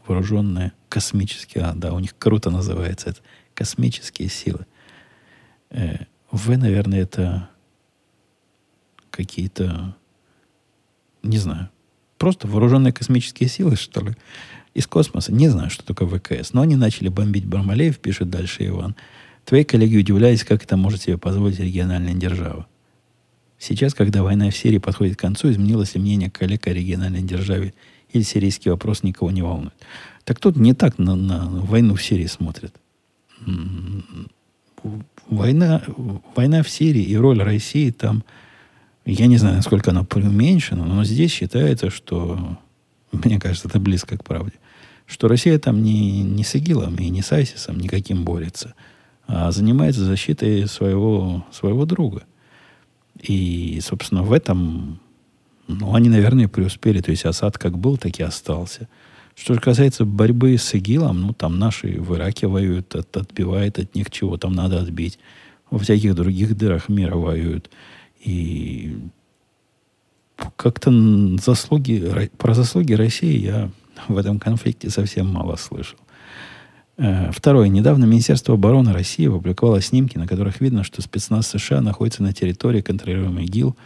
Вооруженные 0.06 0.72
космические... 0.88 1.64
А, 1.64 1.74
да, 1.74 1.92
у 1.92 1.98
них 1.98 2.16
круто 2.18 2.48
называется 2.48 3.10
это. 3.10 3.20
Космические 3.52 4.30
силы. 4.30 4.64
Э, 5.68 6.06
в, 6.30 6.56
наверное, 6.56 7.02
это 7.02 7.50
какие-то... 9.14 9.96
Не 11.22 11.38
знаю. 11.38 11.70
Просто 12.18 12.46
вооруженные 12.46 12.92
космические 12.92 13.48
силы, 13.48 13.76
что 13.76 14.04
ли? 14.04 14.14
Из 14.74 14.86
космоса. 14.86 15.32
Не 15.32 15.48
знаю, 15.48 15.70
что 15.70 15.84
такое 15.84 16.08
ВКС. 16.08 16.52
Но 16.52 16.62
они 16.62 16.76
начали 16.76 17.08
бомбить 17.08 17.46
Бармалеев, 17.46 17.98
пишет 17.98 18.30
дальше 18.30 18.66
Иван. 18.66 18.94
Твои 19.44 19.64
коллеги 19.64 19.98
удивляются, 19.98 20.46
как 20.46 20.64
это 20.64 20.76
может 20.76 21.02
себе 21.02 21.18
позволить 21.18 21.60
региональная 21.60 22.14
держава. 22.14 22.66
Сейчас, 23.58 23.94
когда 23.94 24.22
война 24.22 24.50
в 24.50 24.56
Сирии 24.56 24.78
подходит 24.78 25.16
к 25.16 25.20
концу, 25.20 25.50
изменилось 25.50 25.94
ли 25.94 26.00
мнение 26.00 26.30
коллег 26.30 26.66
о 26.66 26.72
региональной 26.72 27.22
державе 27.22 27.72
или 28.12 28.22
сирийский 28.22 28.70
вопрос 28.70 29.02
никого 29.02 29.30
не 29.30 29.42
волнует. 29.42 29.74
Так 30.24 30.38
тут 30.40 30.56
не 30.56 30.74
так 30.74 30.98
на, 30.98 31.14
на 31.14 31.48
войну 31.48 31.94
в 31.94 32.02
Сирии 32.02 32.26
смотрят. 32.26 32.74
Война, 35.28 35.82
война 36.36 36.62
в 36.62 36.68
Сирии 36.68 37.02
и 37.02 37.16
роль 37.16 37.42
России 37.42 37.90
там, 37.90 38.22
я 39.04 39.26
не 39.26 39.36
знаю, 39.36 39.56
насколько 39.56 39.90
она 39.90 40.04
преуменьшена, 40.04 40.84
но 40.84 41.04
здесь 41.04 41.32
считается, 41.32 41.90
что, 41.90 42.58
мне 43.12 43.38
кажется, 43.38 43.68
это 43.68 43.78
близко 43.80 44.16
к 44.16 44.24
правде, 44.24 44.54
что 45.06 45.28
Россия 45.28 45.58
там 45.58 45.82
не, 45.82 46.22
не 46.22 46.44
с 46.44 46.54
ИГИЛом 46.54 46.96
и 46.96 47.08
не 47.10 47.22
с 47.22 47.32
Айсисом 47.32 47.78
никаким 47.78 48.24
борется– 48.24 48.74
а 49.26 49.50
занимается 49.50 50.04
защитой 50.04 50.66
своего, 50.66 51.44
своего 51.50 51.86
друга. 51.86 52.24
И, 53.20 53.80
собственно, 53.82 54.22
в 54.22 54.32
этом 54.32 55.00
ну, 55.66 55.94
они, 55.94 56.08
наверное, 56.08 56.48
преуспели. 56.48 57.00
То 57.00 57.10
есть 57.10 57.24
Асад 57.24 57.56
как 57.56 57.78
был, 57.78 57.96
так 57.96 58.18
и 58.18 58.22
остался. 58.22 58.88
Что 59.34 59.54
же 59.54 59.60
касается 59.60 60.04
борьбы 60.04 60.58
с 60.58 60.74
ИГИЛом, 60.74 61.20
ну, 61.20 61.32
там 61.32 61.58
наши 61.58 62.00
в 62.00 62.14
Ираке 62.14 62.46
воюют, 62.46 62.94
от, 62.94 63.16
отбивают 63.16 63.78
от 63.78 63.94
них 63.94 64.10
чего 64.10 64.36
там 64.36 64.52
надо 64.52 64.80
отбить. 64.80 65.18
Во 65.70 65.78
всяких 65.78 66.14
других 66.14 66.56
дырах 66.56 66.88
мира 66.88 67.16
воюют. 67.16 67.70
И 68.24 68.96
как-то 70.56 70.90
заслуги, 71.38 72.30
про 72.38 72.54
заслуги 72.54 72.94
России 72.94 73.38
я 73.38 73.70
в 74.08 74.16
этом 74.16 74.40
конфликте 74.40 74.90
совсем 74.90 75.28
мало 75.28 75.56
слышал. 75.56 75.98
Э, 76.96 77.30
второе. 77.32 77.68
Недавно 77.68 78.04
Министерство 78.04 78.54
обороны 78.54 78.92
России 78.92 79.28
опубликовало 79.28 79.80
снимки, 79.80 80.16
на 80.16 80.26
которых 80.26 80.60
видно, 80.60 80.84
что 80.84 81.02
спецназ 81.02 81.48
США 81.48 81.80
находится 81.80 82.22
на 82.22 82.32
территории, 82.32 82.80
контролируемой 82.80 83.44
ИГИЛ, 83.44 83.76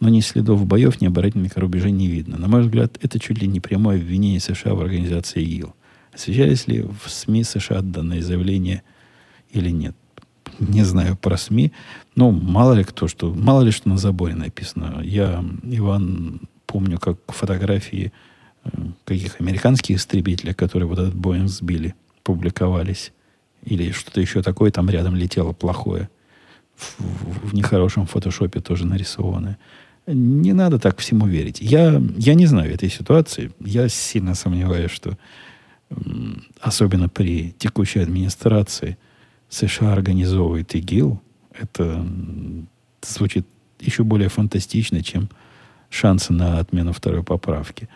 но 0.00 0.08
ни 0.08 0.20
следов 0.20 0.66
боев, 0.66 1.00
ни 1.00 1.06
оборонительных 1.06 1.56
рубежей 1.56 1.92
не 1.92 2.08
видно. 2.08 2.38
На 2.38 2.48
мой 2.48 2.62
взгляд, 2.62 2.98
это 3.00 3.18
чуть 3.18 3.40
ли 3.40 3.46
не 3.46 3.60
прямое 3.60 3.98
обвинение 3.98 4.40
США 4.40 4.74
в 4.74 4.80
организации 4.80 5.42
ИГИЛ. 5.42 5.74
Освещались 6.12 6.66
ли 6.66 6.82
в 6.82 7.08
СМИ 7.08 7.44
США 7.44 7.82
данное 7.82 8.22
заявление 8.22 8.82
или 9.50 9.70
нет? 9.70 9.94
Не 10.58 10.84
знаю 10.84 11.16
про 11.16 11.36
СМИ, 11.36 11.72
но 12.14 12.30
мало 12.30 12.72
ли 12.74 12.84
кто, 12.84 13.08
что, 13.08 13.32
мало 13.32 13.62
ли 13.62 13.70
что 13.70 13.88
на 13.88 13.98
заборе 13.98 14.34
написано. 14.34 15.00
Я, 15.02 15.44
Иван, 15.62 16.40
помню, 16.66 16.98
как 16.98 17.18
фотографии 17.28 18.12
э, 18.64 18.68
каких 19.04 19.40
американских 19.40 19.96
истребителей, 19.96 20.54
которые 20.54 20.88
вот 20.88 20.98
этот 20.98 21.14
Боинг 21.14 21.48
сбили– 21.48 21.94
публиковались. 22.26 23.12
Или 23.62 23.92
что-то 23.92 24.20
еще 24.20 24.42
такое 24.42 24.72
там 24.72 24.90
рядом 24.90 25.14
летело 25.14 25.52
плохое. 25.52 26.08
В, 26.74 27.00
в, 27.00 27.50
в 27.50 27.54
нехорошем 27.54 28.06
фотошопе 28.06 28.60
тоже 28.60 28.84
нарисованное. 28.84 29.58
Не 30.08 30.52
надо 30.52 30.78
так 30.78 30.98
всему 30.98 31.26
верить. 31.26 31.60
Я, 31.60 32.02
я 32.16 32.34
не 32.34 32.46
знаю 32.46 32.74
этой 32.74 32.90
ситуации. 32.90 33.52
Я 33.60 33.88
сильно 33.88 34.34
сомневаюсь, 34.34 34.90
что 34.90 35.16
особенно 36.60 37.08
при 37.08 37.52
текущей 37.58 38.00
администрации 38.00 38.98
США 39.48 39.92
организовывает 39.92 40.74
ИГИЛ. 40.74 41.20
Это 41.58 42.06
звучит 43.02 43.46
еще 43.80 44.04
более 44.04 44.28
фантастично, 44.28 45.02
чем 45.02 45.28
шансы 45.90 46.32
на 46.32 46.58
отмену 46.58 46.92
второй 46.92 47.22
поправки. 47.22 47.88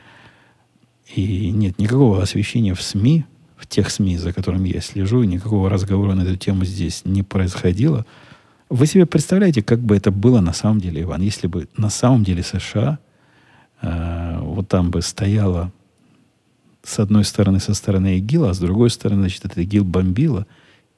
И 1.14 1.50
нет 1.50 1.78
никакого 1.78 2.22
освещения 2.22 2.74
в 2.74 2.82
СМИ 2.82 3.24
в 3.60 3.66
тех 3.66 3.90
СМИ, 3.90 4.16
за 4.16 4.32
которыми 4.32 4.70
я 4.70 4.80
слежу, 4.80 5.22
никакого 5.22 5.68
разговора 5.68 6.14
на 6.14 6.22
эту 6.22 6.36
тему 6.36 6.64
здесь 6.64 7.02
не 7.04 7.22
происходило. 7.22 8.06
Вы 8.70 8.86
себе 8.86 9.04
представляете, 9.04 9.62
как 9.62 9.80
бы 9.80 9.96
это 9.96 10.10
было 10.10 10.40
на 10.40 10.54
самом 10.54 10.80
деле, 10.80 11.02
Иван, 11.02 11.20
если 11.20 11.46
бы 11.46 11.68
на 11.76 11.90
самом 11.90 12.24
деле 12.24 12.42
США 12.42 12.98
э, 13.82 14.38
вот 14.40 14.68
там 14.68 14.90
бы 14.90 15.02
стояла 15.02 15.72
с 16.82 16.98
одной 16.98 17.24
стороны 17.24 17.60
со 17.60 17.74
стороны 17.74 18.16
ИГИЛа, 18.18 18.50
а 18.50 18.54
с 18.54 18.58
другой 18.58 18.88
стороны, 18.88 19.22
значит, 19.22 19.44
это 19.44 19.60
ИГИЛ 19.60 19.84
бомбило, 19.84 20.46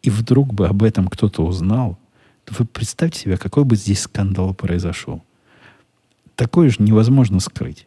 и 0.03 0.11
вдруг 0.11 0.53
бы 0.53 0.67
об 0.67 0.83
этом 0.83 1.09
кто-то 1.09 1.45
узнал, 1.45 1.99
то 2.45 2.55
вы 2.59 2.65
представьте 2.65 3.21
себе, 3.21 3.37
какой 3.37 3.65
бы 3.65 3.77
здесь 3.77 4.01
скандал 4.01 4.53
произошел. 4.55 5.23
Такое 6.35 6.71
же 6.71 6.77
невозможно 6.81 7.41
скрыть. 7.41 7.87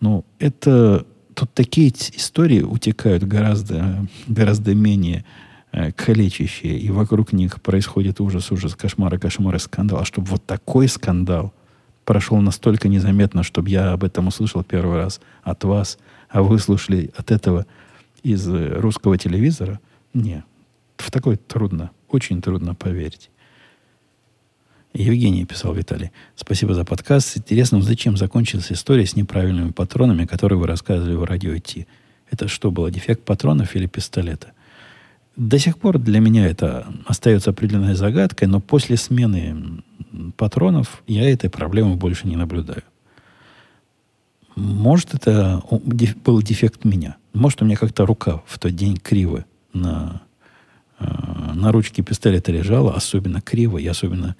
Но 0.00 0.24
это 0.38 1.04
тут 1.34 1.52
такие 1.52 1.88
истории 1.88 2.62
утекают 2.62 3.24
гораздо, 3.24 4.06
гораздо 4.28 4.74
менее 4.74 5.24
э, 5.72 5.90
калечащие, 5.92 6.78
и 6.78 6.90
вокруг 6.90 7.32
них 7.32 7.60
происходит 7.60 8.20
ужас, 8.20 8.50
ужас, 8.52 8.76
кошмары, 8.76 9.18
кошмары, 9.18 9.58
скандал. 9.58 10.00
А 10.00 10.04
чтобы 10.04 10.28
вот 10.28 10.44
такой 10.46 10.88
скандал 10.88 11.52
прошел 12.04 12.40
настолько 12.40 12.88
незаметно, 12.88 13.42
чтобы 13.42 13.68
я 13.70 13.92
об 13.92 14.04
этом 14.04 14.28
услышал 14.28 14.62
первый 14.62 14.96
раз 14.96 15.20
от 15.42 15.64
вас, 15.64 15.98
а 16.28 16.42
вы 16.42 16.58
слушали 16.58 17.10
от 17.16 17.30
этого 17.30 17.66
из 18.22 18.46
э, 18.48 18.78
русского 18.78 19.18
телевизора, 19.18 19.80
не, 20.14 20.44
в 20.96 21.10
такое 21.10 21.36
трудно, 21.36 21.90
очень 22.08 22.42
трудно 22.42 22.74
поверить. 22.74 23.30
Евгений 24.92 25.44
писал 25.44 25.74
Виталий. 25.74 26.10
Спасибо 26.36 26.74
за 26.74 26.84
подкаст. 26.84 27.36
Интересно, 27.36 27.82
зачем 27.82 28.16
закончилась 28.16 28.72
история 28.72 29.04
с 29.04 29.14
неправильными 29.14 29.70
патронами, 29.70 30.24
которые 30.24 30.58
вы 30.58 30.66
рассказывали 30.66 31.14
в 31.14 31.24
радио 31.24 31.56
Ти? 31.58 31.86
Это 32.30 32.48
что 32.48 32.70
было, 32.70 32.90
дефект 32.90 33.22
патронов 33.22 33.76
или 33.76 33.86
пистолета? 33.86 34.52
До 35.36 35.58
сих 35.58 35.76
пор 35.76 35.98
для 35.98 36.18
меня 36.18 36.46
это 36.46 36.86
остается 37.04 37.50
определенной 37.50 37.94
загадкой, 37.94 38.48
но 38.48 38.60
после 38.60 38.96
смены 38.96 39.82
патронов 40.36 41.02
я 41.06 41.28
этой 41.28 41.50
проблемы 41.50 41.96
больше 41.96 42.26
не 42.26 42.36
наблюдаю. 42.36 42.82
Может, 44.54 45.12
это 45.12 45.62
был 46.24 46.40
дефект 46.40 46.84
меня. 46.86 47.16
Может, 47.34 47.60
у 47.60 47.66
меня 47.66 47.76
как-то 47.76 48.06
рука 48.06 48.42
в 48.46 48.58
тот 48.58 48.74
день 48.74 48.96
криво 48.96 49.44
на, 49.74 50.22
на 50.98 51.72
ручке 51.72 52.02
пистолета 52.02 52.52
лежала, 52.52 52.94
особенно 52.94 53.40
криво 53.40 53.78
и 53.78 53.86
особенно 53.86 54.36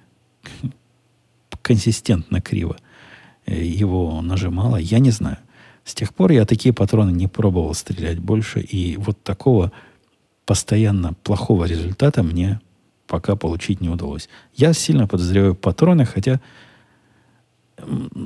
консистентно 1.62 2.41
криво 2.41 2.77
э, 3.47 3.65
его 3.65 4.20
нажимала, 4.23 4.77
я 4.77 4.99
не 5.01 5.11
знаю. 5.11 5.39
С 5.85 5.95
тех 5.95 6.15
пор 6.15 6.33
я 6.33 6.45
такие 6.45 6.73
патроны 6.73 7.11
не 7.11 7.27
пробовал 7.27 7.74
стрелять 7.74 8.19
больше, 8.19 8.61
и 8.61 8.97
вот 8.97 9.23
такого 9.23 9.73
постоянно 10.45 11.15
плохого 11.23 11.65
результата 11.65 12.23
мне 12.23 12.61
пока 13.07 13.37
получить 13.37 13.81
не 13.81 13.89
удалось. 13.89 14.28
Я 14.55 14.73
сильно 14.73 15.07
подозреваю 15.07 15.55
патроны, 15.55 16.05
хотя 16.05 16.41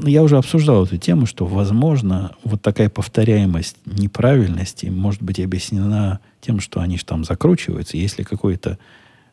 я 0.04 0.22
уже 0.22 0.38
обсуждал 0.38 0.84
эту 0.84 0.96
тему, 0.96 1.26
что, 1.26 1.44
возможно, 1.44 2.36
вот 2.44 2.62
такая 2.62 2.88
повторяемость 2.88 3.76
неправильности 3.84 4.86
может 4.86 5.22
быть 5.22 5.40
объяснена 5.40 6.20
тем, 6.40 6.60
что 6.60 6.80
они 6.80 6.98
же 6.98 7.04
там 7.04 7.24
закручиваются. 7.24 7.96
Если 7.96 8.22
какой-то 8.22 8.78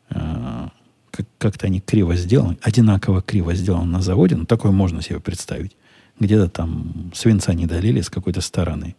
э, 0.10 0.68
как, 1.12 1.26
как-то 1.38 1.68
они 1.68 1.80
криво 1.80 2.16
сделаны, 2.16 2.58
одинаково 2.62 3.22
криво 3.22 3.54
сделаны 3.54 3.92
на 3.92 4.02
заводе, 4.02 4.36
ну, 4.36 4.46
такое 4.46 4.72
можно 4.72 5.02
себе 5.02 5.20
представить. 5.20 5.76
Где-то 6.20 6.50
там 6.50 7.12
свинца 7.14 7.54
не 7.54 7.68
долили 7.68 8.02
с 8.02 8.10
какой-то 8.10 8.42
стороны. 8.42 8.96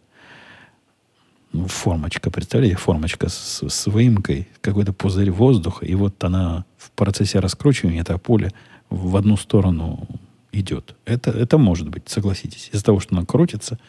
Ну, 1.51 1.67
формочка, 1.67 2.29
представляете, 2.29 2.77
формочка 2.77 3.27
с, 3.27 3.63
с 3.67 3.87
выемкой, 3.87 4.47
какой-то 4.61 4.93
пузырь 4.93 5.31
воздуха, 5.31 5.85
и 5.85 5.95
вот 5.95 6.23
она 6.23 6.63
в 6.77 6.91
процессе 6.91 7.39
раскручивания, 7.39 8.01
эта 8.01 8.17
пуля 8.17 8.51
в 8.89 9.17
одну 9.17 9.35
сторону 9.35 10.07
идет. 10.51 10.95
Это, 11.05 11.31
это 11.31 11.57
может 11.57 11.89
быть, 11.89 12.09
согласитесь. 12.09 12.69
Из-за 12.71 12.83
того, 12.83 12.99
что 12.99 13.15
она 13.15 13.25
крутится, 13.25 13.79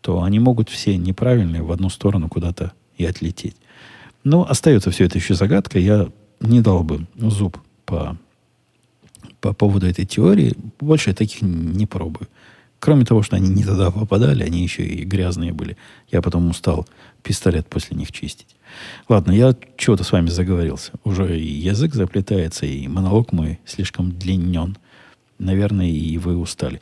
то 0.00 0.22
они 0.22 0.38
могут 0.38 0.68
все 0.68 0.96
неправильные 0.96 1.62
в 1.62 1.72
одну 1.72 1.88
сторону 1.88 2.28
куда-то 2.28 2.72
и 2.96 3.04
отлететь. 3.04 3.56
Но 4.24 4.48
остается 4.48 4.90
все 4.90 5.04
это 5.04 5.18
еще 5.18 5.34
загадкой. 5.34 5.82
Я 5.82 6.08
не 6.40 6.60
дал 6.60 6.82
бы 6.82 7.06
зуб 7.16 7.58
по, 7.84 8.16
по 9.40 9.52
поводу 9.52 9.86
этой 9.86 10.04
теории. 10.04 10.54
Больше 10.80 11.10
я 11.10 11.14
таких 11.14 11.42
не 11.42 11.86
пробую. 11.86 12.28
Кроме 12.78 13.04
того, 13.04 13.22
что 13.22 13.36
они 13.36 13.48
не 13.48 13.64
туда 13.64 13.90
попадали, 13.90 14.42
они 14.42 14.62
еще 14.62 14.84
и 14.84 15.04
грязные 15.04 15.52
были. 15.52 15.76
Я 16.10 16.22
потом 16.22 16.48
устал 16.50 16.86
пистолет 17.22 17.66
после 17.68 17.96
них 17.96 18.12
чистить. 18.12 18.54
Ладно, 19.08 19.32
я 19.32 19.56
чего-то 19.76 20.04
с 20.04 20.12
вами 20.12 20.28
заговорился. 20.28 20.92
Уже 21.04 21.38
и 21.38 21.46
язык 21.46 21.94
заплетается, 21.94 22.66
и 22.66 22.86
монолог 22.86 23.32
мой 23.32 23.60
слишком 23.64 24.12
длиннен. 24.12 24.76
Наверное, 25.38 25.88
и 25.88 26.18
вы 26.18 26.36
устали. 26.36 26.80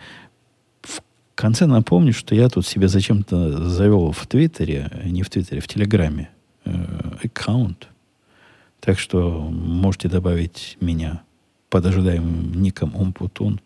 В 0.83 1.01
конце 1.35 1.67
напомню, 1.67 2.13
что 2.13 2.35
я 2.35 2.49
тут 2.49 2.67
себе 2.67 2.89
зачем-то 2.89 3.69
завел 3.69 4.13
в 4.13 4.27
Твиттере, 4.27 4.91
не 5.05 5.23
в 5.23 5.31
Твиттере, 5.31 5.61
в 5.61 5.69
Телеграме 5.69 6.31
э, 6.65 6.73
аккаунт. 7.25 7.89
Так 8.81 8.99
что 8.99 9.41
можете 9.51 10.09
добавить 10.09 10.77
меня 10.81 11.23
под 11.71 11.87
ожидаемым 11.87 12.63
ником 12.63 12.95
Умпутун. 12.95 13.61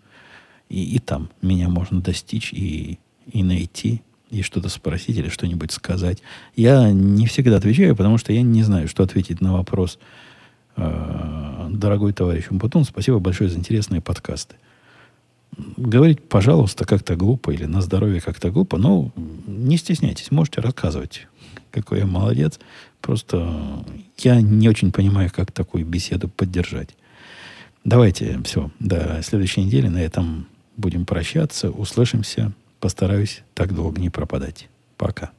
И, 0.68 0.82
и 0.94 0.98
там 0.98 1.28
меня 1.42 1.68
можно 1.68 2.00
достичь 2.00 2.52
и, 2.52 2.98
и 3.30 3.42
найти, 3.42 4.02
и 4.30 4.42
что-то 4.42 4.68
спросить 4.68 5.16
или 5.16 5.28
что-нибудь 5.28 5.72
сказать. 5.72 6.22
Я 6.56 6.90
не 6.90 7.26
всегда 7.26 7.56
отвечаю, 7.56 7.96
потому 7.96 8.18
что 8.18 8.32
я 8.32 8.42
не 8.42 8.62
знаю, 8.62 8.88
что 8.88 9.02
ответить 9.02 9.40
на 9.40 9.52
вопрос. 9.52 9.98
Э, 10.76 11.68
дорогой 11.70 12.12
товарищ 12.12 12.46
Умпутун, 12.50 12.84
спасибо 12.84 13.18
большое 13.18 13.50
за 13.50 13.58
интересные 13.58 14.00
подкасты. 14.00 14.56
Говорить, 15.76 16.22
пожалуйста, 16.28 16.84
как-то 16.84 17.16
глупо 17.16 17.50
или 17.50 17.64
на 17.64 17.80
здоровье 17.80 18.20
как-то 18.20 18.50
глупо, 18.50 18.78
но 18.78 19.10
не 19.46 19.76
стесняйтесь, 19.76 20.30
можете 20.30 20.60
рассказывать, 20.60 21.26
какой 21.70 21.98
я 21.98 22.06
молодец. 22.06 22.60
Просто 23.00 23.84
я 24.18 24.40
не 24.40 24.68
очень 24.68 24.92
понимаю, 24.92 25.30
как 25.34 25.52
такую 25.52 25.84
беседу 25.84 26.28
поддержать. 26.28 26.90
Давайте 27.84 28.40
все, 28.44 28.70
до 28.78 29.20
следующей 29.22 29.64
недели 29.64 29.88
на 29.88 29.98
этом 29.98 30.46
будем 30.76 31.06
прощаться. 31.06 31.70
Услышимся. 31.70 32.52
Постараюсь 32.80 33.42
так 33.54 33.74
долго 33.74 34.00
не 34.00 34.10
пропадать. 34.10 34.68
Пока. 34.96 35.30